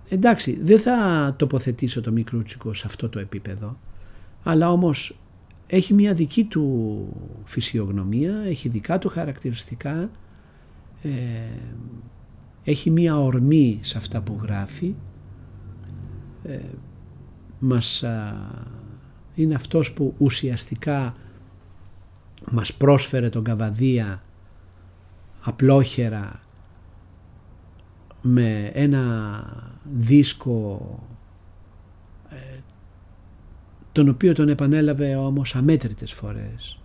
εντάξει 0.08 0.58
δεν 0.62 0.80
θα 0.80 1.34
τοποθετήσω 1.38 2.00
το 2.00 2.12
Μικρούτσικο 2.12 2.72
σε 2.74 2.86
αυτό 2.86 3.08
το 3.08 3.18
επίπεδο, 3.18 3.78
αλλά 4.42 4.72
όμως 4.72 5.18
έχει 5.70 5.94
μια 5.94 6.14
δική 6.14 6.44
του 6.44 7.06
φυσιογνωμία, 7.44 8.42
έχει 8.46 8.68
δικά 8.68 8.98
του 8.98 9.08
χαρακτηριστικά, 9.08 10.10
ε, 11.02 11.10
έχει 12.64 12.90
μια 12.90 13.20
ορμή 13.20 13.78
σε 13.82 13.98
αυτά 13.98 14.20
που 14.20 14.38
γράφει, 14.42 14.94
ε, 16.44 16.58
μας 17.58 18.04
είναι 19.34 19.54
αυτός 19.54 19.92
που 19.92 20.14
ουσιαστικά 20.18 21.16
μας 22.50 22.74
πρόσφερε 22.74 23.28
τον 23.28 23.44
Καβαδία 23.44 24.22
απλόχερα 25.40 26.40
με 28.22 28.70
ένα 28.74 29.42
δίσκο 29.94 30.80
ε, 30.90 31.17
τον 33.98 34.08
οποίο 34.08 34.34
τον 34.34 34.48
επανέλαβε 34.48 35.16
όμως 35.16 35.54
αμέτρητες 35.54 36.12
φορές. 36.12 36.80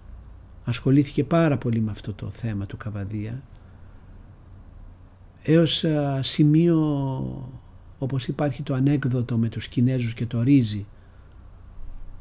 Ασχολήθηκε 0.63 1.23
πάρα 1.23 1.57
πολύ 1.57 1.79
με 1.79 1.91
αυτό 1.91 2.13
το 2.13 2.29
θέμα 2.29 2.65
του 2.65 2.77
Καβαδία. 2.77 3.43
Έως 5.43 5.85
σημείο 6.19 6.77
όπως 7.97 8.27
υπάρχει 8.27 8.63
το 8.63 8.73
ανέκδοτο 8.73 9.37
με 9.37 9.49
τους 9.49 9.67
Κινέζους 9.67 10.13
και 10.13 10.25
το 10.25 10.41
ρύζι 10.41 10.85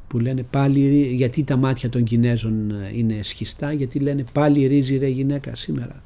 που 0.09 0.19
λένε 0.19 0.43
πάλι 0.43 1.07
γιατί 1.07 1.45
τα 1.45 1.57
μάτια 1.57 1.89
των 1.89 2.05
Κινέζων 2.05 2.71
ε, 2.71 2.91
είναι 2.93 3.23
σχιστά 3.23 3.73
γιατί 3.73 3.99
λένε 3.99 4.25
πάλι 4.33 4.67
ρύζι 4.67 4.97
ρε 4.97 5.09
γυναίκα 5.09 5.57
σήμερα. 5.57 6.03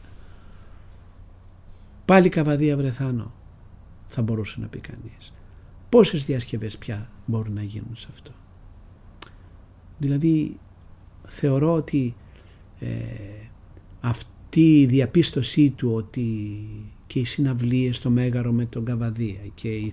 Πάλι 2.05 2.28
καβαδία 2.28 2.76
βρεθάνω 2.76 3.32
θα 4.07 4.22
μπορούσε 4.22 4.61
να 4.61 4.66
πει 4.66 4.78
κανείς. 4.78 5.32
Πόσες 5.89 6.24
διασκευές 6.24 6.78
πια 6.78 7.11
μπορούν 7.26 7.53
να 7.53 7.62
γίνουν 7.62 7.97
σε 7.97 8.09
αυτό; 8.12 8.32
Δηλαδή 9.99 10.57
θεωρώ 11.26 11.74
ότι 11.74 12.14
ε, 12.78 12.86
αυτή 14.01 14.80
η 14.80 14.86
διαπίστωσή 14.86 15.70
του 15.70 15.92
ότι 15.94 16.59
και 17.07 17.18
οι 17.18 17.24
συναυλίες 17.24 17.97
στο 17.97 18.11
Μέγαρο 18.11 18.53
με 18.53 18.64
τον 18.64 18.84
Καβαδία 18.84 19.40
και 19.55 19.68
η, 19.68 19.92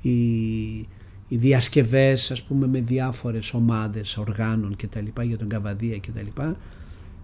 η 0.00 0.88
οι 1.28 1.36
διασκευές 1.36 2.30
ας 2.30 2.42
πούμε 2.42 2.66
με 2.66 2.80
διάφορες 2.80 3.54
ομάδες 3.54 4.16
οργάνων 4.16 4.76
και 4.76 4.86
τα 4.86 5.00
λοιπά 5.00 5.22
για 5.22 5.38
τον 5.38 5.48
Καβαδία 5.48 5.96
και 5.96 6.10
τα 6.10 6.22
λοιπά 6.22 6.56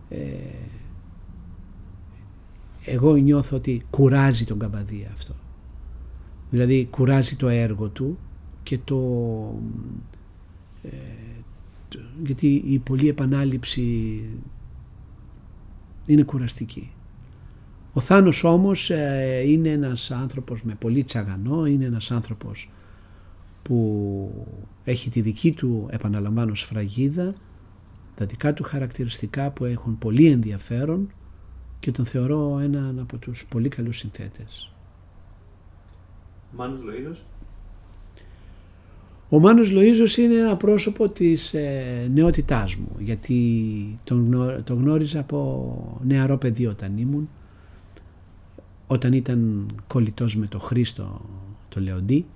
ε, 0.09 0.19
εγώ 2.85 3.15
νιώθω 3.15 3.57
ότι 3.57 3.83
κουράζει 3.91 4.45
τον 4.45 4.59
Καβαδία 4.59 5.11
αυτό. 5.13 5.35
Δηλαδή 6.51 6.87
κουράζει 6.91 7.37
το 7.37 7.49
έργο 7.49 7.89
του 7.89 8.19
και 8.63 8.79
το 8.79 9.01
ε, 10.83 10.89
γιατί 12.25 12.63
η 12.67 12.79
πολλή 12.79 13.09
επανάληψη 13.09 14.21
είναι 16.07 16.23
κουραστική 16.23 16.91
ο 17.97 18.01
Θάνος 18.01 18.45
όμως 18.45 18.91
ε, 18.91 19.43
είναι 19.47 19.69
ένας 19.69 20.11
άνθρωπος 20.11 20.63
με 20.63 20.75
πολύ 20.75 21.03
τσαγανό 21.03 21.67
είναι 21.67 21.85
ένας 21.85 22.11
άνθρωπος 22.11 22.71
που 23.63 24.47
έχει 24.85 25.11
τη 25.11 25.21
δική 25.21 25.53
του 25.53 25.87
επαναλαμβάνω 25.91 26.55
σφραγίδα, 26.55 27.35
τα 28.15 28.27
δικά 28.27 28.55
του 28.55 28.63
χαρακτηριστικά 28.63 29.51
που 29.51 29.65
έχουν 29.65 29.99
πολύ 29.99 30.27
ενδιαφέρον 30.27 31.11
και 31.79 31.93
τον 31.93 32.05
θεωρώ 32.05 32.59
έναν 32.59 32.99
από 32.99 33.17
τους 33.17 33.47
πολύ 33.49 33.69
καλούς 33.69 33.99
συνθέτες. 33.99 34.73
Μάνος 36.57 36.81
Λοΐζος. 36.81 37.17
Ο 39.35 39.39
Μάνος 39.39 39.71
Λοΐζος 39.73 40.17
είναι 40.17 40.35
ένα 40.35 40.57
πρόσωπο 40.57 41.09
της 41.09 41.55
ε, 41.55 42.11
νεότητάς 42.15 42.75
μου 42.75 42.97
γιατί 42.99 43.99
τον, 44.05 44.31
τον 44.65 44.81
γνώριζα 44.81 45.21
από 45.21 46.01
νεαρό 46.07 46.37
παιδί 46.37 46.67
όταν 46.67 46.99
ήμουν 46.99 47.29
όταν 48.87 49.13
ήταν 49.13 49.69
κολλητός 49.87 50.37
με 50.37 50.47
τον 50.47 50.61
Χρήστο 50.61 51.21
το 51.69 51.81
Λεοντή 51.81 52.27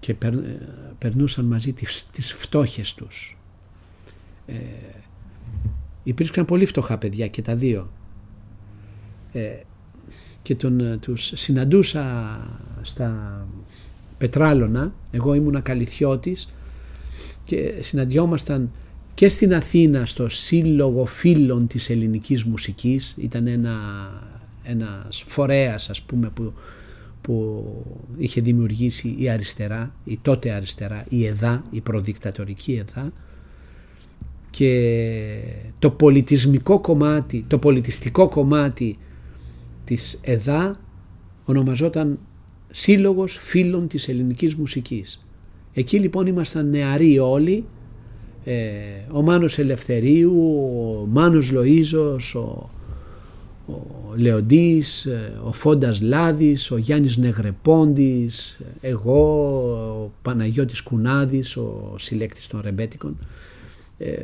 και 0.00 0.16
περνούσαν 0.98 1.44
μαζί 1.44 1.72
τις, 1.72 2.06
τις 2.12 2.32
φτώχες 2.32 2.94
τους. 2.94 3.38
Ε, 4.46 4.54
υπήρξαν 6.02 6.44
πολύ 6.44 6.64
φτωχά 6.64 6.98
παιδιά 6.98 7.28
και 7.28 7.42
τα 7.42 7.54
δύο. 7.54 7.90
Ε, 9.32 9.56
και 10.42 10.54
τον, 10.54 11.00
τους 11.00 11.32
συναντούσα 11.34 12.36
στα 12.82 13.46
Πετράλωνα, 14.22 14.92
εγώ 15.10 15.34
ήμουν 15.34 15.56
ακαλυθιώτης 15.56 16.52
και 17.44 17.74
συναντιόμασταν 17.80 18.70
και 19.14 19.28
στην 19.28 19.54
Αθήνα 19.54 20.06
στο 20.06 20.28
Σύλλογο 20.28 21.04
Φίλων 21.04 21.66
της 21.66 21.90
Ελληνικής 21.90 22.44
Μουσικής, 22.44 23.14
ήταν 23.18 23.46
ένα, 23.46 23.76
ένας 24.62 25.24
φορέας 25.26 25.90
ας 25.90 26.02
πούμε 26.02 26.30
που 26.34 26.52
που 27.20 27.64
είχε 28.18 28.40
δημιουργήσει 28.40 29.14
η 29.18 29.28
αριστερά, 29.28 29.94
η 30.04 30.18
τότε 30.22 30.50
αριστερά, 30.50 31.04
η 31.08 31.26
ΕΔΑ, 31.26 31.64
η 31.70 31.80
προδικτατορική 31.80 32.72
ΕΔΑ. 32.72 33.12
Και 34.50 34.92
το 35.78 35.90
πολιτισμικό 35.90 36.80
κομμάτι, 36.80 37.44
το 37.48 37.58
πολιτιστικό 37.58 38.28
κομμάτι 38.28 38.98
της 39.84 40.20
ΕΔΑ 40.22 40.80
ονομαζόταν 41.44 42.18
Σύλλογος 42.72 43.38
Φίλων 43.40 43.88
της 43.88 44.08
Ελληνικής 44.08 44.54
Μουσικής. 44.54 45.26
Εκεί 45.72 45.98
λοιπόν 45.98 46.26
ήμασταν 46.26 46.68
νεαροί 46.68 47.18
όλοι, 47.18 47.64
ε, 48.44 48.56
ο 49.12 49.22
Μάνος 49.22 49.58
Ελευθερίου, 49.58 50.34
ο 51.02 51.06
Μάνος 51.06 51.52
Λοΐζος, 51.54 52.34
ο 52.34 52.70
ο 53.66 54.14
Λεοντής, 54.16 55.06
ε, 55.06 55.40
ο 55.44 55.52
Φόντας 55.52 56.00
Λάδης, 56.00 56.70
ο 56.70 56.76
Γιάννης 56.76 57.16
Νεγρεπόντης, 57.16 58.60
εγώ, 58.80 59.22
ο 60.04 60.10
Παναγιώτης 60.22 60.82
Κουνάδης, 60.82 61.56
ο 61.56 61.94
συλλέκτης 61.98 62.46
των 62.46 62.60
ρεμπέτικων. 62.60 63.18
Ε, 63.98 64.16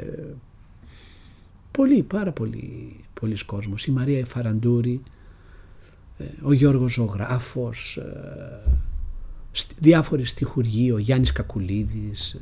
πολύ, 1.71 2.03
πάρα 2.03 2.33
πολύ, 2.33 2.97
πολλοί 3.21 3.37
κόσμος. 3.47 3.87
Η 3.87 3.91
Μαρία 3.91 4.19
Εφαραντούρη, 4.19 5.01
ε, 5.01 5.18
ο 6.43 6.53
Γιώργος 6.53 6.93
Ζωγράφος, 6.93 7.97
ε, 7.97 8.79
διάφοροι 9.79 10.25
στιχουργοί, 10.25 10.93
ο 10.93 10.99
Γιάννης 10.99 11.33
Κακουλίδης. 11.33 12.41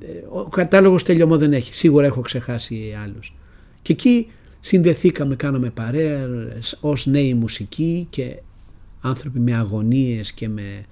Ε, 0.00 0.06
ο 0.28 0.48
κατάλογος 0.48 1.02
τελειωμό 1.02 1.38
δεν 1.38 1.52
έχει, 1.52 1.74
σίγουρα 1.74 2.06
έχω 2.06 2.20
ξεχάσει 2.20 2.96
άλλους. 3.02 3.34
Και 3.82 3.92
εκεί 3.92 4.26
συνδεθήκαμε, 4.60 5.36
κάναμε 5.36 5.70
παρέα 5.70 6.28
ως 6.80 7.06
νέοι 7.06 7.34
μουσικοί 7.34 8.06
και 8.10 8.36
άνθρωποι 9.00 9.38
με 9.38 9.54
αγωνίες 9.54 10.32
και 10.32 10.48
με 10.48 10.84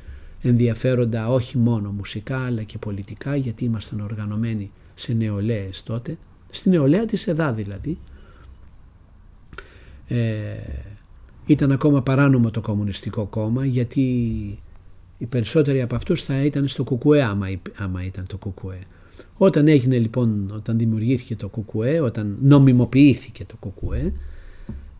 ενδιαφέροντα 0.43 1.29
όχι 1.29 1.59
μόνο 1.59 1.91
μουσικά 1.91 2.45
αλλά 2.45 2.63
και 2.63 2.79
πολιτικά 2.79 3.37
γιατί 3.37 3.65
ήμασταν 3.65 4.01
οργανωμένοι 4.01 4.71
σε 4.95 5.13
νεολαίες 5.13 5.83
τότε, 5.83 6.19
στη 6.51 6.71
νεολαία 6.71 7.07
της 7.07 7.27
ΕΔΑ 7.27 7.53
δηλαδή. 7.53 7.99
Ε, 10.09 10.55
ήταν 11.47 11.73
ακόμα 11.73 12.03
παράνομο 12.03 12.51
το 12.51 12.61
κομμουνιστικό 12.61 13.27
κόμμα 13.27 13.65
γιατί 13.65 14.01
οι 15.19 15.27
περισσότεροι 15.27 15.83
από 15.83 15.95
αυτούς 15.95 16.23
θα 16.23 16.45
ήταν 16.45 16.69
στο 16.69 16.85
κουκουέ 16.85 17.23
άμα, 17.23 17.47
άμα 17.77 18.05
ήταν 18.05 18.27
το 18.27 18.37
κουκουέ. 18.37 18.79
Όταν 19.37 19.69
έγινε 19.69 19.99
λοιπόν, 19.99 20.53
όταν 20.55 20.79
δημιουργήθηκε 20.79 21.37
το 21.37 21.49
κουκουέ, 21.49 22.01
όταν 22.01 22.37
νομιμοποιήθηκε 22.41 23.45
το 23.45 23.57
κουκουέ, 23.61 24.13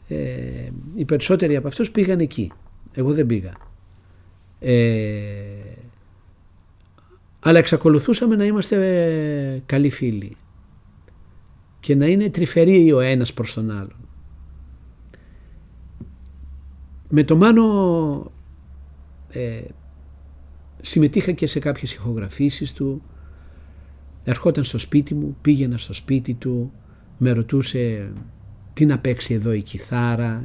ε, 0.09 0.71
οι 0.95 1.05
περισσότεροι 1.05 1.57
από 1.57 1.69
αυτούς 1.69 1.91
πήγαν 1.91 2.21
εκεί. 2.21 2.53
Εγώ 2.93 3.13
δεν 3.13 3.27
πήγα. 3.27 3.53
Ε, 4.59 4.75
αλλά 7.41 7.59
εξακολουθούσαμε 7.59 8.37
να 8.37 8.45
είμαστε 8.45 8.77
ε, 8.77 9.63
καλοί 9.67 9.91
φίλοι 9.91 10.37
και 11.81 11.95
να 11.95 12.07
είναι 12.07 12.31
τρυφεροί 12.31 12.93
ο 12.93 13.01
ένας 13.01 13.33
προς 13.33 13.55
τον 13.55 13.71
άλλον. 13.71 14.02
Με 17.15 17.25
το 17.25 17.37
Μάνο 17.37 18.33
ε, 19.29 19.61
συμμετείχα 20.81 21.33
και 21.33 21.47
σε 21.47 21.59
κάποιες 21.59 21.93
ηχογραφήσεις 21.93 22.73
του, 22.73 23.03
ερχόταν 24.25 24.65
στο 24.65 24.79
σπίτι 24.79 25.15
μου, 25.15 25.37
πήγαινα 25.41 25.79
στο 25.79 25.93
σπίτι 25.93 26.35
του, 26.35 26.73
με 27.19 27.33
ρωτούσε 27.33 28.13
τι 28.73 28.87
να 28.87 28.99
παίξει 28.99 29.35
εδώ 29.35 29.53
η 29.53 29.63
κιθάρα, 29.63 30.45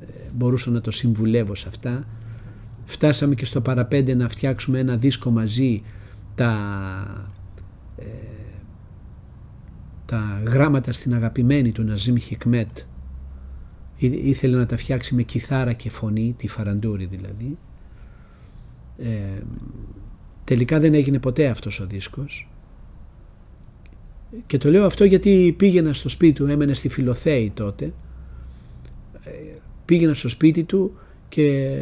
ε, 0.00 0.04
μπορούσα 0.34 0.70
να 0.70 0.80
το 0.80 0.90
συμβουλεύω 0.90 1.54
σε 1.54 1.68
αυτά. 1.68 2.06
Φτάσαμε 2.84 3.34
και 3.34 3.44
στο 3.44 3.60
παραπέντε 3.60 4.14
να 4.14 4.28
φτιάξουμε 4.28 4.78
ένα 4.78 4.96
δίσκο 4.96 5.30
μαζί 5.30 5.82
τα, 6.34 7.30
ε, 7.96 8.04
τα 10.06 10.42
γράμματα 10.44 10.92
στην 10.92 11.14
αγαπημένη 11.14 11.72
του 11.72 11.82
Ναζίμ 11.82 12.16
Χικμέτ 12.16 12.78
ήθελε 14.06 14.56
να 14.56 14.66
τα 14.66 14.76
φτιάξει 14.76 15.14
με 15.14 15.22
κιθάρα 15.22 15.72
και 15.72 15.90
φωνή, 15.90 16.34
τη 16.38 16.48
φαραντούρη 16.48 17.04
δηλαδή. 17.04 17.58
Ε, 18.98 19.42
τελικά 20.44 20.80
δεν 20.80 20.94
έγινε 20.94 21.18
ποτέ 21.18 21.46
αυτός 21.48 21.80
ο 21.80 21.86
δίσκος 21.86 22.48
και 24.46 24.58
το 24.58 24.70
λέω 24.70 24.84
αυτό 24.84 25.04
γιατί 25.04 25.54
πήγαινα 25.58 25.92
στο 25.92 26.08
σπίτι 26.08 26.32
του, 26.32 26.46
έμενε 26.46 26.74
στη 26.74 26.88
Φιλοθέη 26.88 27.50
τότε, 27.54 27.92
ε, 29.24 29.30
πήγαινα 29.84 30.14
στο 30.14 30.28
σπίτι 30.28 30.64
του 30.64 30.94
και 31.28 31.78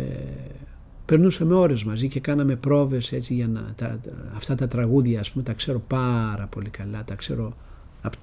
περνούσαμε 1.06 1.54
ώρες 1.54 1.84
μαζί 1.84 2.08
και 2.08 2.20
κάναμε 2.20 2.56
πρόβες 2.56 3.12
έτσι 3.12 3.34
για 3.34 3.48
να, 3.48 3.72
τα, 3.76 4.00
αυτά 4.34 4.54
τα 4.54 4.66
τραγούδια 4.66 5.20
ας 5.20 5.30
πούμε 5.30 5.44
τα 5.44 5.52
ξέρω 5.52 5.82
πάρα 5.86 6.46
πολύ 6.46 6.68
καλά, 6.68 7.04
τα 7.04 7.14
ξέρω 7.14 7.56
από 8.02 8.16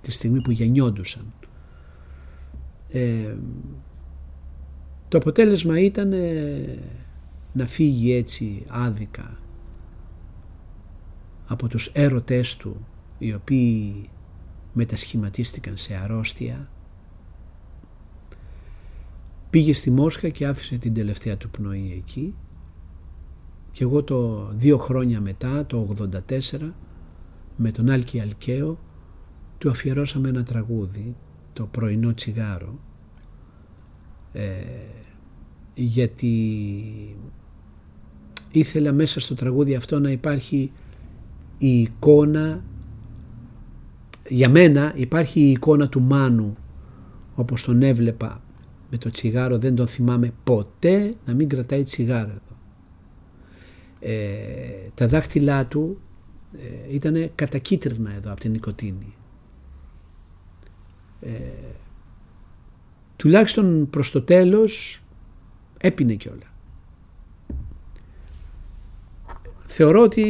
τη 0.00 0.12
στιγμή 0.12 0.40
που 0.40 0.50
γεννιόντουσαν. 0.50 1.24
Ε, 2.90 3.34
το 5.08 5.18
αποτέλεσμα 5.18 5.80
ήταν 5.80 6.14
να 7.52 7.66
φύγει 7.66 8.12
έτσι 8.12 8.64
άδικα 8.68 9.38
από 11.46 11.68
τους 11.68 11.86
έρωτές 11.92 12.56
του 12.56 12.86
οι 13.18 13.34
οποίοι 13.34 14.08
μετασχηματίστηκαν 14.72 15.76
σε 15.76 15.94
αρρώστια. 15.94 16.68
Πήγε 19.50 19.74
στη 19.74 19.90
Μόσχα 19.90 20.28
και 20.28 20.46
άφησε 20.46 20.76
την 20.76 20.94
τελευταία 20.94 21.36
του 21.36 21.50
πνοή 21.50 21.94
εκεί. 21.96 22.34
Και 23.70 23.84
εγώ 23.84 24.02
το 24.02 24.48
δύο 24.52 24.78
χρόνια 24.78 25.20
μετά, 25.20 25.66
το 25.66 25.88
84, 25.98 26.72
με 27.56 27.70
τον 27.70 27.90
Άλκη 27.90 28.20
Αλκαίο 28.20 28.78
του 29.58 29.70
αφιερώσαμε 29.70 30.28
ένα 30.28 30.42
τραγούδι, 30.42 31.16
το 31.52 31.64
πρωινό 31.64 32.14
τσιγάρο, 32.14 32.78
ε, 34.32 34.50
γιατί 35.74 36.36
ήθελα 38.52 38.92
μέσα 38.92 39.20
στο 39.20 39.34
τραγούδι 39.34 39.74
αυτό 39.74 39.98
να 39.98 40.10
υπάρχει 40.10 40.72
η 41.58 41.80
εικόνα 41.80 42.64
για 44.28 44.48
μένα 44.48 44.92
υπάρχει 44.96 45.40
η 45.40 45.50
εικόνα 45.50 45.88
του 45.88 46.00
Μάνου 46.00 46.56
όπως 47.34 47.62
τον 47.62 47.82
έβλεπα 47.82 48.42
με 48.90 48.98
το 48.98 49.10
τσιγάρο 49.10 49.58
δεν 49.58 49.74
τον 49.74 49.86
θυμάμαι 49.86 50.32
ποτέ 50.44 51.14
να 51.26 51.34
μην 51.34 51.48
κρατάει 51.48 51.82
τσιγάρο 51.82 52.30
εδώ. 52.30 52.58
Ε, 54.00 54.90
τα 54.94 55.08
δάχτυλά 55.08 55.66
του 55.66 56.00
ε, 56.52 56.94
ήταν 56.94 57.30
κατακίτρινα 57.34 58.14
εδώ 58.14 58.32
από 58.32 58.40
την 58.40 58.50
νοικοτήνη. 58.50 59.14
Ε, 61.20 61.30
τουλάχιστον 63.16 63.90
προς 63.90 64.10
το 64.10 64.22
τέλος 64.22 65.02
έπινε 65.78 66.14
κιόλα. 66.14 66.50
Θεωρώ 69.66 70.02
ότι 70.02 70.22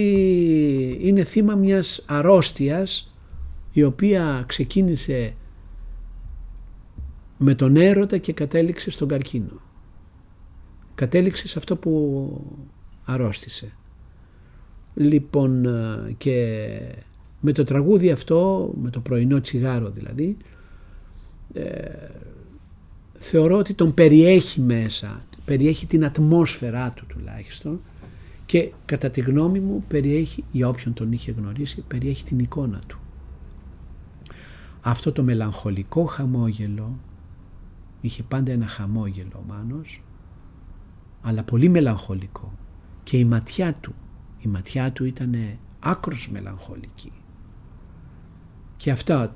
είναι 1.01 1.25
θύμα 1.25 1.55
μιας 1.55 2.05
αρρώστιας 2.09 3.15
η 3.73 3.83
οποία 3.83 4.45
ξεκίνησε 4.47 5.35
με 7.39 7.55
τον 7.55 7.77
έρωτα 7.77 8.19
και 8.19 8.33
κατέληξε 8.33 8.91
στον 8.91 9.09
καρκίνο. 9.09 9.61
Κατέληξε 10.95 11.49
σε 11.49 11.59
αυτό 11.59 11.77
που 11.77 12.45
αρρώστησε. 13.05 13.73
Λοιπόν 14.95 15.65
ε, 15.65 16.15
και 16.19 16.67
με 17.41 17.53
το 17.53 17.65
τραγούδι 17.65 18.11
αυτό, 18.11 18.71
με 18.83 18.91
το 18.91 19.01
πρωινό 19.01 19.41
τσιγάρο 19.41 19.91
δηλαδή, 19.91 20.37
ε, 20.39 20.60
θεωρώ 23.19 23.57
ότι 23.57 23.75
τον 23.75 23.95
περιέχει 23.95 24.61
μέσα, 24.61 25.23
περιέχει 25.45 25.87
την 25.87 26.05
ατμόσφαιρά 26.05 26.91
του 26.91 27.07
τουλάχιστον 27.07 27.81
και 28.47 28.73
κατά 28.85 29.11
τη 29.11 29.21
γνώμη 29.21 29.61
μου 29.61 29.85
περιέχει, 29.89 30.45
για 30.51 30.69
όποιον 30.69 30.95
τον 30.95 31.13
είχε 31.13 31.33
γνωρίσει, 31.33 31.85
περιέχει 31.89 32.25
την 32.25 32.39
εικόνα 32.39 32.81
του 32.87 32.99
αυτό 34.81 35.13
το 35.13 35.23
μελαγχολικό 35.23 36.05
χαμόγελο, 36.05 36.99
είχε 38.01 38.23
πάντα 38.23 38.53
ένα 38.53 38.67
χαμόγελο 38.67 39.31
ο 39.35 39.43
Μάνος, 39.49 40.03
αλλά 41.23 41.43
πολύ 41.43 41.69
μελαγχολικό 41.69 42.53
και 43.03 43.19
η 43.19 43.25
ματιά 43.25 43.75
του, 43.75 43.95
η 44.39 44.49
ματιά 44.49 44.93
του 44.93 45.05
ήταν 45.05 45.37
άκρος 45.81 46.31
μελαγχολική. 46.31 47.13
Και 48.77 48.91
αυτά 48.91 49.35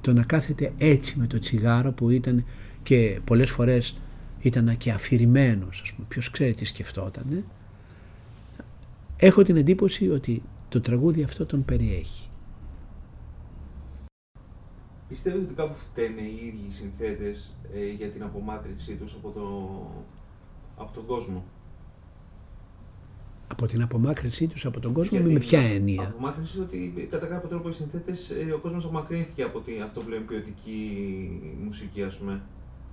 το 0.00 0.12
να 0.12 0.22
κάθεται 0.22 0.72
έτσι 0.78 1.18
με 1.18 1.26
το 1.26 1.38
τσιγάρο 1.38 1.92
που 1.92 2.10
ήταν 2.10 2.44
και 2.82 3.20
πολλές 3.24 3.50
φορές 3.50 3.98
ήταν 4.40 4.76
και 4.76 4.90
αφηρημένος, 4.90 5.80
ας 5.82 5.92
πούμε, 5.92 6.06
ποιος 6.08 6.30
ξέρει 6.30 6.54
τι 6.54 6.64
σκεφτότανε, 6.64 7.44
έχω 9.16 9.42
την 9.42 9.56
εντύπωση 9.56 10.10
ότι 10.10 10.42
το 10.68 10.80
τραγούδι 10.80 11.22
αυτό 11.22 11.46
τον 11.46 11.64
περιέχει. 11.64 12.28
Πιστεύετε 15.08 15.44
ότι 15.44 15.54
κάπου 15.54 15.74
φταίνε 15.74 16.20
οι 16.20 16.46
ίδιοι 16.46 16.66
οι 16.68 16.72
συνθέτες 16.72 17.56
ε, 17.74 17.92
για 17.92 18.08
την 18.08 18.22
απομάκρυνσή 18.22 18.94
τους 18.94 19.12
από, 19.12 19.30
το, 19.30 19.42
από 20.76 20.92
τον 20.92 21.06
κόσμο; 21.06 21.44
Από 23.52 23.66
την 23.66 23.82
απομάκρυνσή 23.82 24.46
τους 24.46 24.66
από 24.66 24.80
τον 24.80 24.92
κόσμο 24.92 25.20
με 25.20 25.38
ποια 25.38 25.60
έννοια; 25.60 26.02
Απομάκρυνση 26.02 26.60
ότι 26.60 27.08
κατά 27.10 27.26
κάποιο 27.26 27.48
τρόπο 27.48 27.68
οι 27.68 27.72
συνθέτες, 27.72 28.30
ε, 28.30 28.52
ο 28.52 28.58
κόσμος 28.58 28.84
απομακρύνθηκε 28.84 29.42
από 29.42 29.60
τη, 29.60 29.80
αυτό 29.80 30.00
που 30.00 30.08
λέμε 30.08 30.24
ποιοτική 30.24 30.80
μουσική 31.64 32.02
ας 32.02 32.16
πούμε. 32.16 32.40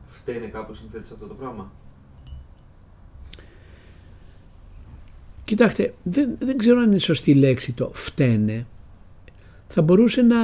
Φταίνε 0.07 0.45
κάπου 0.45 0.71
οι 0.71 0.75
συνθέτες 0.75 1.11
αυτό 1.11 1.27
το 1.27 1.33
πράγμα; 1.33 1.71
Κοιτάξτε, 5.47 5.93
δεν, 6.03 6.35
δεν 6.39 6.57
ξέρω 6.57 6.79
αν 6.79 6.85
είναι 6.89 6.99
σωστή 6.99 7.33
λέξη 7.33 7.71
το 7.71 7.91
φταίνε. 7.93 8.67
Θα 9.67 9.81
μπορούσε 9.81 10.21
να 10.21 10.37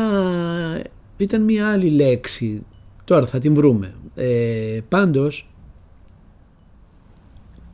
ήταν 1.18 1.44
μια 1.44 1.72
άλλη 1.72 1.90
λέξη. 1.90 2.66
Τώρα 3.04 3.26
θα 3.26 3.40
την 3.40 3.54
βρούμε. 3.54 3.96
Ε, 4.16 4.80
πάντως, 4.90 5.50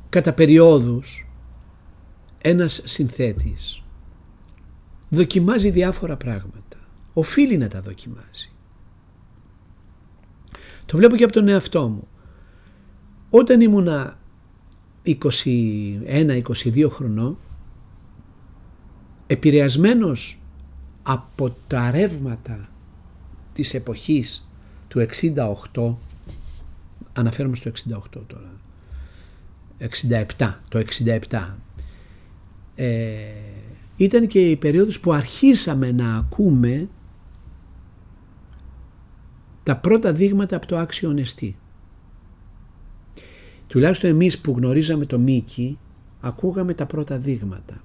κατά 0.10 0.34
περιόδους, 0.34 1.29
ένας 2.42 2.82
συνθέτης 2.84 3.84
δοκιμάζει 5.10 5.70
διάφορα 5.70 6.16
πράγματα. 6.18 6.78
Οφείλει 7.14 7.58
να 7.58 7.68
τα 7.68 7.82
δοκιμάζει. 7.82 8.52
Το 10.86 10.98
βλέπω 10.98 11.16
και 11.16 11.24
από 11.24 11.34
τον 11.34 11.48
εαυτό 11.48 11.88
μου. 11.88 12.08
Όταν 13.30 13.62
ήμουνα 13.62 14.20
21-22 15.06 16.88
χρονών, 16.90 17.38
επηρεασμένος 19.28 20.40
από 21.04 21.56
τα 21.68 21.92
ρεύματα 21.92 22.70
της 23.54 23.74
εποχής 23.74 24.50
του 24.88 25.08
68, 25.74 25.96
αναφέρομαι 27.14 27.56
στο 27.56 27.70
68 27.70 28.22
τώρα, 28.28 28.52
67, 30.38 30.54
το 30.70 30.84
67, 31.30 31.58
ε, 32.82 33.12
ήταν 33.98 34.28
και 34.28 34.50
η 34.50 34.56
περίοδος 34.56 35.00
που 35.00 35.14
αρχίσαμε 35.14 35.92
να 35.92 36.16
ακούμε 36.16 36.88
τα 39.64 39.78
πρώτα 39.78 40.14
δείγματα 40.14 40.56
από 40.56 40.68
το 40.68 40.78
άξιο 40.78 41.12
νεστή. 41.12 41.58
Τουλάχιστον 43.68 44.10
εμείς 44.10 44.40
που 44.40 44.54
γνωρίζαμε 44.58 45.06
το 45.06 45.20
Μίκη 45.20 45.80
ακούγαμε 46.22 46.74
τα 46.74 46.86
πρώτα 46.86 47.18
δείγματα. 47.18 47.84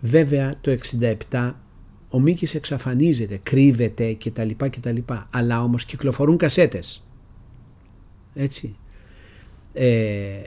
Βέβαια 0.00 0.54
το 0.60 0.76
67 1.30 1.52
ο 2.08 2.20
Μίκης 2.20 2.54
εξαφανίζεται, 2.54 3.40
κρύβεται 3.42 4.14
κτλ. 4.14 4.50
κτλ. 4.56 4.98
Αλλά 5.30 5.62
όμως 5.62 5.84
κυκλοφορούν 5.84 6.36
κασέτες. 6.36 7.04
Έτσι. 8.34 8.76
Ε, 9.72 10.42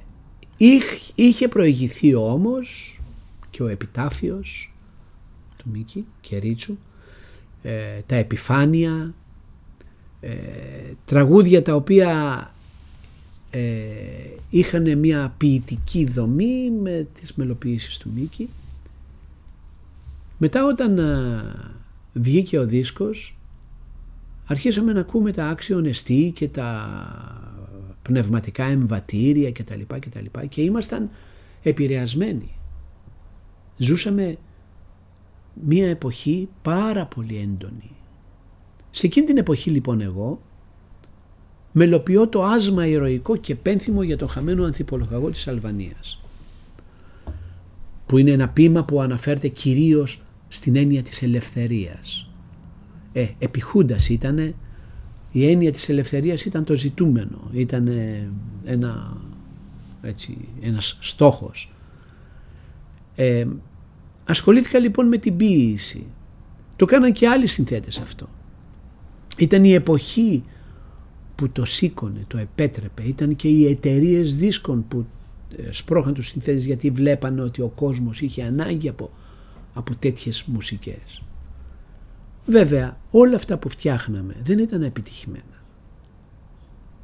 είχε 1.15 1.47
προηγηθεί 1.47 2.15
όμως 2.15 2.99
και 3.55 3.63
ο 3.63 3.67
επιτάφιος 3.67 4.73
του 5.57 5.69
Μίκη 5.69 6.05
και 6.21 6.37
Ρίτσου, 6.37 6.77
ε, 7.63 7.99
τα 8.05 8.15
επιφάνεια, 8.15 9.13
ε, 10.19 10.33
τραγούδια 11.05 11.61
τα 11.61 11.75
οποία 11.75 12.53
ε, 13.49 13.61
είχαν 14.49 14.97
μια 14.97 15.33
ποιητική 15.37 16.05
δομή 16.05 16.71
με 16.71 17.07
τις 17.19 17.33
μελοποιήσεις 17.33 17.97
του 17.97 18.11
Μίκη. 18.15 18.49
Μετά 20.37 20.65
όταν 20.65 20.99
βγήκε 22.13 22.59
ο 22.59 22.65
δίσκος 22.65 23.37
αρχίσαμε 24.45 24.93
να 24.93 24.99
ακούμε 24.99 25.31
τα 25.31 25.47
άξιο 25.47 25.79
εστί 25.85 26.31
και 26.35 26.47
τα 26.47 26.89
πνευματικά 28.01 28.63
εμβατήρια 28.63 29.51
και 29.51 29.63
τα 29.63 29.75
λοιπά 29.75 29.99
και 29.99 30.09
τα 30.09 30.21
λοιπά 30.21 30.45
και 30.45 30.61
ήμασταν 30.61 31.09
επηρεασμένοι. 31.63 32.49
Ζούσαμε 33.77 34.37
μία 35.63 35.89
εποχή 35.89 36.49
πάρα 36.61 37.05
πολύ 37.05 37.35
έντονη. 37.37 37.91
Σε 38.91 39.05
εκείνη 39.05 39.25
την 39.25 39.37
εποχή 39.37 39.69
λοιπόν 39.69 40.01
εγώ 40.01 40.41
μελοποιώ 41.71 42.27
το 42.27 42.43
άσμα 42.43 42.87
ηρωικό 42.87 43.35
και 43.35 43.55
πένθυμο 43.55 44.03
για 44.03 44.17
το 44.17 44.27
χαμένο 44.27 44.63
ανθιπολογαγό 44.63 45.29
της 45.29 45.47
Αλβανίας 45.47 46.19
που 48.05 48.17
είναι 48.17 48.31
ένα 48.31 48.49
ποίημα 48.49 48.83
που 48.83 49.01
αναφέρεται 49.01 49.47
κυρίως 49.47 50.21
στην 50.47 50.75
έννοια 50.75 51.01
της 51.01 51.21
ελευθερίας. 51.21 52.29
Ε, 53.13 53.27
επιχούντας 53.39 54.09
ήταν 54.09 54.55
η 55.31 55.49
έννοια 55.49 55.71
της 55.71 55.89
ελευθερίας 55.89 56.45
ήταν 56.45 56.63
το 56.63 56.75
ζητούμενο, 56.75 57.49
ήταν 57.53 57.89
ένα, 58.63 59.17
έτσι, 60.01 60.37
ένας 60.61 60.97
στόχος. 61.01 61.74
Ε, 63.15 63.45
ασχολήθηκα 64.25 64.79
λοιπόν 64.79 65.07
με 65.07 65.17
την 65.17 65.37
ποίηση. 65.37 66.05
Το 66.75 66.85
κάναν 66.85 67.11
και 67.11 67.27
άλλοι 67.27 67.47
συνθέτες 67.47 67.99
αυτό. 67.99 68.29
Ήταν 69.37 69.63
η 69.63 69.73
εποχή 69.73 70.43
που 71.35 71.49
το 71.49 71.65
σήκωνε, 71.65 72.25
το 72.27 72.37
επέτρεπε. 72.37 73.03
Ήταν 73.03 73.35
και 73.35 73.47
οι 73.47 73.67
εταιρείες 73.67 74.35
δίσκων 74.35 74.87
που 74.87 75.05
ε, 75.57 75.71
σπρώχαν 75.71 76.13
τους 76.13 76.27
συνθέτες 76.27 76.65
γιατί 76.65 76.89
βλέπανε 76.89 77.41
ότι 77.41 77.61
ο 77.61 77.67
κόσμος 77.67 78.21
είχε 78.21 78.43
ανάγκη 78.43 78.89
από, 78.89 79.11
από 79.73 79.95
τέτοιες 79.95 80.43
μουσικές. 80.43 81.21
Βέβαια 82.45 82.97
όλα 83.11 83.35
αυτά 83.35 83.57
που 83.57 83.69
φτιάχναμε 83.69 84.35
δεν 84.43 84.59
ήταν 84.59 84.81
επιτυχημένα. 84.81 85.43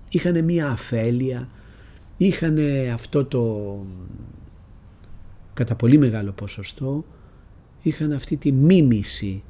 Είχαν 0.10 0.44
μία 0.44 0.68
αφέλεια, 0.68 1.50
είχαν 2.18 2.58
αυτό 2.94 3.26
το 3.26 3.76
κατά 5.62 5.76
πολύ 5.76 5.98
μεγάλο 5.98 6.32
ποσοστό, 6.32 7.06
είχαν 7.82 8.12
αυτή 8.12 8.38
τη 8.38 8.52
μίμηση 8.52 9.44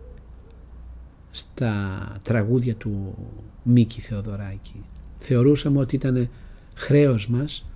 στα 1.31 2.01
τραγούδια 2.23 2.75
του 2.75 3.15
Μίκη 3.63 4.01
Θεοδωράκη. 4.01 4.83
Θεωρούσαμε 5.19 5.79
ότι 5.79 5.95
ήταν 5.95 6.29
χρέος 6.73 7.27
μας 7.27 7.71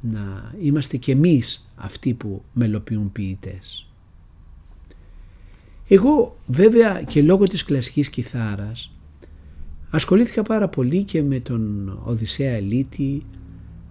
να 0.00 0.54
είμαστε 0.60 0.96
και 0.96 1.12
εμείς 1.12 1.72
αυτοί 1.76 2.14
που 2.14 2.42
μελοποιούν 2.52 3.12
ποιητές. 3.12 3.90
Εγώ 5.88 6.36
βέβαια 6.46 7.02
και 7.02 7.22
λόγω 7.22 7.44
της 7.44 7.64
κλασικής 7.64 8.10
κιθάρας 8.10 8.92
ασχολήθηκα 9.90 10.42
πάρα 10.42 10.68
πολύ 10.68 11.02
και 11.02 11.22
με 11.22 11.40
τον 11.40 11.88
Οδυσσέα 12.04 12.52
Ελίτη 12.52 13.22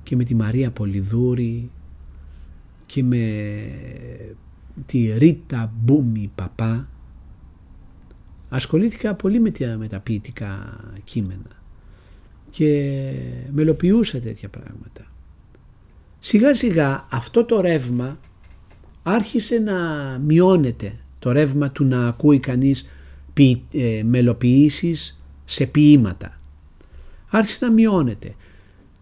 και 0.04 0.16
με 0.16 0.24
τη 0.24 0.36
Μαρία 0.36 0.72
Πολυδούρη 0.72 1.72
και 2.86 3.04
με 3.04 3.24
τη 4.86 5.18
Ρίτα 5.18 5.74
Μπούμι 5.82 6.32
Παπά 6.36 6.90
ασχολήθηκα 8.50 9.14
πολύ 9.14 9.40
με 9.40 9.52
τα, 9.52 9.78
με 9.78 9.88
τα 9.88 10.00
ποιητικά 10.00 10.80
κείμενα 11.04 11.64
και 12.50 13.12
μελοποιούσα 13.52 14.20
τέτοια 14.20 14.50
πράγματα. 14.50 15.12
Σιγά 16.20 16.56
σιγά 16.56 17.06
αυτό 17.12 17.46
το 17.46 17.62
ρεύμα 17.62 18.20
άρχισε 19.04 19.60
να 19.60 19.76
μειώνεται 20.26 21.00
το 21.20 21.32
ρεύμα 21.32 21.72
του 21.72 21.86
να 21.86 22.08
ακούει 22.08 22.40
κανείς 22.40 22.90
ποι, 23.34 23.64
ε, 23.72 24.04
μελοποιήσεις 24.04 25.22
σε 25.46 25.66
ποίηματα. 25.66 26.40
Άρχισε 27.30 27.66
να 27.66 27.72
μειώνεται 27.72 28.36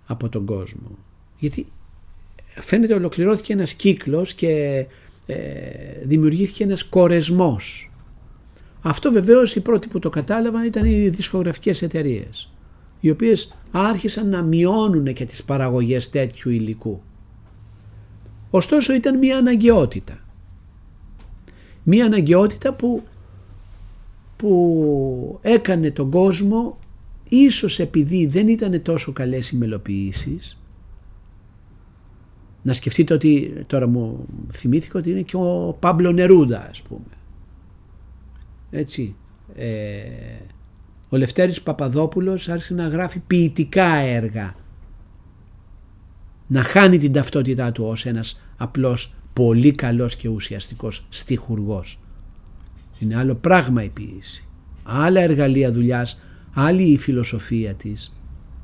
από 0.05 0.29
τον 0.29 0.45
κόσμο. 0.45 0.97
Γιατί 1.39 1.65
φαίνεται 2.61 2.93
ολοκληρώθηκε 2.93 3.53
ένας 3.53 3.73
κύκλος 3.73 4.33
και 4.33 4.85
ε, 5.25 5.35
δημιουργήθηκε 6.03 6.63
ένας 6.63 6.83
κορεσμός. 6.83 7.91
Αυτό 8.81 9.11
βεβαίως 9.11 9.55
οι 9.55 9.61
πρώτοι 9.61 9.87
που 9.87 9.99
το 9.99 10.09
κατάλαβαν 10.09 10.65
ήταν 10.65 10.85
οι 10.85 11.09
δισκογραφικές 11.09 11.81
εταιρείες, 11.81 12.51
οι 12.99 13.09
οποίες 13.09 13.53
άρχισαν 13.71 14.29
να 14.29 14.41
μειώνουν 14.41 15.13
και 15.13 15.25
τις 15.25 15.43
παραγωγές 15.43 16.09
τέτοιου 16.09 16.51
υλικού. 16.51 17.01
Ωστόσο 18.49 18.93
ήταν 18.93 19.17
μια 19.17 19.37
αναγκαιότητα. 19.37 20.19
Μια 21.83 22.05
αναγκαιότητα 22.05 22.73
που, 22.73 23.03
που 24.37 25.39
έκανε 25.41 25.91
τον 25.91 26.09
κόσμο 26.09 26.79
ίσως 27.29 27.79
επειδή 27.79 28.25
δεν 28.25 28.47
ήταν 28.47 28.81
τόσο 28.81 29.11
καλές 29.11 29.49
οι 29.49 29.55
μελοποιήσεις 29.55 30.57
να 32.63 32.73
σκεφτείτε 32.73 33.13
ότι 33.13 33.63
τώρα 33.67 33.87
μου 33.87 34.25
θυμήθηκα 34.51 34.99
ότι 34.99 35.09
είναι 35.09 35.21
και 35.21 35.35
ο 35.35 35.77
Πάμπλο 35.79 36.11
Νερούδα 36.11 36.67
ας 36.69 36.81
πούμε. 36.81 37.17
Έτσι. 38.71 39.15
Ε, 39.55 40.01
ο 41.09 41.17
Λευτέρης 41.17 41.61
Παπαδόπουλος 41.61 42.49
άρχισε 42.49 42.73
να 42.73 42.87
γράφει 42.87 43.19
ποιητικά 43.19 43.93
έργα. 43.95 44.55
Να 46.47 46.63
χάνει 46.63 46.97
την 46.97 47.11
ταυτότητά 47.11 47.71
του 47.71 47.83
ως 47.83 48.05
ένας 48.05 48.41
απλός 48.57 49.13
πολύ 49.33 49.71
καλός 49.71 50.15
και 50.15 50.27
ουσιαστικός 50.27 51.05
στιχουργός. 51.09 51.99
Είναι 52.99 53.15
άλλο 53.15 53.35
πράγμα 53.35 53.83
η 53.83 53.89
ποιήση. 53.89 54.45
Άλλα 54.83 55.21
εργαλεία 55.21 55.71
δουλειάς, 55.71 56.19
άλλη 56.53 56.83
η 56.83 56.97
φιλοσοφία 56.97 57.73
της. 57.73 58.17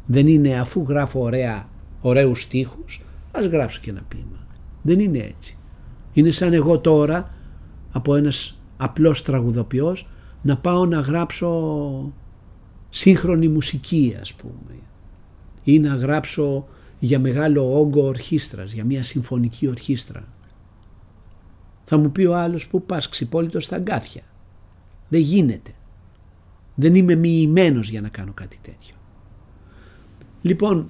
Δεν 0.06 0.28
είναι 0.28 0.60
αφού 0.60 0.86
γράφω 0.88 1.22
ωραία, 1.22 1.70
ωραίους 2.02 2.42
στίχους, 2.42 3.02
ας 3.32 3.46
γράψω 3.46 3.80
και 3.82 3.90
ένα 3.90 4.02
ποίημα. 4.08 4.48
Δεν 4.82 5.00
είναι 5.00 5.18
έτσι. 5.18 5.58
Είναι 6.14 6.32
σαν 6.32 6.54
εγώ 6.54 6.80
τώρα 6.80 7.34
από 7.92 8.16
ένας 8.16 8.60
απλός 8.78 9.24
τραγουδοποιός 9.24 10.08
να 10.42 10.58
πάω 10.58 10.86
να 10.86 11.00
γράψω 11.00 12.14
σύγχρονη 12.90 13.48
μουσική 13.48 14.16
ας 14.22 14.34
πούμε 14.34 14.80
ή 15.64 15.80
να 15.80 15.96
γράψω 15.96 16.68
για 17.00 17.20
μεγάλο 17.20 17.80
όγκο 17.80 18.06
ορχήστρας, 18.06 18.72
για 18.72 18.86
μια 18.86 19.04
συμφωνική 19.04 19.68
ορχήστρα. 19.68 20.28
Θα 21.86 21.98
μου 21.98 22.12
πει 22.12 22.26
ο 22.26 22.36
άλλος 22.36 22.68
που 22.68 22.84
πας 22.86 23.10
ξυπόλυτος 23.10 23.64
στα 23.64 23.76
αγκάθια. 23.76 24.22
Δεν 25.10 25.20
γίνεται. 25.20 25.72
Δεν 26.76 26.96
είμαι 26.96 27.16
μοιημένος 27.16 27.90
για 27.90 28.02
να 28.02 28.10
κάνω 28.10 28.32
κάτι 28.34 28.60
τέτοιο. 28.62 28.96
Λοιπόν, 30.42 30.90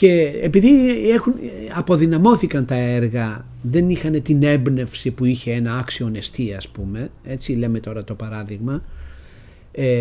και 0.00 0.38
επειδή 0.42 1.10
έχουν, 1.10 1.34
αποδυναμώθηκαν 1.74 2.64
τα 2.64 2.74
έργα, 2.74 3.44
δεν 3.62 3.90
είχαν 3.90 4.22
την 4.22 4.42
έμπνευση 4.42 5.10
που 5.10 5.24
είχε 5.24 5.52
ένα 5.52 5.78
άξιο 5.78 6.10
εστί 6.14 6.54
ας 6.54 6.68
πούμε, 6.68 7.10
έτσι 7.24 7.52
λέμε 7.52 7.80
τώρα 7.80 8.04
το 8.04 8.14
παράδειγμα, 8.14 8.82
ε, 9.72 9.92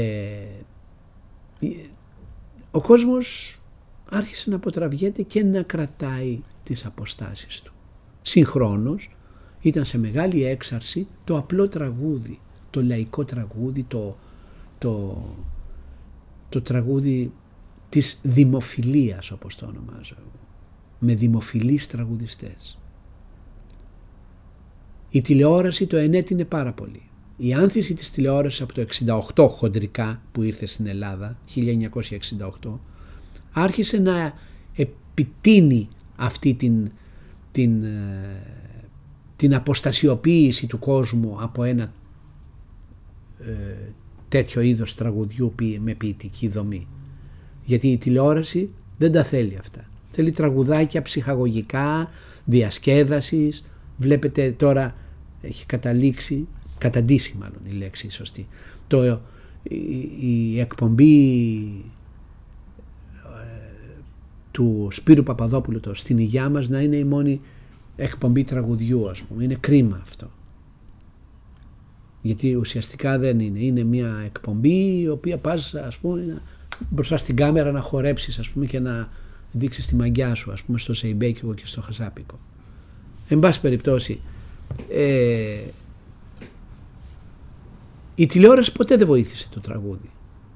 ο 2.72 2.82
κόσμος 2.82 3.60
άρχισε 4.10 4.50
να 4.50 4.56
αποτραβιέται 4.56 5.22
και 5.22 5.44
να 5.44 5.62
κρατάει 5.62 6.40
τις 6.64 6.86
αποστάσεις 6.86 7.62
του. 7.62 7.74
Συγχρόνως 8.22 9.16
ήταν 9.62 9.86
σε 9.86 9.98
μεγάλη 9.98 10.46
έξαρση 10.46 11.08
το 11.24 11.38
απλό 11.38 11.68
τραγούδι, 11.68 12.40
το 12.70 12.84
λαϊκό 12.84 13.26
τραγούδι, 13.26 13.86
το, 13.88 14.18
το, 14.78 15.24
το 16.50 16.62
τραγούδι 16.62 17.32
της 17.90 18.20
δημοφιλίας 18.24 19.32
όπως 19.32 19.56
το 19.56 19.66
ονομάζω 19.66 20.16
εγώ. 20.20 20.48
Με 21.00 21.16
δημοφιλείς 21.16 21.88
τραγουδιστές. 21.88 22.80
Η 25.10 25.22
τηλεόραση 25.22 25.88
το 25.88 25.98
ενέτεινε 25.98 26.46
πάρα 26.46 26.74
πολύ. 26.74 27.02
Η 27.38 27.54
άνθηση 27.54 27.94
της 27.94 28.12
τηλεόρασης 28.12 28.62
από 28.62 28.74
το 28.74 28.86
68 29.36 29.48
χοντρικά 29.50 30.22
που 30.32 30.44
ήρθε 30.44 30.66
στην 30.66 30.88
Ελλάδα, 30.88 31.38
1968, 31.56 32.80
άρχισε 33.52 33.98
να 33.98 34.34
επιτείνει 34.76 35.90
αυτή 36.16 36.54
την, 36.54 36.92
την, 37.52 37.84
ε, 37.84 38.44
την 39.36 39.56
αποστασιοποίηση 39.56 40.68
του 40.68 40.80
κόσμου 40.80 41.38
από 41.42 41.64
ένα 41.64 41.92
ε, 43.40 43.92
τέτοιο 44.28 44.62
είδος 44.62 44.96
τραγουδιού 44.96 45.54
με 45.80 45.94
ποιητική 45.94 46.48
δομή. 46.48 46.88
Γιατί 47.70 47.88
η 47.88 47.98
τηλεόραση 47.98 48.70
δεν 48.98 49.12
τα 49.12 49.24
θέλει 49.24 49.58
αυτά. 49.60 49.86
Θέλει 50.12 50.32
τραγουδάκια 50.32 51.02
ψυχαγωγικά, 51.02 52.10
διασκέδασης. 52.46 53.66
Βλέπετε 53.98 54.52
τώρα 54.52 54.96
έχει 55.42 55.66
καταλήξει, 55.66 56.48
καταντήσει 56.78 57.36
μάλλον 57.40 57.60
η 57.70 57.72
λέξη 57.72 58.10
σωστή. 58.10 58.48
Το, 58.88 59.22
η, 60.20 60.60
εκπομπή 60.60 61.56
ε, 63.14 63.72
του 64.52 64.88
Σπύρου 64.92 65.24
Παπαδόπουλου 65.24 65.80
το 65.80 65.94
στην 65.94 66.18
υγειά 66.18 66.50
μας 66.50 66.70
να 66.70 66.82
είναι 66.82 66.96
η 66.96 67.04
μόνη 67.04 67.42
εκπομπή 67.96 68.44
τραγουδιού 68.44 69.10
ας 69.10 69.22
πούμε. 69.22 69.44
Είναι 69.44 69.58
κρίμα 69.60 70.00
αυτό. 70.02 70.32
Γιατί 72.22 72.56
ουσιαστικά 72.56 73.18
δεν 73.18 73.40
είναι. 73.40 73.60
Είναι 73.60 73.84
μια 73.84 74.22
εκπομπή 74.26 75.00
η 75.00 75.08
οποία 75.08 75.38
πας 75.38 75.76
ας 75.76 75.98
πούμε 75.98 76.42
μπροστά 76.90 77.18
στην 77.18 77.36
κάμερα 77.36 77.72
να 77.72 77.82
χορέψεις 77.82 78.40
ας 78.40 78.50
πούμε 78.50 78.66
και 78.66 78.80
να 78.80 79.10
δείξεις 79.52 79.88
τη 79.88 79.96
μαγιά 79.96 80.36
σου 80.36 80.52
ας 80.52 80.62
πούμε 80.62 80.78
στο 80.78 80.94
Σεϊμπέκικο 80.94 81.54
και 81.54 81.66
στο 81.66 81.82
Χασάπικο. 81.82 82.40
Εν 83.28 83.40
πάση 83.40 83.62
περιπτώσει 83.62 84.20
ε, 84.90 85.58
η 88.16 88.26
τηλεόραση 88.26 88.72
ποτέ 88.72 88.98
δεν 88.98 89.08
βοήθησε 89.08 89.48
το 89.50 89.60
τραγούδι. 89.60 90.10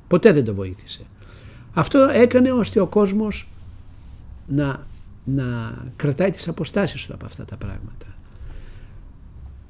Ποτέ 0.08 0.32
δεν 0.32 0.46
το 0.46 0.54
βοήθησε. 0.54 1.06
Αυτό 1.74 2.10
έκανε 2.14 2.52
ώστε 2.52 2.80
ο 2.80 2.88
κόσμος 2.88 3.50
να, 4.48 4.88
να 5.24 5.78
κρατάει 5.96 6.32
τις 6.32 6.48
αποστάσεις 6.48 7.06
του 7.06 7.14
από 7.14 7.26
αυτά 7.26 7.46
τα 7.46 7.56
πράγματα. 7.56 8.06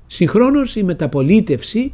Συγχρόνως 0.08 0.76
η 0.76 0.84
μεταπολίτευση 0.84 1.94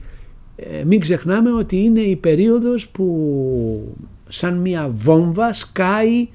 ε, 0.56 0.84
μην 0.84 1.00
ξεχνάμε 1.00 1.52
ότι 1.52 1.78
είναι 1.78 2.00
η 2.00 2.16
περίοδος 2.16 2.88
που 2.88 3.98
σαν 4.30 4.58
μια 4.58 4.90
βόμβα 4.94 5.54
σκάει 5.54 6.28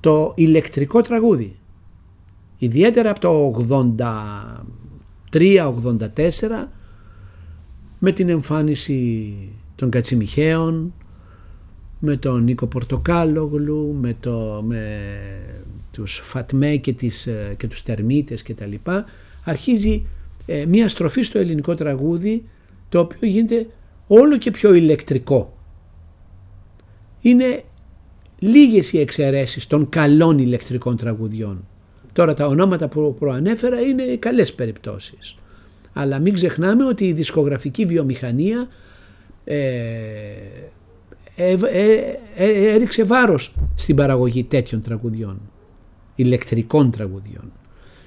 το 0.00 0.32
ηλεκτρικό 0.36 1.00
τραγούδι. 1.00 1.56
Ιδιαίτερα 2.58 3.10
από 3.10 3.20
το 3.20 3.66
83-84 5.32 6.66
με 7.98 8.12
την 8.12 8.28
εμφάνιση 8.28 9.34
των 9.74 9.90
Κατσιμιχαίων, 9.90 10.92
με 11.98 12.16
τον 12.16 12.42
Νίκο 12.42 12.66
Πορτοκάλογλου, 12.66 13.96
με, 14.00 14.16
το, 14.20 14.62
με 14.66 14.84
τους 15.90 16.20
Φατμέ 16.24 16.76
και, 16.76 16.92
τις, 16.92 17.26
ε, 17.26 17.54
και 17.58 17.66
τους 17.66 17.82
Τερμίτες 17.82 18.42
και 18.42 18.54
τα 18.54 18.66
λοιπά, 18.66 19.04
αρχίζει 19.44 20.06
ε, 20.46 20.64
μια 20.66 20.88
στροφή 20.88 21.22
στο 21.22 21.38
ελληνικό 21.38 21.74
τραγούδι 21.74 22.44
το 22.88 22.98
οποίο 22.98 23.28
γίνεται 23.28 23.66
όλο 24.06 24.38
και 24.38 24.50
πιο 24.50 24.74
ηλεκτρικό. 24.74 25.55
Είναι 27.26 27.62
λίγες 28.38 28.92
οι 28.92 29.00
εξαιρέσεις 29.00 29.66
των 29.66 29.88
καλών 29.88 30.38
ηλεκτρικών 30.38 30.96
τραγουδιών. 30.96 31.66
Τώρα 32.12 32.34
τα 32.34 32.46
ονόματα 32.46 32.88
που 32.88 33.14
προανέφερα 33.18 33.80
είναι 33.80 34.16
καλές 34.16 34.54
περιπτώσεις. 34.54 35.36
Αλλά 35.92 36.18
μην 36.18 36.34
ξεχνάμε 36.34 36.84
ότι 36.84 37.04
η 37.04 37.12
δισκογραφική 37.12 37.86
βιομηχανία 37.86 38.68
ε, 39.44 39.58
ε, 41.36 41.56
ε, 42.36 42.72
έριξε 42.74 43.04
βάρος 43.04 43.54
στην 43.74 43.96
παραγωγή 43.96 44.44
τέτοιων 44.44 44.80
τραγουδιών, 44.80 45.40
ηλεκτρικών 46.14 46.90
τραγουδιών. 46.90 47.52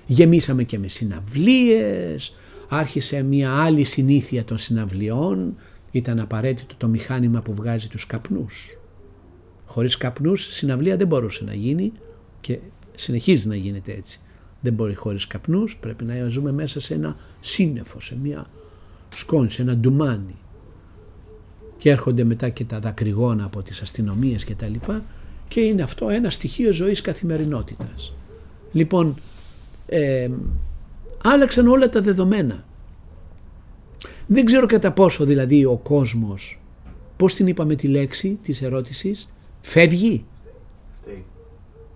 Γεμίσαμε 0.06 0.64
και 0.64 0.80
με 0.80 0.88
συναυλίες, 0.88 2.36
άρχισε 2.70 3.22
μια 3.22 3.52
άλλη 3.52 3.84
συνήθεια 3.84 4.44
των 4.44 4.58
συναυλιών, 4.58 5.56
ήταν 5.92 6.20
απαραίτητο 6.20 6.76
το 6.78 6.88
μηχάνημα 6.88 7.42
που 7.42 7.54
βγάζει 7.54 7.88
τους 7.88 8.06
καπνούς. 8.06 8.79
Χωρίς 9.70 9.98
καπνούς 9.98 10.48
συναυλία 10.54 10.98
δεν 10.98 11.08
μπορούσε 11.08 11.44
να 11.44 11.54
γίνει 11.54 11.92
και 12.42 12.60
συνεχίζει 12.96 13.48
να 13.48 13.56
γίνεται 13.56 13.92
έτσι. 13.92 14.20
Δεν 14.62 14.74
μπορεί 14.74 14.96
χωρίς 14.96 15.28
καπνούς, 15.28 15.78
πρέπει 15.78 16.04
να 16.04 16.28
ζούμε 16.28 16.52
μέσα 16.52 16.80
σε 16.80 16.94
ένα 16.94 17.16
σύννεφο, 17.40 18.02
σε 18.02 18.18
μια 18.24 18.46
σκόνη, 19.16 19.50
σε 19.50 19.62
ένα 19.62 19.76
ντουμάνι. 19.76 20.36
Και 21.78 21.90
έρχονται 21.90 22.24
μετά 22.24 22.50
και 22.50 22.64
τα 22.64 22.80
δακρυγόνα 22.80 23.46
από 23.46 23.62
τις 23.62 23.82
αστυνομίες 23.82 24.46
και 24.46 24.56
τα 24.56 24.68
λοιπά 24.68 25.04
και 25.48 25.60
είναι 25.60 25.82
αυτό 25.82 26.10
ένα 26.10 26.30
στοιχείο 26.30 26.74
ζωής 26.74 27.02
καθημερινότητας. 27.02 28.14
Λοιπόν, 28.72 29.16
ε, 29.86 30.30
άλλαξαν 31.24 31.68
όλα 31.68 31.90
τα 31.90 32.02
δεδομένα. 32.02 32.66
Δεν 34.28 34.46
ξέρω 34.46 34.66
κατά 34.66 34.92
πόσο 34.92 35.26
δηλαδή 35.26 35.66
ο 35.66 35.78
κόσμος, 35.78 36.62
πώς 37.18 37.34
την 37.34 37.48
είπαμε 37.48 37.76
τη 37.76 37.88
λέξη 37.88 38.40
της 38.44 38.62
ερώτησης, 38.62 39.34
φεύγει; 39.70 40.26
Φταίει. 41.02 41.26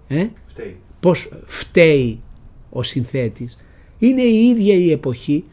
Ε; 0.08 0.28
Φταίει. 0.46 0.78
Πώς 1.00 1.30
φταίει 1.46 2.22
ο 2.70 2.84
συνθέτης; 2.84 3.58
Είναι 3.98 4.22
η 4.22 4.50
ίδια 4.50 4.76
η 4.76 4.92
εποχή 4.92 5.44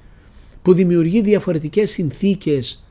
που 0.62 0.74
δημιουργεί 0.74 1.20
διαφορετικές 1.20 1.90
συνθήκες 1.90 2.84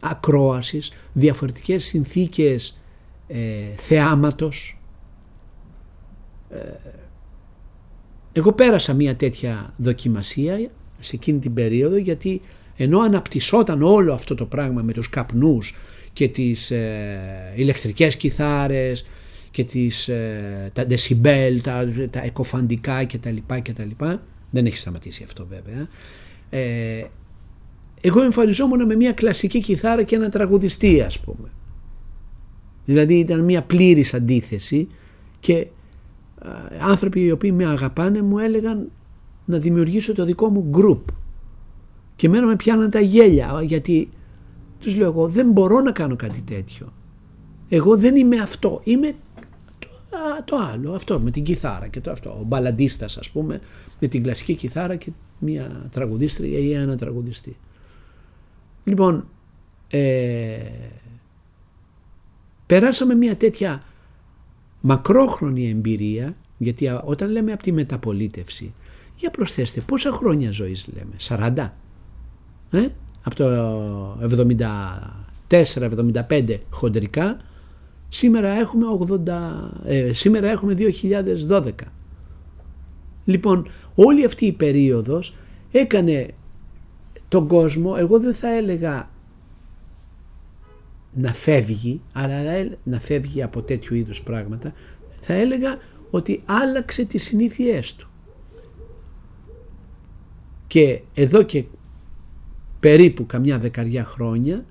ακρόασης, 0.00 0.92
διαφορετικές 1.12 1.84
συνθήκες 1.84 2.78
ε, 3.26 3.74
θεάματος. 3.76 4.80
Ε, 6.50 6.58
εγώ 8.32 8.52
πέρασα 8.52 8.94
μια 8.94 9.16
τέτοια 9.16 9.74
δοκιμασία 9.76 10.70
σε 11.00 11.16
εκείνη 11.16 11.38
την 11.38 11.54
περίοδο 11.54 11.96
γιατί 11.96 12.40
ενώ 12.76 13.00
αναπτυσσόταν 13.00 13.82
όλο 13.82 14.12
αυτό 14.12 14.34
το 14.34 14.44
πράγμα 14.44 14.82
με 14.82 14.92
τους 14.92 15.08
καπνούς 15.08 15.76
και 16.12 16.28
τις 16.28 16.70
ε, 16.70 17.52
ηλεκτρικές 17.54 18.16
κιθάρες 18.16 19.06
και 19.50 19.64
τις, 19.64 20.08
ε, 20.08 20.70
τα 20.72 20.86
decibel, 20.88 21.58
τα, 21.62 21.88
τα 22.10 22.22
εκοφαντικά 22.22 23.04
κτλ. 23.04 23.34
λοιπά 23.86 24.22
Δεν 24.50 24.66
έχει 24.66 24.78
σταματήσει 24.78 25.22
αυτό 25.22 25.46
βέβαια. 25.46 25.88
Ε, 26.50 27.04
εγώ 28.00 28.22
εμφανιζόμουν 28.22 28.86
με 28.86 28.96
μια 28.96 29.12
κλασική 29.12 29.60
κιθάρα 29.60 30.02
και 30.02 30.14
ένα 30.14 30.28
τραγουδιστή 30.28 31.00
ας 31.00 31.20
πούμε. 31.20 31.48
Δηλαδή 32.84 33.14
ήταν 33.14 33.44
μια 33.44 33.62
πλήρης 33.62 34.14
αντίθεση 34.14 34.88
και 35.40 35.54
ε, 35.54 35.66
άνθρωποι 36.80 37.20
οι 37.20 37.30
οποίοι 37.30 37.52
με 37.54 37.66
αγαπάνε 37.66 38.22
μου 38.22 38.38
έλεγαν 38.38 38.90
να 39.44 39.58
δημιουργήσω 39.58 40.14
το 40.14 40.24
δικό 40.24 40.48
μου 40.48 40.70
group 40.74 41.12
και 42.16 42.28
μένα 42.28 42.46
με 42.46 42.56
πιάναν 42.56 42.90
τα 42.90 43.00
γέλια 43.00 43.62
γιατί 43.64 44.08
τους 44.80 44.96
λέω 44.96 45.06
εγώ 45.06 45.28
δεν 45.28 45.50
μπορώ 45.50 45.80
να 45.80 45.92
κάνω 45.92 46.16
κάτι 46.16 46.40
τέτοιο. 46.40 46.92
Εγώ 47.68 47.96
δεν 47.96 48.16
είμαι 48.16 48.36
αυτό. 48.36 48.80
Είμαι 48.84 49.14
το, 50.44 50.56
άλλο, 50.56 50.92
αυτό 50.92 51.20
με 51.20 51.30
την 51.30 51.44
κιθάρα 51.44 51.88
και 51.88 52.00
το 52.00 52.10
αυτό. 52.10 52.30
Ο 52.30 52.44
μπαλαντίστας 52.44 53.16
ας 53.16 53.30
πούμε 53.30 53.60
με 54.00 54.08
την 54.08 54.22
κλασική 54.22 54.54
κιθάρα 54.54 54.96
και 54.96 55.10
μια 55.38 55.88
τραγουδίστρια 55.90 56.58
ή 56.58 56.72
ένα 56.72 56.96
τραγουδιστή. 56.96 57.56
Λοιπόν, 58.84 59.28
ε, 59.88 60.58
περάσαμε 62.66 63.14
μια 63.14 63.36
τέτοια 63.36 63.82
μακρόχρονη 64.80 65.68
εμπειρία 65.68 66.36
γιατί 66.58 66.88
όταν 67.04 67.30
λέμε 67.30 67.52
από 67.52 67.62
τη 67.62 67.72
μεταπολίτευση 67.72 68.74
για 69.16 69.30
προσθέστε 69.30 69.80
πόσα 69.80 70.10
χρόνια 70.10 70.50
ζωής 70.50 70.88
λέμε, 70.94 71.16
40 71.58 71.70
ε; 72.70 72.88
Από 73.22 73.34
το 73.34 74.18
74-75 75.48 76.58
χοντρικά 76.70 77.36
σήμερα 78.08 78.48
έχουμε, 78.48 78.86
80, 79.08 79.28
ε, 79.84 80.12
σήμερα 80.12 80.50
έχουμε 80.50 80.76
2012 81.48 81.70
λοιπόν 83.24 83.68
όλη 83.94 84.24
αυτή 84.24 84.46
η 84.46 84.52
περίοδος 84.52 85.36
έκανε 85.70 86.28
τον 87.28 87.46
κόσμο 87.46 87.94
εγώ 87.98 88.20
δεν 88.20 88.34
θα 88.34 88.48
έλεγα 88.48 89.08
να 91.12 91.32
φεύγει 91.32 92.00
αλλά 92.12 92.36
να 92.84 93.00
φεύγει 93.00 93.42
από 93.42 93.62
τέτοιου 93.62 93.94
είδους 93.94 94.22
πράγματα 94.22 94.72
θα 95.20 95.32
έλεγα 95.32 95.78
ότι 96.10 96.42
άλλαξε 96.44 97.04
τις 97.04 97.24
συνήθειές 97.24 97.94
του. 97.94 98.08
Και 100.66 101.02
εδώ 101.14 101.42
και 101.42 101.64
περίπου 102.80 103.26
καμιά 103.26 103.58
δεκαριά 103.58 104.04
χρόνια 104.04 104.64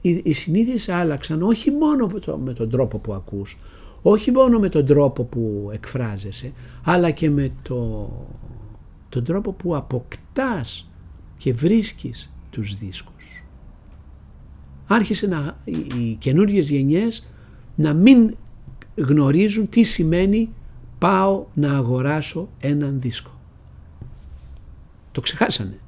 οι, 0.00 0.20
οι 0.24 0.32
συνήθειες 0.32 0.88
άλλαξαν 0.88 1.42
όχι 1.42 1.70
μόνο 1.70 2.06
με, 2.06 2.20
το, 2.20 2.36
με 2.36 2.52
τον 2.52 2.70
τρόπο 2.70 2.98
που 2.98 3.12
ακούς, 3.12 3.58
όχι 4.02 4.30
μόνο 4.30 4.58
με 4.58 4.68
τον 4.68 4.86
τρόπο 4.86 5.24
που 5.24 5.70
εκφράζεσαι, 5.72 6.52
αλλά 6.84 7.10
και 7.10 7.30
με 7.30 7.52
το, 7.62 8.10
τον 9.08 9.24
τρόπο 9.24 9.52
που 9.52 9.76
αποκτάς 9.76 10.90
και 11.38 11.52
βρίσκεις 11.52 12.32
τους 12.50 12.76
δίσκους. 12.78 13.44
Άρχισε 14.86 15.26
να, 15.26 15.58
οι, 15.64 15.86
οι 15.96 16.14
καινούριες 16.18 16.70
γενιές 16.70 17.26
να 17.74 17.94
μην 17.94 18.36
γνωρίζουν 18.94 19.68
τι 19.68 19.82
σημαίνει 19.82 20.50
πάω 20.98 21.46
να 21.54 21.76
αγοράσω 21.76 22.48
έναν 22.60 23.00
δίσκο. 23.00 23.30
Το 25.12 25.20
ξεχάσανε. 25.20 25.78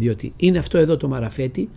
Διότι 0.00 0.32
είναι 0.36 0.58
αυτό 0.58 0.78
εδώ 0.78 0.96
το 0.96 1.08
μαραφέτη 1.08 1.70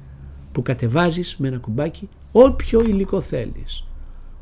που 0.51 0.61
κατεβάζεις 0.61 1.37
με 1.37 1.47
ένα 1.47 1.57
κουμπάκι 1.57 2.09
όποιο 2.31 2.81
υλικό 2.81 3.21
θέλεις. 3.21 3.87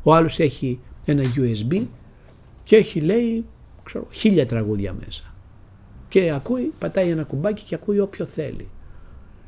Ο 0.02 0.14
άλλος 0.14 0.38
έχει 0.38 0.80
ένα 1.04 1.22
USB 1.36 1.86
και 2.62 2.76
έχει 2.76 3.00
λέει 3.00 3.44
ξέρω, 3.82 4.06
χίλια 4.10 4.46
τραγούδια 4.46 4.94
μέσα. 5.04 5.34
Και 6.08 6.32
ακούει, 6.32 6.72
πατάει 6.78 7.08
ένα 7.08 7.24
κουμπάκι 7.24 7.62
και 7.62 7.74
ακούει 7.74 7.98
όποιο 7.98 8.24
θέλει. 8.24 8.68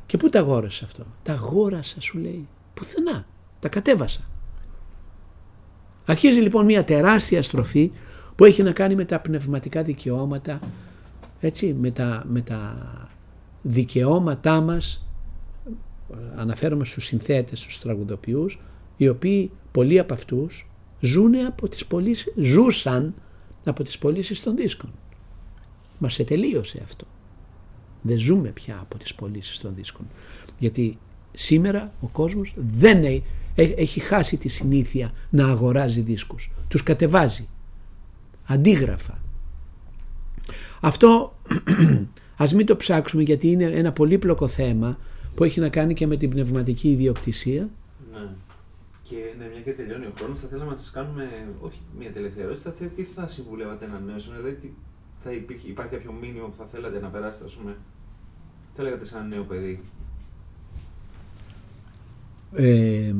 Και 0.05 0.17
πού 0.17 0.29
τα 0.29 0.39
αγόρασε 0.39 0.85
αυτό; 0.85 1.05
Τα 1.23 1.33
αγόρασα 1.33 2.01
σου 2.01 2.17
λέει. 2.17 2.47
Πουθενά. 2.73 3.25
Τα 3.59 3.69
κατέβασα. 3.69 4.21
Αρχίζει 6.05 6.39
λοιπόν 6.39 6.65
μια 6.65 6.83
τεράστια 6.83 7.41
στροφή 7.41 7.91
που 8.35 8.45
έχει 8.45 8.63
να 8.63 8.71
κάνει 8.71 8.95
με 8.95 9.05
τα 9.05 9.19
πνευματικά 9.19 9.83
δικαιώματα, 9.83 10.59
έτσι, 11.39 11.75
με 11.79 11.91
τα, 11.91 12.23
με 12.27 12.41
τα 12.41 12.75
δικαιώματά 13.67 14.61
μας, 14.61 15.07
αναφέρομαι 16.35 16.85
στους 16.85 17.05
συνθέτες, 17.05 17.59
στους 17.59 17.79
τραγουδοποιούς, 17.79 18.59
οι 18.97 19.07
οποίοι 19.07 19.51
πολλοί 19.71 19.99
από 19.99 20.13
αυτούς 20.13 20.69
ζουν 20.99 21.35
από 21.45 21.67
τις 21.67 21.85
πωλήσεις, 21.85 22.33
ζούσαν 22.35 23.13
από 23.63 23.83
τις 23.83 23.97
πωλήσεις 23.97 24.43
των 24.43 24.55
δίσκων. 24.55 24.91
Μα 25.99 26.09
σε 26.09 26.23
τελείωσε 26.23 26.81
αυτό. 26.83 27.05
Δεν 28.01 28.17
ζούμε 28.17 28.49
πια 28.49 28.79
από 28.81 28.97
τις 28.97 29.15
πωλήσεις 29.15 29.57
των 29.57 29.75
δίσκων. 29.75 30.07
Γιατί 30.59 30.97
σήμερα 31.33 31.93
ο 32.01 32.07
κόσμος 32.07 32.53
δεν 32.55 33.03
έχει, 33.03 33.23
έχει 33.55 33.99
χάσει 33.99 34.37
τη 34.37 34.47
συνήθεια 34.47 35.11
να 35.29 35.47
αγοράζει 35.47 36.01
δίσκους. 36.01 36.51
Τους 36.67 36.83
κατεβάζει. 36.83 37.47
Αντίγραφα. 38.47 39.19
Αυτό 40.79 41.35
ας 42.37 42.53
μην 42.53 42.65
το 42.65 42.75
ψάξουμε 42.75 43.23
γιατί 43.23 43.51
είναι 43.51 43.63
ένα 43.63 43.91
πολύπλοκο 43.91 44.47
θέμα 44.47 44.97
που 45.35 45.43
έχει 45.43 45.59
να 45.59 45.69
κάνει 45.69 45.93
και 45.93 46.07
με 46.07 46.17
την 46.17 46.29
πνευματική 46.29 46.91
ιδιοκτησία. 46.91 47.69
Ναι. 48.13 48.29
Και 49.03 49.15
ναι, 49.37 49.49
μια 49.51 49.61
και 49.61 49.71
τελειώνει 49.71 50.05
ο 50.05 50.11
χρόνος, 50.17 50.39
θα 50.39 50.47
θέλαμε 50.47 50.71
να 50.71 50.77
σας 50.77 50.91
κάνουμε 50.91 51.47
όχι 51.59 51.79
μια 51.99 52.11
τελευταία 52.11 52.43
ερώτηση. 52.43 52.63
Θα, 52.63 52.71
τι 52.71 53.03
θα 53.03 53.27
συμβουλεύατε 53.27 53.85
έναν 53.85 54.03
νέο 54.05 54.19
σήμερα, 54.19 54.41
δηλαδή 54.41 54.73
θα 55.19 55.31
υπήρχε, 55.31 55.67
υπάρχει 55.67 55.91
κάποιο 55.91 56.11
μήνυμα 56.21 56.47
που 56.47 56.55
θα 56.55 56.65
θέλατε 56.65 56.99
να 56.99 57.07
περάσετε, 57.07 57.45
ας 57.45 57.53
πούμε. 57.53 57.77
Τι 58.75 58.81
λέγατε 58.81 59.05
σε 59.05 59.17
ένα 59.17 59.25
νέο 59.25 59.43
παιδί; 59.43 59.81
Ε, 62.53 63.13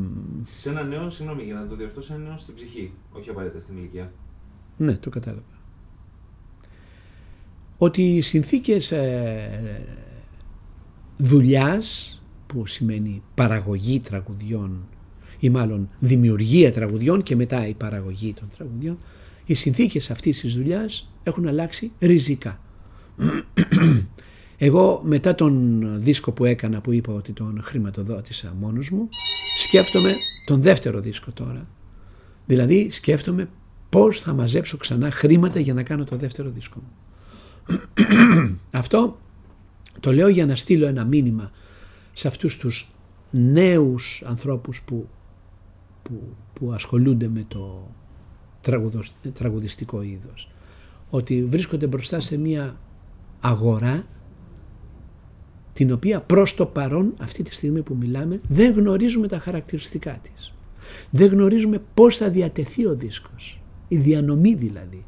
σε 0.59 0.69
ένα 0.69 0.83
νέο, 0.83 1.09
συγγνώμη 1.09 1.43
για 1.43 1.53
να 1.53 1.67
το 1.67 1.75
διορθώσω, 1.75 2.07
σε 2.07 2.13
ένα 2.13 2.23
νέο 2.23 2.37
στην 2.37 2.55
ψυχή, 2.55 2.93
όχι 3.11 3.29
απαραίτητα 3.29 3.59
στην 3.59 3.77
ηλικία. 3.77 4.11
Ναι, 4.77 4.93
το 4.93 5.09
κατάλαβα. 5.09 5.54
Ότι 7.77 8.01
οι 8.01 8.21
συνθήκες 8.21 8.91
ε, 8.91 9.83
δουλειάς, 11.17 12.19
που 12.47 12.65
σημαίνει 12.65 13.21
παραγωγή 13.35 13.99
τραγουδιών 13.99 14.87
ή 15.39 15.49
μάλλον 15.49 15.89
δημιουργία 15.99 16.73
τραγουδιών 16.73 17.23
και 17.23 17.35
μετά 17.35 17.67
η 17.67 17.73
παραγωγή 17.73 18.33
των 18.33 18.47
τραγουδιών, 18.57 18.97
οι 19.45 19.53
συνθήκες 19.53 20.11
αυτής 20.11 20.39
της 20.39 20.55
δουλειάς 20.55 21.11
έχουν 21.23 21.47
αλλάξει 21.47 21.91
ριζικά. 21.99 22.59
Εγώ 24.57 25.01
μετά 25.05 25.35
τον 25.35 25.83
δίσκο 25.97 26.31
που 26.31 26.45
έκανα 26.45 26.81
που 26.81 26.91
είπα 26.91 27.13
ότι 27.13 27.31
τον 27.31 27.59
χρηματοδότησα 27.63 28.55
μόνος 28.59 28.89
μου 28.89 29.09
σκέφτομαι 29.57 30.15
τον 30.45 30.61
δεύτερο 30.61 30.99
δίσκο 30.99 31.31
τώρα. 31.31 31.67
Δηλαδή 32.45 32.89
σκέφτομαι 32.91 33.49
πώς 33.89 34.19
θα 34.19 34.33
μαζέψω 34.33 34.77
ξανά 34.77 35.11
χρήματα 35.11 35.59
για 35.59 35.73
να 35.73 35.83
κάνω 35.83 36.03
το 36.03 36.15
δεύτερο 36.15 36.49
δίσκο 36.49 36.79
μου. 36.79 36.91
Αυτό 38.71 39.19
το 39.99 40.13
λέω 40.13 40.27
για 40.27 40.45
να 40.45 40.55
στείλω 40.55 40.85
ένα 40.85 41.03
μήνυμα 41.03 41.51
σε 42.13 42.27
αυτούς 42.27 42.57
τους 42.57 42.95
νέους 43.31 44.23
ανθρώπους 44.25 44.81
που, 44.81 45.07
που, 46.03 46.35
που 46.53 46.73
ασχολούνται 46.73 47.27
με 47.27 47.45
το 47.47 47.91
τραγουδιστικό 49.33 50.01
είδος. 50.01 50.49
Ότι 51.09 51.43
βρίσκονται 51.43 51.87
μπροστά 51.87 52.19
σε 52.19 52.37
μια 52.37 52.79
αγορά 53.39 54.05
την 55.73 55.91
οποία 55.91 56.21
προς 56.21 56.55
το 56.55 56.65
παρόν 56.65 57.13
αυτή 57.19 57.43
τη 57.43 57.53
στιγμή 57.53 57.81
που 57.81 57.95
μιλάμε 57.95 58.39
δεν 58.47 58.73
γνωρίζουμε 58.73 59.27
τα 59.27 59.39
χαρακτηριστικά 59.39 60.19
της. 60.21 60.53
Δεν 61.09 61.31
γνωρίζουμε 61.31 61.81
πώς 61.93 62.17
θα 62.17 62.29
διατεθεί 62.29 62.85
ο 62.85 62.95
δίσκος. 62.95 63.61
Η 63.87 63.97
διανομή 63.97 64.55
δηλαδή. 64.55 65.05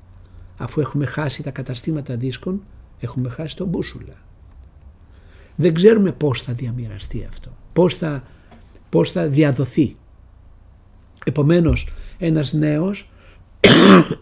Αφού 0.57 0.81
έχουμε 0.81 1.05
χάσει 1.05 1.43
τα 1.43 1.51
καταστήματα 1.51 2.15
δίσκων 2.15 2.61
έχουμε 2.99 3.29
χάσει 3.29 3.55
τον 3.55 3.67
μπούσουλα. 3.67 4.13
Δεν 5.55 5.73
ξέρουμε 5.73 6.11
πώς 6.11 6.41
θα 6.41 6.53
διαμοιραστεί 6.53 7.25
αυτό. 7.29 7.49
Πώς 7.73 7.95
θα, 7.95 8.23
πώς 8.89 9.11
θα 9.11 9.27
διαδοθεί. 9.27 9.95
Επομένως 11.25 11.89
ένας 12.17 12.53
νέος 12.53 13.09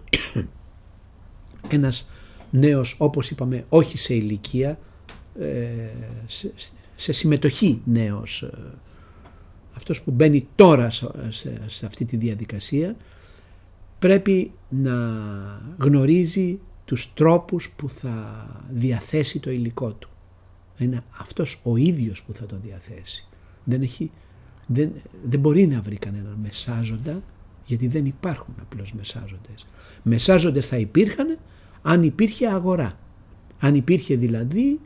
ένας 1.68 2.10
νέος 2.50 2.96
όπως 3.00 3.30
είπαμε 3.30 3.66
όχι 3.70 3.98
σε 3.98 4.14
ηλικία 4.14 4.80
ε, 5.40 5.90
σε, 6.96 7.12
συμμετοχή 7.12 7.82
νέος 7.86 8.42
ε, 8.42 8.52
αυτός 9.76 10.02
που 10.02 10.12
μπαίνει 10.12 10.48
τώρα 10.56 10.92
σε, 11.30 11.86
αυτή 11.86 12.06
τη 12.06 12.18
διαδικασία 12.18 12.96
πρέπει 14.06 14.52
να 14.70 14.96
γνωρίζει 15.78 16.60
τους 16.86 17.14
τρόπους 17.14 17.70
που 17.70 17.90
θα 17.90 18.48
διαθέσει 18.70 19.40
το 19.40 19.52
υλικό 19.52 19.92
του. 19.92 20.10
Είναι 20.78 21.04
αυτός 21.20 21.62
ο 21.64 21.76
ίδιος 21.78 22.24
που 22.24 22.34
θα 22.34 22.46
το 22.46 22.56
διαθέσει. 22.62 23.28
Δεν, 23.64 23.82
έχει, 23.82 24.12
δεν, 24.68 24.92
δεν 25.24 25.40
μπορεί 25.40 25.68
να 25.68 25.82
βρει 25.82 25.96
κανέναν 25.96 26.38
μεσάζοντα 26.42 27.22
γιατί 27.66 27.88
δεν 27.88 28.06
υπάρχουν 28.06 28.54
απλώς 28.62 28.94
μεσάζοντες. 28.94 29.66
Μεσάζοντες 30.04 30.66
θα 30.66 30.78
υπήρχαν 30.78 31.38
αν 31.82 32.04
υπήρχε 32.04 32.48
αγορά. 32.48 33.00
Αν 33.60 33.76
υπήρχε 33.76 34.16
δηλαδή 34.16 34.80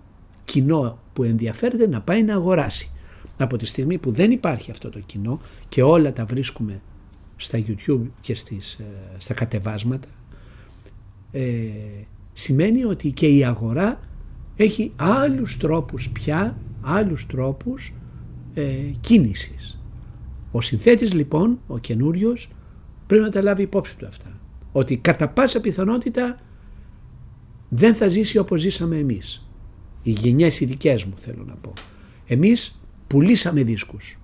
κοινό 0.44 1.00
που 1.14 1.24
ενδιαφέρεται 1.24 1.88
να 1.88 2.02
πάει 2.02 2.24
να 2.24 2.36
αγοράσει. 2.36 2.92
Από 3.38 3.58
τη 3.58 3.66
στιγμή 3.66 3.98
που 3.98 4.12
δεν 4.12 4.32
υπάρχει 4.32 4.72
αυτό 4.72 4.90
το 4.90 5.00
κοινό 5.00 5.40
και 5.70 5.84
όλα 5.84 6.14
τα 6.14 6.26
βρίσκουμε 6.26 6.82
στα 7.42 7.60
YouTube 7.68 8.02
και 8.22 8.36
στις, 8.36 8.74
ε, 8.74 8.86
στα 9.18 9.34
κατεβάσματα 9.34 10.08
ε, 11.32 11.70
σημαίνει 12.34 12.84
ότι 12.84 13.12
και 13.12 13.28
η 13.28 13.46
αγορά 13.46 14.00
έχει 14.56 14.92
άλλους 14.96 15.58
τρόπους 15.58 16.10
πια, 16.10 16.58
άλλους 16.82 17.26
τρόπους 17.26 17.94
ε, 18.54 18.64
κίνησης. 19.00 19.82
Ο 20.52 20.62
συνθέτης 20.62 21.14
λοιπόν, 21.14 21.60
ο 21.68 21.78
καινούριος, 21.78 22.50
πρέπει 23.08 23.24
να 23.24 23.30
τα 23.30 23.42
λάβει 23.42 23.62
υπόψη 23.62 23.98
του 23.98 24.06
αυτά. 24.06 24.40
Ότι 24.72 24.98
κατά 24.98 25.30
πάσα 25.30 25.62
πιθανότητα 25.62 26.40
δεν 27.70 27.96
θα 27.96 28.08
ζήσει 28.08 28.38
όπως 28.38 28.62
ζήσαμε 28.62 28.98
εμείς. 28.98 29.50
Οι 30.04 30.12
γενιές 30.12 30.60
οι 30.60 30.66
δικές 30.66 31.04
μου 31.04 31.14
θέλω 31.18 31.44
να 31.48 31.54
πω. 31.54 31.74
Εμείς 32.28 32.80
πουλήσαμε 33.08 33.64
δίσκους. 33.64 34.20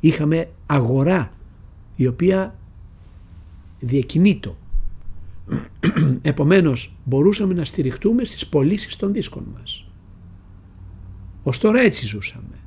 Είχαμε 0.00 0.48
αγορά 0.66 1.32
η 2.00 2.06
οποία 2.06 2.58
διακινείτο. 3.80 4.56
Επομένως 6.22 6.96
μπορούσαμε 7.04 7.54
να 7.54 7.64
στηριχτούμε 7.64 8.24
στις 8.24 8.46
πωλήσεις 8.46 8.96
των 8.96 9.12
δίσκων 9.12 9.46
μας. 9.52 9.90
Ως 11.42 11.58
τώρα 11.58 11.80
έτσι 11.80 12.06
ζούσαμε. 12.06 12.58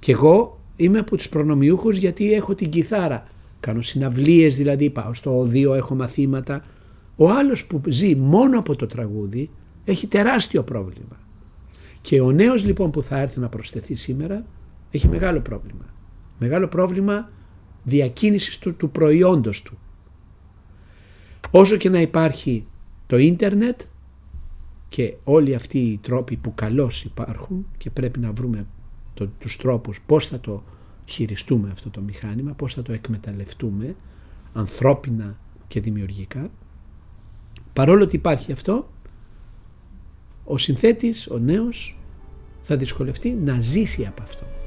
Και 0.00 0.12
εγώ 0.12 0.60
είμαι 0.76 0.98
από 0.98 1.16
τους 1.16 1.28
προνομιούχους 1.28 1.96
γιατί 1.96 2.32
έχω 2.32 2.54
την 2.54 2.70
κιθάρα. 2.70 3.24
Κάνω 3.60 3.80
συναυλίες 3.80 4.56
δηλαδή, 4.56 4.90
πάω 4.90 5.14
στο 5.14 5.38
οδείο, 5.38 5.74
έχω 5.74 5.94
μαθήματα. 5.94 6.64
Ο 7.16 7.30
άλλος 7.30 7.64
που 7.64 7.80
ζει 7.88 8.16
μόνο 8.16 8.58
από 8.58 8.76
το 8.76 8.86
τραγούδι 8.86 9.50
έχει 9.84 10.06
τεράστιο 10.06 10.62
πρόβλημα. 10.62 11.20
Και 12.00 12.20
ο 12.20 12.32
νέος 12.32 12.64
λοιπόν 12.64 12.90
που 12.90 13.02
θα 13.02 13.18
έρθει 13.18 13.40
να 13.40 13.48
προσθεθεί 13.48 13.94
σήμερα 13.94 14.44
έχει 14.90 15.08
μεγάλο 15.08 15.40
πρόβλημα. 15.40 15.84
Μεγάλο 16.38 16.68
πρόβλημα 16.68 17.30
διακίνησης 17.84 18.58
του, 18.58 18.74
του 18.74 18.90
προϊόντος 18.90 19.62
του. 19.62 19.78
Όσο 21.50 21.76
και 21.76 21.88
να 21.88 22.00
υπάρχει 22.00 22.66
το 23.06 23.18
ίντερνετ 23.18 23.80
και 24.88 25.14
όλοι 25.24 25.54
αυτοί 25.54 25.78
οι 25.78 25.98
τρόποι 26.02 26.36
που 26.36 26.54
καλώς 26.54 27.04
υπάρχουν 27.04 27.66
και 27.78 27.90
πρέπει 27.90 28.18
να 28.18 28.32
βρούμε 28.32 28.66
το, 29.14 29.26
τους 29.38 29.56
τρόπους 29.56 30.00
πώς 30.06 30.26
θα 30.26 30.40
το 30.40 30.62
χειριστούμε 31.04 31.68
αυτό 31.70 31.90
το 31.90 32.00
μηχάνημα, 32.00 32.52
πώς 32.52 32.74
θα 32.74 32.82
το 32.82 32.92
εκμεταλλευτούμε 32.92 33.96
ανθρώπινα 34.52 35.38
και 35.68 35.80
δημιουργικά. 35.80 36.50
Παρόλο 37.72 38.02
ότι 38.02 38.16
υπάρχει 38.16 38.52
αυτό, 38.52 38.88
ο 40.44 40.58
συνθέτης, 40.58 41.30
ο 41.30 41.38
νέος 41.38 41.98
θα 42.62 42.76
δυσκολευτεί 42.76 43.30
να 43.30 43.60
ζήσει 43.60 44.06
από 44.06 44.22
αυτό. 44.22 44.61